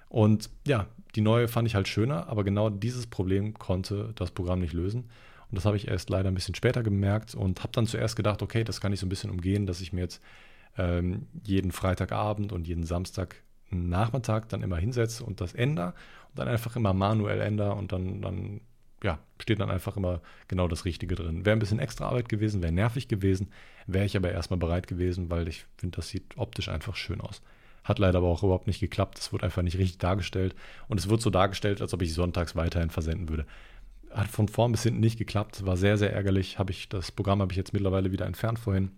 Und 0.10 0.50
ja, 0.68 0.88
die 1.16 1.22
neue 1.22 1.48
fand 1.48 1.68
ich 1.68 1.76
halt 1.76 1.88
schöner, 1.88 2.28
aber 2.28 2.44
genau 2.44 2.70
dieses 2.70 3.08
Problem 3.08 3.56
konnte 3.56 4.12
das 4.16 4.32
Programm 4.32 4.60
nicht 4.60 4.74
lösen. 4.74 5.10
Und 5.50 5.56
das 5.56 5.66
habe 5.66 5.76
ich 5.76 5.88
erst 5.88 6.10
leider 6.10 6.30
ein 6.30 6.36
bisschen 6.36 6.56
später 6.56 6.84
gemerkt 6.84 7.36
und 7.36 7.64
habe 7.64 7.74
dann 7.74 7.88
zuerst 7.88 8.16
gedacht, 8.16 8.42
okay, 8.42 8.64
das 8.64 8.80
kann 8.80 8.94
ich 8.94 9.00
so 9.00 9.06
ein 9.06 9.10
bisschen 9.10 9.30
umgehen, 9.30 9.66
dass 9.66 9.82
ich 9.82 9.92
mir 9.92 10.02
jetzt 10.02 10.22
ähm, 10.78 11.28
jeden 11.44 11.72
Freitagabend 11.72 12.52
und 12.52 12.68
jeden 12.68 12.86
Samstagnachmittag 12.86 14.46
dann 14.48 14.64
immer 14.64 14.78
hinsetze 14.78 15.24
und 15.24 15.42
das 15.42 15.54
ändere 15.54 15.94
und 16.30 16.40
dann 16.40 16.48
einfach 16.48 16.76
immer 16.76 16.94
manuell 16.94 17.42
ändere 17.42 17.76
und 17.76 17.92
dann, 17.92 18.22
dann 18.22 18.62
ja, 19.04 19.20
steht 19.40 19.60
dann 19.60 19.70
einfach 19.70 19.98
immer 19.98 20.22
genau 20.48 20.68
das 20.68 20.86
Richtige 20.86 21.16
drin. 21.16 21.46
Wäre 21.46 21.56
ein 21.56 21.60
bisschen 21.60 21.80
extra 21.80 22.08
Arbeit 22.08 22.30
gewesen, 22.30 22.62
wäre 22.62 22.72
nervig 22.72 23.08
gewesen, 23.08 23.50
wäre 23.86 24.06
ich 24.06 24.16
aber 24.16 24.32
erstmal 24.32 24.58
bereit 24.58 24.88
gewesen, 24.88 25.30
weil 25.30 25.48
ich 25.48 25.66
finde, 25.78 25.98
das 25.98 26.08
sieht 26.10 26.38
optisch 26.38 26.70
einfach 26.70 26.96
schön 26.96 27.22
aus. 27.22 27.42
Hat 27.84 28.00
leider 28.00 28.20
aber 28.20 28.28
auch 28.28 28.44
überhaupt 28.44 28.68
nicht 28.68 28.80
geklappt. 28.80 29.20
Es 29.20 29.34
wurde 29.34 29.44
einfach 29.44 29.62
nicht 29.62 29.78
richtig 29.78 29.98
dargestellt. 29.98 30.56
Und 30.88 31.00
es 31.00 31.10
wird 31.10 31.22
so 31.22 31.30
dargestellt, 31.30 31.82
als 31.82 31.94
ob 31.94 32.02
ich 32.02 32.14
sonntags 32.14 32.56
weiterhin 32.56 32.90
versenden 32.90 33.28
würde. 33.28 33.46
Hat 34.10 34.28
von 34.28 34.48
vorn 34.48 34.72
bis 34.72 34.84
hinten 34.84 35.02
nicht 35.02 35.18
geklappt. 35.18 35.66
War 35.66 35.76
sehr, 35.76 35.98
sehr 35.98 36.14
ärgerlich. 36.14 36.60
Habe 36.60 36.72
ich, 36.72 36.88
das 36.88 37.12
Programm 37.12 37.42
habe 37.42 37.52
ich 37.52 37.58
jetzt 37.58 37.74
mittlerweile 37.74 38.12
wieder 38.12 38.26
entfernt 38.26 38.58
vorhin. 38.58 38.92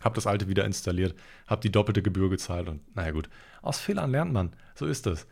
Habe 0.00 0.14
das 0.14 0.26
alte 0.26 0.48
wieder 0.48 0.64
installiert. 0.64 1.14
Habe 1.46 1.60
die 1.60 1.72
doppelte 1.72 2.02
Gebühr 2.02 2.30
gezahlt. 2.30 2.68
Und 2.68 2.80
naja, 2.94 3.10
gut. 3.10 3.28
Aus 3.62 3.80
Fehlern 3.80 4.10
lernt 4.10 4.32
man. 4.32 4.52
So 4.74 4.86
ist 4.86 5.06
das. 5.06 5.26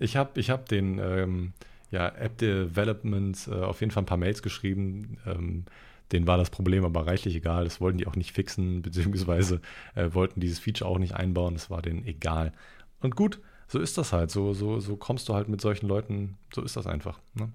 Ich 0.00 0.16
habe 0.16 0.38
ich 0.40 0.50
hab 0.50 0.68
den 0.68 0.98
ähm, 0.98 1.52
ja, 1.90 2.08
App 2.08 2.38
Development 2.38 3.48
äh, 3.50 3.54
auf 3.54 3.80
jeden 3.80 3.90
Fall 3.90 4.02
ein 4.02 4.06
paar 4.06 4.18
Mails 4.18 4.42
geschrieben. 4.42 5.18
Ähm, 5.26 5.64
denen 6.12 6.26
war 6.26 6.38
das 6.38 6.50
Problem 6.50 6.84
aber 6.84 7.06
reichlich 7.06 7.34
egal. 7.34 7.64
Das 7.64 7.80
wollten 7.80 7.98
die 7.98 8.06
auch 8.06 8.16
nicht 8.16 8.32
fixen, 8.32 8.82
beziehungsweise 8.82 9.60
äh, 9.94 10.12
wollten 10.12 10.40
dieses 10.40 10.58
Feature 10.58 10.90
auch 10.90 10.98
nicht 10.98 11.14
einbauen. 11.14 11.54
Das 11.54 11.70
war 11.70 11.82
denen 11.82 12.06
egal. 12.06 12.52
Und 13.00 13.14
gut, 13.14 13.40
so 13.68 13.78
ist 13.78 13.98
das 13.98 14.12
halt. 14.12 14.30
So, 14.30 14.54
so, 14.54 14.80
so 14.80 14.96
kommst 14.96 15.28
du 15.28 15.34
halt 15.34 15.48
mit 15.48 15.60
solchen 15.60 15.86
Leuten, 15.86 16.38
so 16.54 16.62
ist 16.62 16.76
das 16.76 16.86
einfach. 16.86 17.20
Ne? 17.34 17.52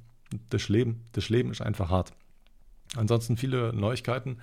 Das 0.50 0.70
Leben, 0.70 1.02
das 1.12 1.30
Leben 1.30 1.52
ist 1.52 1.62
einfach 1.62 1.90
hart. 1.90 2.14
Ansonsten 2.96 3.38
viele 3.38 3.74
Neuigkeiten, 3.74 4.38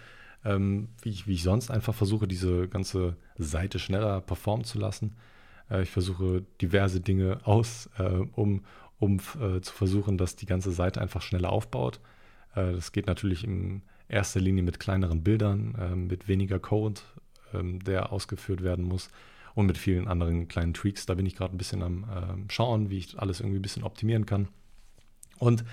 ähm, 0.45 0.89
wie, 1.03 1.11
ich, 1.11 1.27
wie 1.27 1.35
ich 1.35 1.43
sonst 1.43 1.71
einfach 1.71 1.95
versuche, 1.95 2.27
diese 2.27 2.69
ganze 2.69 3.17
Seite 3.37 3.79
schneller 3.79 4.21
performen 4.21 4.65
zu 4.65 4.79
lassen. 4.79 5.17
Äh, 5.71 5.83
ich 5.83 5.91
versuche 5.91 6.45
diverse 6.61 7.01
Dinge 7.01 7.41
aus, 7.45 7.91
äh, 7.99 8.05
um, 8.05 8.65
um 8.99 9.21
äh, 9.41 9.61
zu 9.61 9.73
versuchen, 9.73 10.19
dass 10.19 10.37
die 10.37 10.47
ganze 10.47 10.73
Seite 10.73 11.01
einfach 11.01 11.23
schneller 11.23 11.51
aufbaut. 11.51 12.01
Äh, 12.55 12.73
das 12.73 12.93
geht 12.93 13.07
natürlich 13.07 13.45
in 13.45 13.83
erster 14.09 14.41
Linie 14.41 14.63
mit 14.63 14.81
kleineren 14.81 15.23
Bildern, 15.23 15.75
äh, 15.79 15.95
mit 15.95 16.29
weniger 16.29 16.59
Code, 16.59 17.01
ähm, 17.55 17.83
der 17.85 18.13
ausgeführt 18.13 18.63
werden 18.63 18.85
muss 18.85 19.11
und 19.55 19.67
mit 19.67 19.79
vielen 19.79 20.09
anderen 20.09 20.49
kleinen 20.49 20.75
Tweaks. 20.75 21.07
Da 21.07 21.15
bin 21.15 21.27
ich 21.27 21.37
gerade 21.37 21.55
ein 21.55 21.59
bisschen 21.59 21.83
am 21.83 22.05
ähm, 22.15 22.47
Schauen, 22.51 22.91
wie 22.91 22.99
ich 22.99 23.19
alles 23.19 23.41
irgendwie 23.41 23.59
ein 23.59 23.63
bisschen 23.63 23.85
optimieren 23.85 24.27
kann. 24.27 24.49
Und 25.39 25.65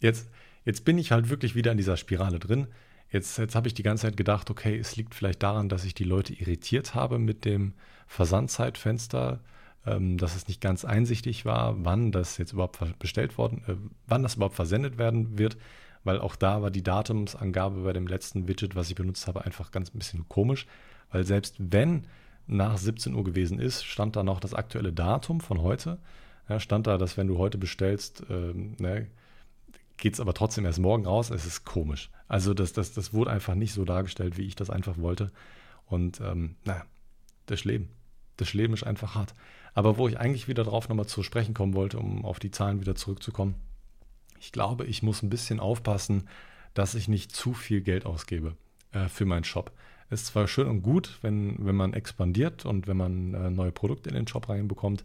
jetzt, 0.00 0.28
jetzt 0.64 0.84
bin 0.84 0.98
ich 0.98 1.12
halt 1.12 1.28
wirklich 1.30 1.54
wieder 1.54 1.72
in 1.72 1.78
dieser 1.78 1.96
Spirale 1.96 2.38
drin. 2.38 2.66
Jetzt, 3.14 3.38
jetzt 3.38 3.54
habe 3.54 3.68
ich 3.68 3.74
die 3.74 3.82
ganze 3.82 4.02
Zeit 4.02 4.16
gedacht, 4.16 4.50
okay, 4.50 4.76
es 4.76 4.96
liegt 4.96 5.14
vielleicht 5.14 5.42
daran, 5.42 5.68
dass 5.68 5.84
ich 5.84 5.94
die 5.94 6.04
Leute 6.04 6.34
irritiert 6.34 6.94
habe 6.94 7.18
mit 7.18 7.44
dem 7.44 7.72
Versandzeitfenster 8.06 9.40
ähm, 9.86 10.18
dass 10.18 10.34
es 10.34 10.48
nicht 10.48 10.60
ganz 10.60 10.84
einsichtig 10.84 11.44
war, 11.44 11.84
wann 11.84 12.12
das 12.12 12.38
jetzt 12.38 12.52
überhaupt 12.52 12.78
bestellt 12.98 13.36
worden, 13.38 13.62
äh, 13.66 13.74
wann 14.06 14.22
das 14.22 14.36
überhaupt 14.36 14.54
versendet 14.54 14.98
werden 14.98 15.38
wird, 15.38 15.56
weil 16.04 16.18
auch 16.18 16.36
da 16.36 16.62
war 16.62 16.70
die 16.70 16.82
Datumsangabe 16.82 17.82
bei 17.82 17.92
dem 17.92 18.06
letzten 18.06 18.48
Widget, 18.48 18.76
was 18.76 18.88
ich 18.88 18.94
benutzt 18.94 19.26
habe, 19.26 19.44
einfach 19.44 19.70
ganz 19.70 19.94
ein 19.94 19.98
bisschen 19.98 20.28
komisch, 20.28 20.66
weil 21.10 21.24
selbst 21.24 21.56
wenn 21.58 22.06
nach 22.46 22.76
17 22.76 23.14
Uhr 23.14 23.24
gewesen 23.24 23.58
ist, 23.58 23.84
stand 23.84 24.16
da 24.16 24.22
noch 24.22 24.40
das 24.40 24.54
aktuelle 24.54 24.92
Datum 24.92 25.40
von 25.40 25.62
heute. 25.62 25.98
Ja, 26.48 26.60
stand 26.60 26.86
da, 26.86 26.98
dass 26.98 27.16
wenn 27.16 27.26
du 27.26 27.38
heute 27.38 27.56
bestellst, 27.56 28.22
ähm, 28.28 28.76
ne, 28.78 29.06
geht 29.96 30.14
es 30.14 30.20
aber 30.20 30.34
trotzdem 30.34 30.64
erst 30.64 30.78
morgen 30.78 31.06
raus. 31.06 31.30
Es 31.30 31.46
ist 31.46 31.64
komisch. 31.64 32.10
Also 32.28 32.54
das, 32.54 32.72
das, 32.72 32.92
das 32.92 33.12
wurde 33.12 33.30
einfach 33.30 33.54
nicht 33.54 33.72
so 33.72 33.84
dargestellt, 33.84 34.36
wie 34.36 34.46
ich 34.46 34.56
das 34.56 34.70
einfach 34.70 34.98
wollte. 34.98 35.30
Und 35.86 36.20
ähm, 36.20 36.56
naja, 36.64 36.84
das 37.46 37.64
Leben. 37.64 37.90
Das 38.36 38.54
Leben 38.54 38.74
ist 38.74 38.84
einfach 38.84 39.14
hart. 39.14 39.34
Aber 39.74 39.98
wo 39.98 40.08
ich 40.08 40.18
eigentlich 40.18 40.48
wieder 40.48 40.64
drauf 40.64 40.88
nochmal 40.88 41.06
zu 41.06 41.22
sprechen 41.22 41.54
kommen 41.54 41.74
wollte, 41.74 41.98
um 41.98 42.24
auf 42.24 42.38
die 42.38 42.50
Zahlen 42.50 42.80
wieder 42.80 42.94
zurückzukommen, 42.94 43.54
ich 44.40 44.52
glaube, 44.52 44.84
ich 44.84 45.02
muss 45.02 45.22
ein 45.22 45.30
bisschen 45.30 45.60
aufpassen, 45.60 46.28
dass 46.74 46.94
ich 46.94 47.08
nicht 47.08 47.34
zu 47.34 47.54
viel 47.54 47.80
Geld 47.80 48.06
ausgebe 48.06 48.56
äh, 48.92 49.08
für 49.08 49.24
meinen 49.24 49.44
Shop. 49.44 49.72
Ist 50.10 50.26
zwar 50.26 50.48
schön 50.48 50.68
und 50.68 50.82
gut, 50.82 51.18
wenn, 51.22 51.64
wenn 51.64 51.76
man 51.76 51.94
expandiert 51.94 52.66
und 52.66 52.86
wenn 52.86 52.96
man 52.96 53.34
äh, 53.34 53.50
neue 53.50 53.72
Produkte 53.72 54.10
in 54.10 54.16
den 54.16 54.28
Shop 54.28 54.48
reinbekommt, 54.48 55.04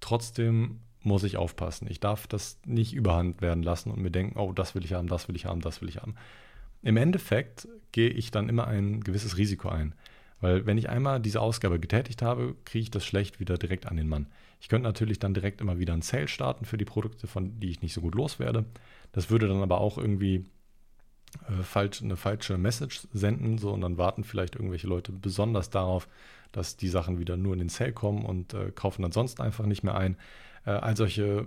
trotzdem 0.00 0.80
muss 1.04 1.24
ich 1.24 1.36
aufpassen. 1.36 1.86
Ich 1.90 2.00
darf 2.00 2.26
das 2.26 2.58
nicht 2.66 2.94
überhand 2.94 3.40
werden 3.40 3.62
lassen 3.62 3.90
und 3.90 4.00
mir 4.00 4.10
denken, 4.10 4.38
oh, 4.38 4.52
das 4.52 4.74
will 4.74 4.84
ich 4.84 4.92
haben, 4.92 5.08
das 5.08 5.28
will 5.28 5.36
ich 5.36 5.46
haben, 5.46 5.60
das 5.60 5.80
will 5.80 5.88
ich 5.88 5.98
haben. 5.98 6.14
Im 6.82 6.96
Endeffekt 6.96 7.68
gehe 7.92 8.10
ich 8.10 8.30
dann 8.30 8.48
immer 8.48 8.66
ein 8.66 9.02
gewisses 9.02 9.36
Risiko 9.36 9.68
ein. 9.68 9.94
Weil 10.40 10.66
wenn 10.66 10.76
ich 10.76 10.90
einmal 10.90 11.20
diese 11.20 11.40
Ausgabe 11.40 11.80
getätigt 11.80 12.20
habe, 12.20 12.54
kriege 12.64 12.82
ich 12.82 12.90
das 12.90 13.06
schlecht 13.06 13.40
wieder 13.40 13.56
direkt 13.56 13.86
an 13.86 13.96
den 13.96 14.08
Mann. 14.08 14.26
Ich 14.60 14.68
könnte 14.68 14.86
natürlich 14.86 15.18
dann 15.18 15.32
direkt 15.32 15.60
immer 15.60 15.78
wieder 15.78 15.94
ein 15.94 16.02
Sale 16.02 16.28
starten 16.28 16.64
für 16.64 16.76
die 16.76 16.84
Produkte, 16.84 17.26
von 17.26 17.60
die 17.60 17.70
ich 17.70 17.80
nicht 17.80 17.94
so 17.94 18.00
gut 18.00 18.14
loswerde. 18.14 18.66
Das 19.12 19.30
würde 19.30 19.48
dann 19.48 19.62
aber 19.62 19.80
auch 19.80 19.96
irgendwie 19.96 20.44
äh, 21.48 21.62
falsch, 21.62 22.02
eine 22.02 22.16
falsche 22.16 22.58
Message 22.58 23.08
senden, 23.12 23.58
so 23.58 23.72
und 23.72 23.80
dann 23.80 23.98
warten 23.98 24.24
vielleicht 24.24 24.56
irgendwelche 24.56 24.86
Leute 24.86 25.12
besonders 25.12 25.70
darauf, 25.70 26.08
dass 26.52 26.76
die 26.76 26.88
Sachen 26.88 27.18
wieder 27.18 27.36
nur 27.36 27.54
in 27.54 27.58
den 27.58 27.68
Sale 27.68 27.92
kommen 27.92 28.24
und 28.24 28.54
äh, 28.54 28.70
kaufen 28.70 29.02
dann 29.02 29.12
sonst 29.12 29.40
einfach 29.40 29.66
nicht 29.66 29.82
mehr 29.82 29.96
ein. 29.96 30.16
Äh, 30.66 30.70
all 30.70 30.96
solche 30.96 31.46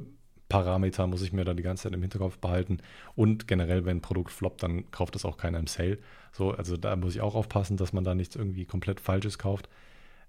Parameter 0.50 1.08
muss 1.08 1.22
ich 1.22 1.34
mir 1.34 1.44
dann 1.44 1.58
die 1.58 1.64
ganze 1.64 1.84
Zeit 1.84 1.94
im 1.94 2.02
Hinterkopf 2.02 2.38
behalten. 2.38 2.80
Und 3.16 3.48
generell, 3.48 3.86
wenn 3.86 3.98
ein 3.98 4.02
Produkt 4.02 4.32
floppt, 4.32 4.64
dann 4.64 4.90
kauft 4.92 5.16
es 5.16 5.26
auch 5.26 5.38
keiner 5.38 5.60
im 5.60 5.68
Sale. 5.68 5.98
So, 6.32 6.52
also 6.52 6.78
da 6.78 6.96
muss 6.96 7.16
ich 7.16 7.22
auch 7.22 7.36
aufpassen, 7.36 7.78
dass 7.78 7.94
man 7.94 8.04
da 8.04 8.16
nichts 8.16 8.36
irgendwie 8.36 8.66
komplett 8.66 9.00
Falsches 9.00 9.38
kauft. 9.38 9.70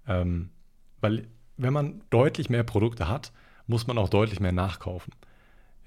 Ähm, 0.07 0.49
weil 1.01 1.27
wenn 1.57 1.73
man 1.73 2.01
deutlich 2.09 2.49
mehr 2.49 2.63
Produkte 2.63 3.07
hat, 3.07 3.31
muss 3.67 3.87
man 3.87 3.97
auch 3.97 4.09
deutlich 4.09 4.39
mehr 4.39 4.51
nachkaufen. 4.51 5.13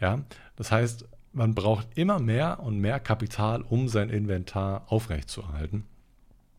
Ja, 0.01 0.23
das 0.57 0.71
heißt, 0.71 1.09
man 1.33 1.55
braucht 1.55 1.89
immer 1.97 2.19
mehr 2.19 2.61
und 2.61 2.79
mehr 2.79 3.01
Kapital, 3.01 3.63
um 3.63 3.89
sein 3.89 4.11
Inventar 4.11 4.85
aufrechtzuerhalten. 4.89 5.85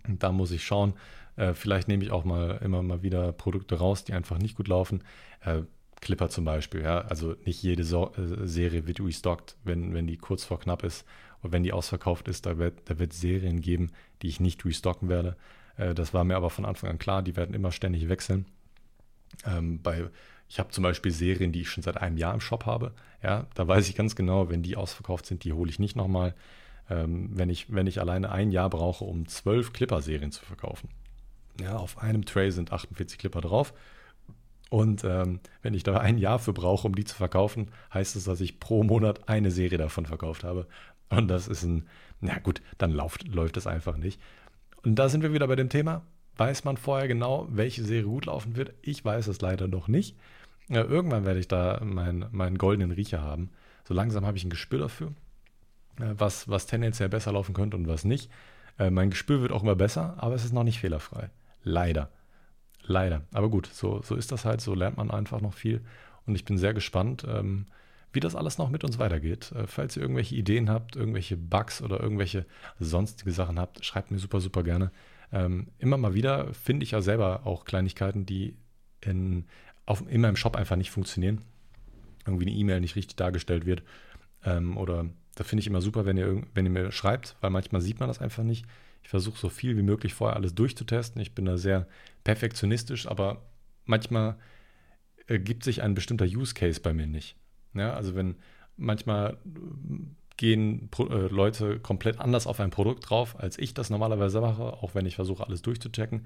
Und 0.08 0.24
da 0.24 0.32
muss 0.32 0.52
ich 0.52 0.64
schauen, 0.64 0.94
äh, 1.36 1.54
vielleicht 1.54 1.88
nehme 1.88 2.04
ich 2.04 2.12
auch 2.12 2.26
mal 2.26 2.60
immer 2.64 2.84
mal 2.84 3.02
wieder 3.02 3.32
Produkte 3.32 3.76
raus, 3.76 4.04
die 4.04 4.14
einfach 4.14 4.38
nicht 4.38 4.56
gut 4.56 4.68
laufen. 4.68 5.04
Äh, 5.42 5.62
Clipper 6.04 6.30
zum 6.30 6.46
Beispiel, 6.46 6.82
ja, 6.82 7.00
also 7.00 7.36
nicht 7.46 7.64
jede 7.64 7.84
so 7.84 8.14
äh, 8.16 8.46
Serie 8.46 8.86
wird 8.86 9.00
restockt, 9.00 9.56
wenn, 9.64 9.94
wenn 9.94 10.06
die 10.06 10.18
kurz 10.18 10.44
vor 10.44 10.60
knapp 10.60 10.84
ist 10.84 11.06
und 11.42 11.52
wenn 11.52 11.64
die 11.64 11.74
ausverkauft 11.74 12.28
ist, 12.28 12.46
da 12.46 12.58
wird, 12.58 12.82
da 12.86 13.00
wird 13.00 13.14
Serien 13.14 13.62
geben, 13.62 13.92
die 14.22 14.28
ich 14.28 14.40
nicht 14.40 14.66
restocken 14.66 15.10
werde. 15.10 15.38
Äh, 15.78 15.94
das 15.94 16.14
war 16.14 16.24
mir 16.24 16.36
aber 16.36 16.50
von 16.50 16.66
Anfang 16.66 16.90
an 16.90 17.00
klar, 17.00 17.24
die 17.24 17.36
werden 17.36 17.56
immer 17.56 17.72
ständig 17.72 18.10
wechseln. 18.10 18.46
Ähm, 19.46 19.82
bei, 19.82 20.10
ich 20.50 20.60
habe 20.60 20.70
zum 20.70 20.84
Beispiel 20.84 21.12
Serien, 21.12 21.52
die 21.52 21.62
ich 21.62 21.70
schon 21.70 21.84
seit 21.84 21.98
einem 21.98 22.18
Jahr 22.18 22.34
im 22.34 22.42
Shop 22.42 22.66
habe. 22.66 22.94
Ja, 23.24 23.48
da 23.56 23.68
weiß 23.68 23.88
ich 23.88 23.96
ganz 23.96 24.16
genau, 24.16 24.50
wenn 24.50 24.62
die 24.62 24.76
ausverkauft 24.76 25.26
sind, 25.26 25.44
die 25.46 25.54
hole 25.54 25.70
ich 25.70 25.80
nicht 25.80 25.96
nochmal. 25.96 26.36
Ähm, 26.90 27.30
wenn, 27.32 27.50
ich, 27.50 27.74
wenn 27.74 27.88
ich 27.88 28.02
alleine 28.02 28.32
ein 28.32 28.52
Jahr 28.52 28.70
brauche, 28.70 29.06
um 29.06 29.26
zwölf 29.28 29.72
Clipper-Serien 29.72 30.32
zu 30.32 30.44
verkaufen. 30.44 30.90
Ja, 31.62 31.78
auf 31.78 31.98
einem 31.98 32.26
Tray 32.26 32.52
sind 32.52 32.74
48 32.74 33.18
Clipper 33.18 33.40
drauf. 33.40 33.74
Und 34.74 35.04
ähm, 35.04 35.40
wenn 35.62 35.76
ich 35.76 35.84
da 35.84 36.00
ein 36.00 36.18
Jahr 36.18 36.40
für 36.40 36.52
brauche, 36.52 36.88
um 36.88 36.96
die 36.96 37.04
zu 37.06 37.16
verkaufen, 37.16 37.68
heißt 37.94 38.16
es, 38.16 38.24
dass 38.24 38.42
ich 38.42 38.60
pro 38.60 38.82
Monat 38.82 39.30
eine 39.30 39.52
Serie 39.52 39.78
davon 39.78 40.08
verkauft 40.08 40.44
habe. 40.44 40.66
Und 41.10 41.28
das 41.28 41.48
ist 41.48 41.62
ein, 41.62 41.88
na 42.22 42.40
gut, 42.40 42.60
dann 42.80 42.90
läuft, 42.90 43.28
läuft 43.28 43.56
es 43.56 43.68
einfach 43.68 43.98
nicht. 43.98 44.20
Und 44.84 44.96
da 44.96 45.10
sind 45.10 45.22
wir 45.22 45.32
wieder 45.32 45.46
bei 45.46 45.56
dem 45.56 45.70
Thema. 45.70 46.02
Weiß 46.38 46.64
man 46.64 46.78
vorher 46.78 47.08
genau, 47.08 47.48
welche 47.52 47.84
Serie 47.84 48.06
gut 48.06 48.26
laufen 48.26 48.56
wird? 48.56 48.74
Ich 48.82 49.06
weiß 49.06 49.28
es 49.28 49.42
leider 49.42 49.68
noch 49.68 49.88
nicht. 49.88 50.18
Ja, 50.70 50.84
irgendwann 50.84 51.24
werde 51.24 51.40
ich 51.40 51.48
da 51.48 51.80
meinen, 51.84 52.26
meinen 52.32 52.58
goldenen 52.58 52.94
Riecher 52.94 53.22
haben. 53.22 53.52
So 53.88 53.94
langsam 53.94 54.26
habe 54.26 54.38
ich 54.38 54.44
ein 54.44 54.50
Gespür 54.50 54.80
dafür, 54.80 55.10
äh, 56.00 56.16
was, 56.18 56.50
was 56.50 56.66
tendenziell 56.66 57.10
besser 57.10 57.32
laufen 57.32 57.54
könnte 57.54 57.78
und 57.78 57.88
was 57.88 58.06
nicht. 58.06 58.32
Äh, 58.80 58.90
mein 58.90 59.12
Gespür 59.12 59.40
wird 59.40 59.52
auch 59.52 59.62
immer 59.62 59.76
besser, 59.76 60.16
aber 60.18 60.34
es 60.34 60.44
ist 60.44 60.52
noch 60.52 60.64
nicht 60.64 60.80
fehlerfrei. 60.80 61.30
Leider. 61.64 62.10
Leider. 62.86 63.22
Aber 63.34 63.50
gut, 63.50 63.68
so, 63.68 64.02
so 64.02 64.16
ist 64.16 64.32
das 64.32 64.46
halt, 64.46 64.62
so 64.62 64.74
lernt 64.76 64.98
man 64.98 65.12
einfach 65.12 65.42
noch 65.42 65.54
viel. 65.54 65.82
Und 66.26 66.36
ich 66.36 66.46
bin 66.46 66.58
sehr 66.58 66.74
gespannt, 66.74 67.26
ähm, 67.28 67.66
wie 68.12 68.20
das 68.20 68.36
alles 68.36 68.58
noch 68.58 68.70
mit 68.70 68.84
uns 68.84 69.00
weitergeht. 69.00 69.52
Äh, 69.54 69.68
falls 69.68 69.96
ihr 69.96 70.02
irgendwelche 70.04 70.36
Ideen 70.36 70.70
habt, 70.70 70.96
irgendwelche 70.96 71.38
Bugs 71.38 71.82
oder 71.82 72.00
irgendwelche 72.00 72.46
sonstige 72.80 73.32
Sachen 73.32 73.60
habt, 73.60 73.84
schreibt 73.84 74.12
mir 74.12 74.20
super, 74.20 74.40
super 74.40 74.64
gerne. 74.64 74.92
Ähm, 75.32 75.68
immer 75.80 75.98
mal 75.98 76.14
wieder 76.14 76.54
finde 76.54 76.84
ich 76.84 76.92
ja 76.92 77.02
selber 77.02 77.46
auch 77.46 77.66
Kleinigkeiten, 77.66 78.26
die 78.26 78.56
in, 79.02 79.46
auf, 79.86 80.04
in 80.08 80.22
meinem 80.22 80.36
Shop 80.36 80.56
einfach 80.56 80.76
nicht 80.76 80.92
funktionieren. 80.92 81.42
Irgendwie 82.26 82.46
eine 82.46 82.56
E-Mail 82.56 82.82
nicht 82.82 82.96
richtig 82.96 83.16
dargestellt 83.16 83.66
wird. 83.66 83.84
Ähm, 84.46 84.78
oder 84.78 85.06
da 85.36 85.44
finde 85.44 85.62
ich 85.62 85.68
immer 85.68 85.82
super, 85.82 86.06
wenn 86.06 86.18
ihr, 86.18 86.44
wenn 86.54 86.66
ihr 86.66 86.72
mir 86.72 86.92
schreibt, 86.92 87.36
weil 87.42 87.50
manchmal 87.50 87.82
sieht 87.82 88.00
man 88.00 88.10
das 88.10 88.20
einfach 88.20 88.44
nicht. 88.44 88.66
Ich 89.04 89.10
versuche 89.10 89.38
so 89.38 89.50
viel 89.50 89.78
wie 89.78 89.84
möglich 89.84 90.14
vorher 90.14 90.36
alles 90.36 90.56
durchzutesten. 90.56 91.22
Ich 91.22 91.36
bin 91.36 91.46
da 91.46 91.58
sehr 91.58 91.88
perfektionistisch, 92.24 93.08
aber 93.08 93.46
manchmal 93.86 94.38
ergibt 95.28 95.64
sich 95.64 95.82
ein 95.82 95.94
bestimmter 95.94 96.26
Use 96.26 96.54
Case 96.54 96.82
bei 96.82 96.94
mir 96.94 97.08
nicht. 97.08 97.36
Ja, 97.74 97.94
also 97.94 98.16
wenn 98.16 98.36
manchmal 98.78 99.38
gehen 100.38 100.90
äh, 100.98 101.28
Leute 101.28 101.80
komplett 101.80 102.20
anders 102.20 102.48
auf 102.48 102.60
ein 102.60 102.72
Produkt 102.72 103.10
drauf, 103.10 103.40
als 103.40 103.60
ich 103.60 103.74
das 103.74 103.90
normalerweise 103.90 104.42
mache, 104.42 104.64
auch 104.64 104.96
wenn 104.96 105.06
ich 105.06 105.16
versuche, 105.16 105.46
alles 105.46 105.62
durchzuchecken. 105.62 106.26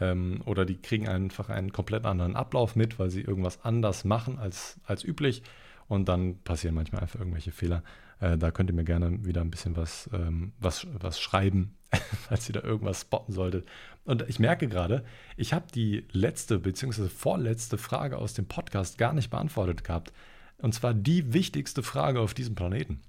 Ähm, 0.00 0.42
oder 0.46 0.64
die 0.64 0.80
kriegen 0.80 1.08
einfach 1.08 1.48
einen 1.48 1.72
komplett 1.72 2.04
anderen 2.04 2.36
Ablauf 2.36 2.76
mit, 2.76 2.98
weil 2.98 3.10
sie 3.10 3.22
irgendwas 3.22 3.64
anders 3.64 4.04
machen 4.04 4.38
als, 4.38 4.78
als 4.84 5.04
üblich. 5.04 5.42
und 5.88 6.08
dann 6.08 6.38
passieren 6.44 6.76
manchmal 6.76 7.02
einfach 7.02 7.18
irgendwelche 7.18 7.50
Fehler. 7.50 7.82
Äh, 8.20 8.38
da 8.38 8.50
könnt 8.50 8.70
ihr 8.70 8.74
mir 8.74 8.84
gerne 8.84 9.24
wieder 9.24 9.40
ein 9.40 9.50
bisschen 9.50 9.76
was, 9.76 10.08
ähm, 10.12 10.52
was, 10.58 10.86
was 10.92 11.20
schreiben, 11.20 11.76
falls 12.28 12.48
ihr 12.48 12.52
da 12.52 12.62
irgendwas 12.62 13.02
spotten 13.02 13.32
solltet. 13.32 13.66
Und 14.04 14.28
ich 14.28 14.38
merke 14.38 14.68
gerade, 14.68 15.04
ich 15.36 15.52
habe 15.52 15.66
die 15.74 16.06
letzte 16.12 16.58
bzw. 16.58 17.08
vorletzte 17.08 17.78
Frage 17.78 18.18
aus 18.18 18.34
dem 18.34 18.46
Podcast 18.46 18.98
gar 18.98 19.12
nicht 19.12 19.30
beantwortet 19.30 19.84
gehabt. 19.84 20.12
Und 20.58 20.74
zwar 20.74 20.94
die 20.94 21.32
wichtigste 21.32 21.82
Frage 21.82 22.20
auf 22.20 22.34
diesem 22.34 22.54
Planeten. 22.54 23.00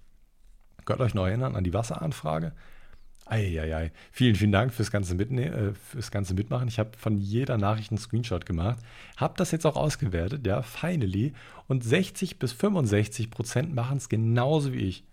Könnt 0.86 1.02
ihr 1.02 1.06
euch 1.06 1.14
noch 1.14 1.28
erinnern 1.28 1.56
an 1.56 1.64
die 1.64 1.74
Wasseranfrage? 1.74 2.54
Eieiei. 3.32 3.92
Vielen, 4.12 4.36
vielen 4.36 4.52
Dank 4.52 4.74
fürs 4.74 4.92
ganze, 4.92 5.16
Mitne 5.16 5.46
äh, 5.46 5.74
fürs 5.74 6.12
ganze 6.12 6.34
Mitmachen. 6.34 6.68
Ich 6.68 6.80
habe 6.80 6.92
von 6.98 7.18
jeder 7.18 7.58
Nachricht 7.58 7.92
einen 7.92 7.98
Screenshot 7.98 8.46
gemacht. 8.46 8.80
Habe 9.16 9.36
das 9.38 9.52
jetzt 9.52 9.66
auch 9.66 9.78
ausgewertet, 9.78 10.46
ja, 10.46 10.62
finally. 10.62 11.34
Und 11.68 11.84
60 11.84 12.40
bis 12.40 12.52
65 12.52 13.32
Prozent 13.32 13.74
machen 13.74 13.98
es 13.98 14.10
genauso 14.10 14.74
wie 14.74 14.80
ich. 14.80 15.06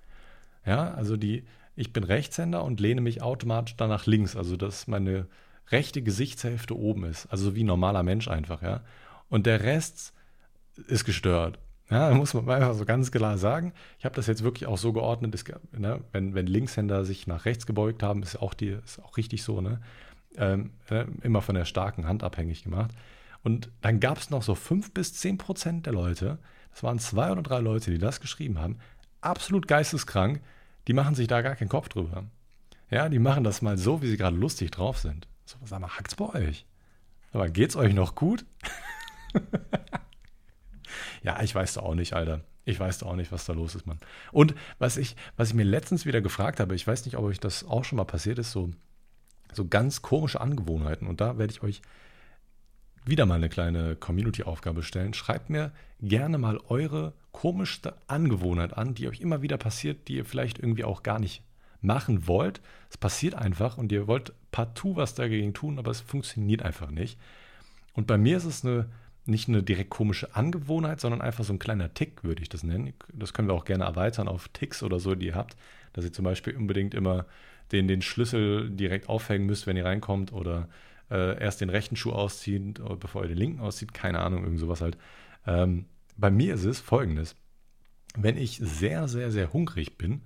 Ja, 0.67 0.93
also 0.95 1.17
die, 1.17 1.45
ich 1.77 1.93
bin 1.93 2.03
Rechtshänder 2.03 2.65
und 2.65 2.81
lehne 2.81 3.01
mich 3.01 3.23
automatisch 3.23 3.77
dann 3.77 3.89
nach 3.89 4.07
links. 4.07 4.35
Also, 4.35 4.57
dass 4.57 4.89
meine 4.89 5.27
rechte 5.71 6.03
Gesichtshälfte 6.03 6.77
oben 6.77 7.05
ist. 7.05 7.27
Also 7.27 7.55
wie 7.55 7.63
ein 7.63 7.67
normaler 7.67 8.03
Mensch 8.03 8.27
einfach, 8.27 8.63
ja. 8.63 8.83
Und 9.29 9.47
der 9.47 9.63
Rest 9.63 10.13
ist 10.89 11.05
gestört. 11.05 11.59
Ja, 11.91 12.13
muss 12.13 12.35
man 12.35 12.49
einfach 12.51 12.75
so 12.75 12.85
ganz 12.85 13.11
klar 13.11 13.39
sagen. 13.39 13.73
Ich 13.99 14.05
habe 14.05 14.15
das 14.15 14.27
jetzt 14.27 14.43
wirklich 14.43 14.67
auch 14.67 14.77
so 14.77 14.93
geordnet, 14.93 15.35
ist, 15.35 15.51
ne, 15.73 16.01
wenn, 16.13 16.35
wenn 16.35 16.47
Linkshänder 16.47 17.05
sich 17.05 17.27
nach 17.27 17.47
rechts 17.47 17.67
gebeugt 17.67 18.03
haben, 18.03 18.23
ist 18.23 18.37
auch, 18.41 18.53
die, 18.53 18.77
ist 18.85 19.03
auch 19.03 19.17
richtig 19.17 19.43
so, 19.43 19.61
ne? 19.61 19.81
Ähm, 20.37 20.73
äh, 20.91 21.07
immer 21.23 21.41
von 21.41 21.55
der 21.55 21.65
starken 21.65 22.07
Hand 22.07 22.23
abhängig 22.23 22.63
gemacht. 22.63 22.91
Und 23.43 23.71
dann 23.81 24.01
gab 24.01 24.19
es 24.19 24.29
noch 24.29 24.43
so 24.43 24.55
fünf 24.55 24.93
bis 24.93 25.15
zehn 25.15 25.39
Prozent 25.39 25.87
der 25.87 25.95
Leute, 25.95 26.39
das 26.71 26.83
waren 26.83 26.99
zwei 26.99 27.33
oder 27.33 27.43
drei 27.43 27.61
Leute, 27.61 27.91
die 27.91 27.99
das 27.99 28.21
geschrieben 28.21 28.61
haben, 28.61 28.79
absolut 29.21 29.67
geisteskrank, 29.67 30.43
die 30.87 30.93
machen 30.93 31.15
sich 31.15 31.27
da 31.27 31.41
gar 31.41 31.57
keinen 31.57 31.71
Kopf 31.71 31.89
drüber. 31.89 32.25
Ja, 32.91 33.09
die 33.09 33.19
machen 33.19 33.45
das 33.45 33.63
mal 33.63 33.79
so, 33.79 34.03
wie 34.03 34.09
sie 34.09 34.17
gerade 34.17 34.37
lustig 34.37 34.71
drauf 34.71 34.99
sind. 34.99 35.27
So, 35.45 35.57
sag 35.65 35.81
mal, 35.81 35.97
hackt's 35.97 36.15
bei 36.15 36.27
euch? 36.35 36.67
Aber 37.33 37.49
geht's 37.49 37.77
euch 37.77 37.95
noch 37.95 38.15
gut? 38.15 38.45
Ja, 41.23 41.43
ich 41.43 41.55
weiß 41.55 41.75
da 41.75 41.81
auch 41.81 41.95
nicht, 41.95 42.15
Alter. 42.15 42.41
Ich 42.65 42.79
weiß 42.79 42.99
da 42.99 43.07
auch 43.07 43.17
nicht, 43.17 43.33
was 43.33 43.47
da 43.47 43.55
los 43.55 43.75
ist, 43.75 43.87
Mann. 43.87 43.99
Und 44.31 44.55
was 44.79 44.97
ich, 44.97 45.17
was 45.37 45.49
ich 45.49 45.55
mir 45.55 45.65
letztens 45.65 46.05
wieder 46.05 46.21
gefragt 46.21 46.61
habe, 46.61 46.75
ich 46.75 46.87
weiß 46.87 47.07
nicht, 47.07 47.17
ob 47.17 47.25
euch 47.25 47.41
das 47.41 47.65
auch 47.65 47.85
schon 47.85 47.97
mal 47.97 48.05
passiert 48.05 48.39
ist, 48.39 48.53
so, 48.53 48.71
so 49.53 49.67
ganz 49.67 50.03
komische 50.03 50.41
Angewohnheiten. 50.41 51.07
Und 51.07 51.21
da 51.21 51.39
werde 51.39 51.53
ich 51.53 51.63
euch 51.63 51.81
wieder 53.07 53.25
mal 53.25 53.37
eine 53.37 53.49
kleine 53.49 53.97
Community-Aufgabe 53.97 54.83
stellen. 54.83 55.15
Schreibt 55.15 55.49
mir 55.49 55.73
gerne 56.01 56.37
mal 56.37 56.59
eure 56.69 57.15
komischste 57.33 57.95
Angewohnheit 58.07 58.77
an, 58.77 58.95
die 58.95 59.09
euch 59.09 59.21
immer 59.21 59.43
wieder 59.43 59.57
passiert, 59.57 60.09
die 60.09 60.17
ihr 60.17 60.25
vielleicht 60.25 60.59
irgendwie 60.59 60.85
auch 60.85 61.03
gar 61.03 61.19
nicht 61.19 61.43
machen 61.81 62.27
wollt. 62.27 62.61
Es 62.91 62.99
passiert 62.99 63.35
einfach 63.35 63.79
und 63.79 63.93
ihr 63.93 64.07
wollt 64.07 64.33
partout 64.51 64.97
was 64.97 65.15
dagegen 65.15 65.55
tun, 65.55 65.79
aber 65.79 65.91
es 65.91 66.01
funktioniert 66.01 66.63
einfach 66.63 66.91
nicht. 66.91 67.19
Und 67.95 68.07
bei 68.07 68.19
mir 68.19 68.37
ist 68.37 68.45
es 68.45 68.65
eine 68.65 68.91
nicht 69.29 69.49
eine 69.49 69.63
direkt 69.63 69.91
komische 69.91 70.35
Angewohnheit, 70.35 71.01
sondern 71.01 71.21
einfach 71.21 71.45
so 71.45 71.53
ein 71.53 71.59
kleiner 71.59 71.93
Tick, 71.95 72.25
würde 72.25 72.43
ich 72.43 72.49
das 72.49 72.63
nennen. 72.63 72.93
Das 73.13 73.33
können 73.33 73.49
wir 73.49 73.55
auch 73.55 73.65
gerne 73.65 73.85
erweitern 73.85 74.29
auf 74.29 74.49
Ticks 74.49 74.83
oder 74.83 74.99
so, 74.99 75.15
die 75.15 75.27
ihr 75.27 75.35
habt, 75.35 75.57
dass 75.93 76.05
ihr 76.05 76.13
zum 76.13 76.25
Beispiel 76.25 76.57
unbedingt 76.57 76.95
immer 76.95 77.27
den, 77.73 77.89
den 77.89 78.03
Schlüssel 78.03 78.71
direkt 78.71 79.09
aufhängen 79.09 79.47
müsst, 79.47 79.67
wenn 79.67 79.77
ihr 79.77 79.85
reinkommt 79.85 80.33
oder 80.33 80.69
äh, 81.11 81.39
erst 81.41 81.61
den 81.61 81.71
rechten 81.71 81.97
Schuh 81.97 82.13
ausziehen, 82.13 82.75
bevor 82.99 83.23
ihr 83.23 83.29
den 83.29 83.39
linken 83.39 83.61
auszieht, 83.61 83.95
keine 83.95 84.21
Ahnung, 84.21 84.45
irgend 84.45 84.61
sowas 84.61 84.81
halt. 84.81 84.97
Ähm, 85.47 85.87
bei 86.17 86.31
mir 86.31 86.55
ist 86.55 86.65
es 86.65 86.81
folgendes. 86.81 87.37
Wenn 88.17 88.37
ich 88.37 88.59
sehr, 88.63 89.09
sehr, 89.09 89.31
sehr 89.31 89.53
hungrig 89.53 89.99
bin 89.99 90.23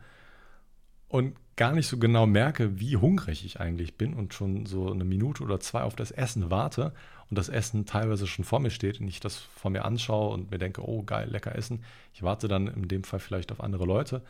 und 1.08 1.36
gar 1.56 1.72
nicht 1.72 1.88
so 1.88 1.98
genau 1.98 2.26
merke, 2.26 2.80
wie 2.80 2.96
hungrig 2.96 3.44
ich 3.44 3.60
eigentlich 3.60 3.98
bin 3.98 4.14
und 4.14 4.34
schon 4.34 4.66
so 4.66 4.90
eine 4.90 5.04
Minute 5.04 5.42
oder 5.42 5.60
zwei 5.60 5.82
auf 5.82 5.94
das 5.94 6.10
Essen 6.10 6.50
warte 6.50 6.92
und 7.32 7.38
das 7.38 7.48
Essen 7.48 7.86
teilweise 7.86 8.26
schon 8.26 8.44
vor 8.44 8.60
mir 8.60 8.68
steht 8.68 9.00
und 9.00 9.08
ich 9.08 9.18
das 9.18 9.38
vor 9.38 9.70
mir 9.70 9.86
anschaue 9.86 10.34
und 10.34 10.50
mir 10.50 10.58
denke, 10.58 10.86
oh 10.86 11.02
geil, 11.02 11.30
lecker 11.30 11.56
Essen. 11.56 11.82
Ich 12.12 12.22
warte 12.22 12.46
dann 12.46 12.66
in 12.66 12.88
dem 12.88 13.04
Fall 13.04 13.20
vielleicht 13.20 13.52
auf 13.52 13.62
andere 13.62 13.86
Leute, 13.86 14.20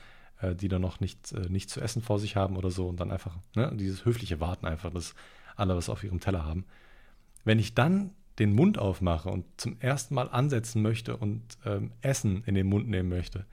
äh, 0.41 0.55
die 0.55 0.69
dann 0.69 0.83
noch 0.83 1.01
nicht, 1.01 1.33
äh, 1.33 1.49
nicht 1.49 1.69
zu 1.69 1.81
essen 1.81 2.01
vor 2.01 2.21
sich 2.21 2.37
haben 2.37 2.57
oder 2.57 2.71
so 2.71 2.87
und 2.87 3.01
dann 3.01 3.11
einfach 3.11 3.37
ne, 3.57 3.73
dieses 3.75 4.05
höfliche 4.05 4.39
Warten 4.39 4.67
einfach, 4.67 4.93
dass 4.93 5.17
alle 5.57 5.75
was 5.75 5.89
auf 5.89 6.05
ihrem 6.05 6.21
Teller 6.21 6.45
haben. 6.45 6.65
Wenn 7.43 7.59
ich 7.59 7.75
dann 7.75 8.13
den 8.39 8.55
Mund 8.55 8.79
aufmache 8.79 9.31
und 9.31 9.47
zum 9.57 9.81
ersten 9.81 10.15
Mal 10.15 10.29
ansetzen 10.31 10.81
möchte 10.81 11.17
und 11.17 11.43
ähm, 11.65 11.91
Essen 12.03 12.45
in 12.47 12.55
den 12.55 12.69
Mund 12.69 12.89
nehmen 12.89 13.09
möchte, 13.09 13.47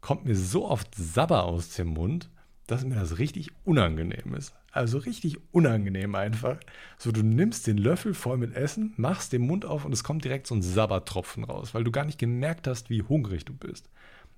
kommt 0.00 0.24
mir 0.24 0.36
so 0.36 0.70
oft 0.70 0.94
Sabber 0.94 1.46
aus 1.46 1.70
dem 1.70 1.88
Mund, 1.88 2.30
dass 2.72 2.84
mir 2.84 2.94
das 2.94 3.18
richtig 3.18 3.50
unangenehm 3.64 4.34
ist. 4.34 4.54
Also 4.70 4.98
richtig 4.98 5.36
unangenehm 5.52 6.14
einfach. 6.14 6.58
So, 6.96 7.12
du 7.12 7.22
nimmst 7.22 7.66
den 7.66 7.76
Löffel 7.76 8.14
voll 8.14 8.38
mit 8.38 8.54
Essen, 8.56 8.94
machst 8.96 9.32
den 9.32 9.42
Mund 9.42 9.64
auf 9.66 9.84
und 9.84 9.92
es 9.92 10.02
kommt 10.02 10.24
direkt 10.24 10.46
so 10.46 10.54
ein 10.54 10.62
Sabbertropfen 10.62 11.44
raus, 11.44 11.74
weil 11.74 11.84
du 11.84 11.92
gar 11.92 12.06
nicht 12.06 12.18
gemerkt 12.18 12.66
hast, 12.66 12.88
wie 12.88 13.02
hungrig 13.02 13.44
du 13.44 13.52
bist. 13.52 13.90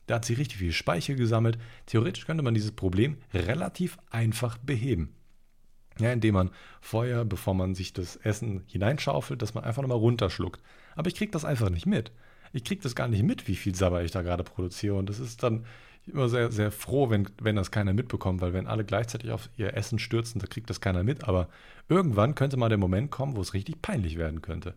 Da 0.07 0.16
hat 0.16 0.24
sich 0.24 0.39
richtig 0.39 0.59
viel 0.59 0.72
Speichel 0.72 1.14
gesammelt. 1.14 1.59
Theoretisch 1.87 2.26
könnte 2.26 2.43
man 2.43 2.55
dieses 2.55 2.72
Problem 2.72 3.18
relativ 3.32 3.99
einfach 4.11 4.59
beheben. 4.59 5.14
Ja, 6.01 6.12
indem 6.12 6.35
man 6.35 6.51
vorher, 6.80 7.24
bevor 7.24 7.55
man 7.55 7.76
sich 7.76 7.93
das 7.93 8.16
Essen 8.16 8.64
hineinschaufelt, 8.66 9.41
dass 9.41 9.55
man 9.55 9.62
einfach 9.62 9.82
nochmal 9.82 9.99
runterschluckt. 9.99 10.61
Aber 10.97 11.07
ich 11.07 11.14
kriege 11.14 11.30
das 11.30 11.45
einfach 11.45 11.70
nicht 11.70 11.87
mit. 11.87 12.11
Ich 12.53 12.64
kriege 12.64 12.82
das 12.82 12.97
gar 12.97 13.07
nicht 13.07 13.22
mit, 13.22 13.47
wie 13.47 13.55
viel 13.55 13.76
Sabber 13.76 14.03
ich 14.03 14.11
da 14.11 14.22
gerade 14.22 14.43
produziere. 14.43 14.97
Und 14.97 15.09
das 15.09 15.20
ist 15.20 15.43
dann, 15.45 15.64
immer 16.07 16.29
sehr, 16.29 16.51
sehr 16.53 16.71
froh, 16.71 17.11
wenn, 17.11 17.29
wenn 17.41 17.57
das 17.57 17.71
keiner 17.71 17.93
mitbekommt, 17.93 18.41
weil 18.41 18.53
wenn 18.53 18.67
alle 18.67 18.85
gleichzeitig 18.85 19.31
auf 19.31 19.49
ihr 19.57 19.75
Essen 19.75 19.99
stürzen, 19.99 20.41
da 20.41 20.47
kriegt 20.47 20.69
das 20.71 20.81
keiner 20.81 21.03
mit. 21.03 21.25
Aber 21.25 21.49
irgendwann 21.89 22.35
könnte 22.35 22.57
mal 22.57 22.69
der 22.69 22.79
Moment 22.79 23.11
kommen, 23.11 23.37
wo 23.37 23.41
es 23.41 23.55
richtig 23.55 23.81
peinlich 23.83 24.19
werden 24.19 24.43
könnte. 24.43 24.75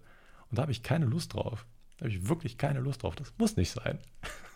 Und 0.49 0.57
da 0.57 0.61
habe 0.61 0.71
ich 0.71 0.83
keine 0.83 1.05
Lust 1.05 1.33
drauf. 1.33 1.65
Da 1.97 2.05
habe 2.05 2.09
ich 2.09 2.29
wirklich 2.29 2.57
keine 2.57 2.79
Lust 2.79 3.03
drauf. 3.03 3.15
Das 3.15 3.33
muss 3.37 3.57
nicht 3.57 3.71
sein. 3.71 3.99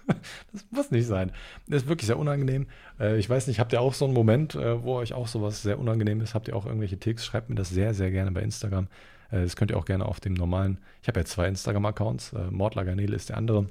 das 0.51 0.65
muss 0.71 0.91
nicht 0.91 1.07
sein. 1.07 1.31
Das 1.67 1.83
ist 1.83 1.89
wirklich 1.89 2.07
sehr 2.07 2.19
unangenehm. 2.19 2.67
Äh, 2.99 3.17
ich 3.17 3.29
weiß 3.29 3.47
nicht, 3.47 3.59
habt 3.59 3.73
ihr 3.73 3.81
auch 3.81 3.93
so 3.93 4.05
einen 4.05 4.13
Moment, 4.13 4.55
äh, 4.55 4.83
wo 4.83 4.95
euch 4.95 5.13
auch 5.13 5.27
sowas 5.27 5.61
sehr 5.61 5.79
unangenehm 5.79 6.21
ist? 6.21 6.33
Habt 6.33 6.47
ihr 6.47 6.55
auch 6.55 6.65
irgendwelche 6.65 6.99
Ticks? 6.99 7.25
Schreibt 7.25 7.49
mir 7.49 7.55
das 7.55 7.69
sehr, 7.69 7.93
sehr 7.93 8.11
gerne 8.11 8.31
bei 8.31 8.41
Instagram. 8.41 8.87
Äh, 9.31 9.43
das 9.43 9.55
könnt 9.55 9.71
ihr 9.71 9.77
auch 9.77 9.85
gerne 9.85 10.05
auf 10.05 10.19
dem 10.19 10.33
normalen. 10.33 10.79
Ich 11.01 11.07
habe 11.07 11.19
ja 11.19 11.25
zwei 11.25 11.47
Instagram-Accounts. 11.47 12.33
Mordlaganele 12.51 13.15
ist 13.15 13.29
der 13.29 13.37
andere. 13.37 13.67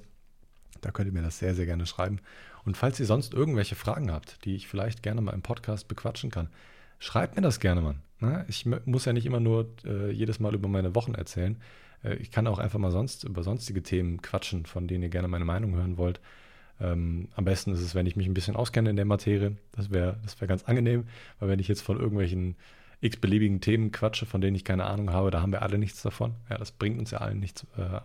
Da 0.80 0.90
könnt 0.90 1.08
ihr 1.08 1.12
mir 1.12 1.22
das 1.22 1.38
sehr, 1.38 1.54
sehr 1.54 1.66
gerne 1.66 1.86
schreiben. 1.86 2.20
Und 2.64 2.76
falls 2.76 3.00
ihr 3.00 3.06
sonst 3.06 3.34
irgendwelche 3.34 3.74
Fragen 3.74 4.10
habt, 4.10 4.44
die 4.44 4.54
ich 4.54 4.68
vielleicht 4.68 5.02
gerne 5.02 5.20
mal 5.20 5.32
im 5.32 5.42
Podcast 5.42 5.88
bequatschen 5.88 6.30
kann, 6.30 6.48
schreibt 6.98 7.36
mir 7.36 7.42
das 7.42 7.60
gerne, 7.60 7.80
Mann. 7.80 8.02
Ne? 8.20 8.44
Ich 8.48 8.66
muss 8.66 9.04
ja 9.04 9.12
nicht 9.12 9.26
immer 9.26 9.40
nur 9.40 9.70
äh, 9.84 10.10
jedes 10.10 10.40
Mal 10.40 10.54
über 10.54 10.68
meine 10.68 10.94
Wochen 10.94 11.14
erzählen. 11.14 11.56
Äh, 12.04 12.16
ich 12.16 12.30
kann 12.30 12.46
auch 12.46 12.58
einfach 12.58 12.78
mal 12.78 12.90
sonst 12.90 13.24
über 13.24 13.42
sonstige 13.42 13.82
Themen 13.82 14.20
quatschen, 14.22 14.66
von 14.66 14.86
denen 14.86 15.02
ihr 15.02 15.08
gerne 15.08 15.28
meine 15.28 15.44
Meinung 15.44 15.74
hören 15.74 15.96
wollt. 15.96 16.20
Ähm, 16.80 17.28
am 17.34 17.44
besten 17.44 17.72
ist 17.72 17.80
es, 17.80 17.94
wenn 17.94 18.06
ich 18.06 18.16
mich 18.16 18.26
ein 18.26 18.34
bisschen 18.34 18.56
auskenne 18.56 18.90
in 18.90 18.96
der 18.96 19.04
Materie. 19.04 19.56
Das 19.72 19.90
wäre 19.90 20.18
das 20.22 20.40
wär 20.40 20.48
ganz 20.48 20.64
angenehm, 20.64 21.04
weil 21.38 21.48
wenn 21.48 21.58
ich 21.58 21.68
jetzt 21.68 21.82
von 21.82 21.98
irgendwelchen 21.98 22.56
x-beliebigen 23.00 23.62
Themen 23.62 23.92
quatsche, 23.92 24.26
von 24.26 24.42
denen 24.42 24.56
ich 24.56 24.64
keine 24.64 24.84
Ahnung 24.84 25.10
habe, 25.10 25.30
da 25.30 25.40
haben 25.40 25.52
wir 25.52 25.62
alle 25.62 25.78
nichts 25.78 26.02
davon. 26.02 26.34
Ja, 26.50 26.58
das 26.58 26.72
bringt 26.72 26.98
uns 26.98 27.10
ja 27.10 27.18
allen 27.18 27.40
nichts. 27.40 27.66
Äh, 27.76 28.00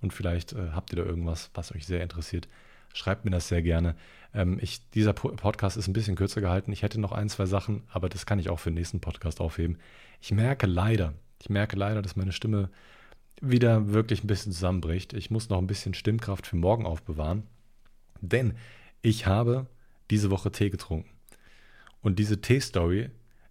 und 0.00 0.14
vielleicht 0.14 0.54
äh, 0.54 0.70
habt 0.72 0.92
ihr 0.92 0.96
da 0.96 1.04
irgendwas, 1.04 1.50
was 1.54 1.74
euch 1.74 1.86
sehr 1.86 2.02
interessiert 2.02 2.48
schreibt 2.92 3.24
mir 3.24 3.30
das 3.30 3.48
sehr 3.48 3.62
gerne. 3.62 3.94
Ähm, 4.34 4.58
ich, 4.60 4.88
dieser 4.90 5.12
Podcast 5.12 5.76
ist 5.76 5.88
ein 5.88 5.92
bisschen 5.92 6.16
kürzer 6.16 6.40
gehalten. 6.40 6.72
Ich 6.72 6.82
hätte 6.82 7.00
noch 7.00 7.12
ein, 7.12 7.28
zwei 7.28 7.46
Sachen, 7.46 7.82
aber 7.90 8.08
das 8.08 8.26
kann 8.26 8.38
ich 8.38 8.48
auch 8.48 8.58
für 8.58 8.70
den 8.70 8.74
nächsten 8.74 9.00
Podcast 9.00 9.40
aufheben. 9.40 9.78
Ich 10.20 10.32
merke 10.32 10.66
leider, 10.66 11.14
ich 11.40 11.48
merke 11.50 11.76
leider, 11.76 12.02
dass 12.02 12.16
meine 12.16 12.32
Stimme 12.32 12.70
wieder 13.40 13.92
wirklich 13.92 14.24
ein 14.24 14.26
bisschen 14.26 14.52
zusammenbricht. 14.52 15.12
Ich 15.12 15.30
muss 15.30 15.48
noch 15.48 15.58
ein 15.58 15.66
bisschen 15.66 15.94
Stimmkraft 15.94 16.46
für 16.46 16.56
morgen 16.56 16.86
aufbewahren, 16.86 17.44
denn 18.20 18.54
ich 19.00 19.26
habe 19.26 19.66
diese 20.10 20.30
Woche 20.30 20.50
Tee 20.50 20.70
getrunken. 20.70 21.10
Und 22.00 22.18
diese 22.18 22.40
Tee-Story 22.40 23.10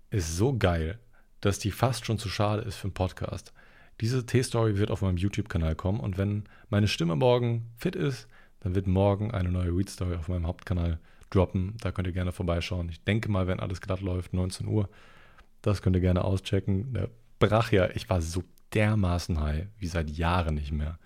ist 0.10 0.36
so 0.38 0.58
geil, 0.58 1.00
dass 1.42 1.60
die 1.60 1.72
fast 1.72 2.06
schon 2.06 2.18
zu 2.18 2.30
schade 2.30 2.64
ist 2.64 2.76
für 2.76 2.86
einen 2.86 2.94
Podcast. 2.94 3.54
Diese 4.02 4.26
Tee-Story 4.26 4.78
wird 4.78 4.92
auf 4.92 5.02
meinem 5.02 5.18
YouTube-Kanal 5.18 5.76
kommen 5.76 6.00
und 6.00 6.18
wenn 6.18 6.44
meine 6.70 6.88
Stimme 6.88 7.16
morgen 7.16 7.70
fit 7.78 7.96
ist, 7.96 8.28
dann 8.68 8.76
wird 8.76 8.88
morgen 8.88 9.32
eine 9.32 9.50
neue 9.50 9.70
Read 9.70 9.90
Story 9.90 10.16
auf 10.16 10.28
meinem 10.28 10.46
Hauptkanal 10.46 11.00
droppen. 11.30 11.76
Da 11.80 11.94
könnt 11.94 12.06
ihr 12.06 12.12
gerne 12.12 12.34
vorbeischauen. 12.34 12.90
Ich 12.90 13.02
denke 13.02 13.32
mal, 13.32 13.48
wenn 13.48 13.62
alles 13.62 13.80
glatt 13.80 14.02
läuft, 14.02 14.34
19 14.34 14.68
Uhr. 14.68 14.90
Das 15.62 15.82
könnt 15.82 15.96
ihr 15.96 16.02
gerne 16.02 16.26
auschecken. 16.26 16.92
Der 16.92 17.10
brach 17.40 17.72
ja, 17.72 17.90
ich 17.92 18.10
war 18.10 18.22
so 18.22 18.44
dermaßen 18.74 19.40
high 19.40 19.68
wie 19.80 19.88
seit 19.88 20.10
Jahren 20.10 20.56
nicht 20.56 20.74
mehr. 20.74 21.00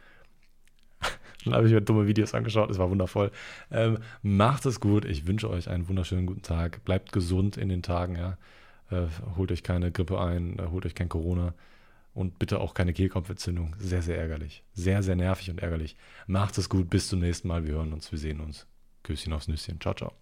Dann 1.45 1.53
habe 1.53 1.67
ich 1.67 1.73
mir 1.73 1.81
dumme 1.81 2.07
Videos 2.07 2.33
angeschaut, 2.33 2.71
es 2.71 2.79
war 2.79 2.89
wundervoll. 2.89 3.29
Ähm, 3.69 3.99
macht 4.23 4.65
es 4.65 4.79
gut, 4.79 5.05
ich 5.05 5.27
wünsche 5.27 5.47
euch 5.47 5.69
einen 5.69 5.87
wunderschönen 5.87 6.25
guten 6.25 6.41
Tag. 6.41 6.83
Bleibt 6.83 7.11
gesund 7.11 7.57
in 7.57 7.69
den 7.69 7.83
Tagen, 7.83 8.15
ja. 8.15 8.37
Äh, 8.89 9.05
holt 9.37 9.51
euch 9.51 9.61
keine 9.61 9.91
Grippe 9.91 10.19
ein, 10.19 10.57
äh, 10.57 10.63
holt 10.71 10.87
euch 10.87 10.95
kein 10.95 11.09
Corona. 11.09 11.53
Und 12.13 12.39
bitte 12.39 12.59
auch 12.59 12.73
keine 12.73 12.93
Kehlkopfentzündung. 12.93 13.75
Sehr, 13.79 14.01
sehr 14.01 14.17
ärgerlich. 14.17 14.63
Sehr, 14.73 15.01
sehr 15.01 15.15
nervig 15.15 15.49
und 15.49 15.61
ärgerlich. 15.61 15.95
Macht 16.27 16.57
es 16.57 16.67
gut. 16.69 16.89
Bis 16.89 17.07
zum 17.07 17.19
nächsten 17.19 17.47
Mal. 17.47 17.65
Wir 17.65 17.75
hören 17.75 17.93
uns. 17.93 18.11
Wir 18.11 18.19
sehen 18.19 18.41
uns. 18.41 18.67
Küsschen 19.03 19.33
aufs 19.33 19.47
Nüsschen. 19.47 19.79
Ciao, 19.79 19.93
ciao. 19.93 20.20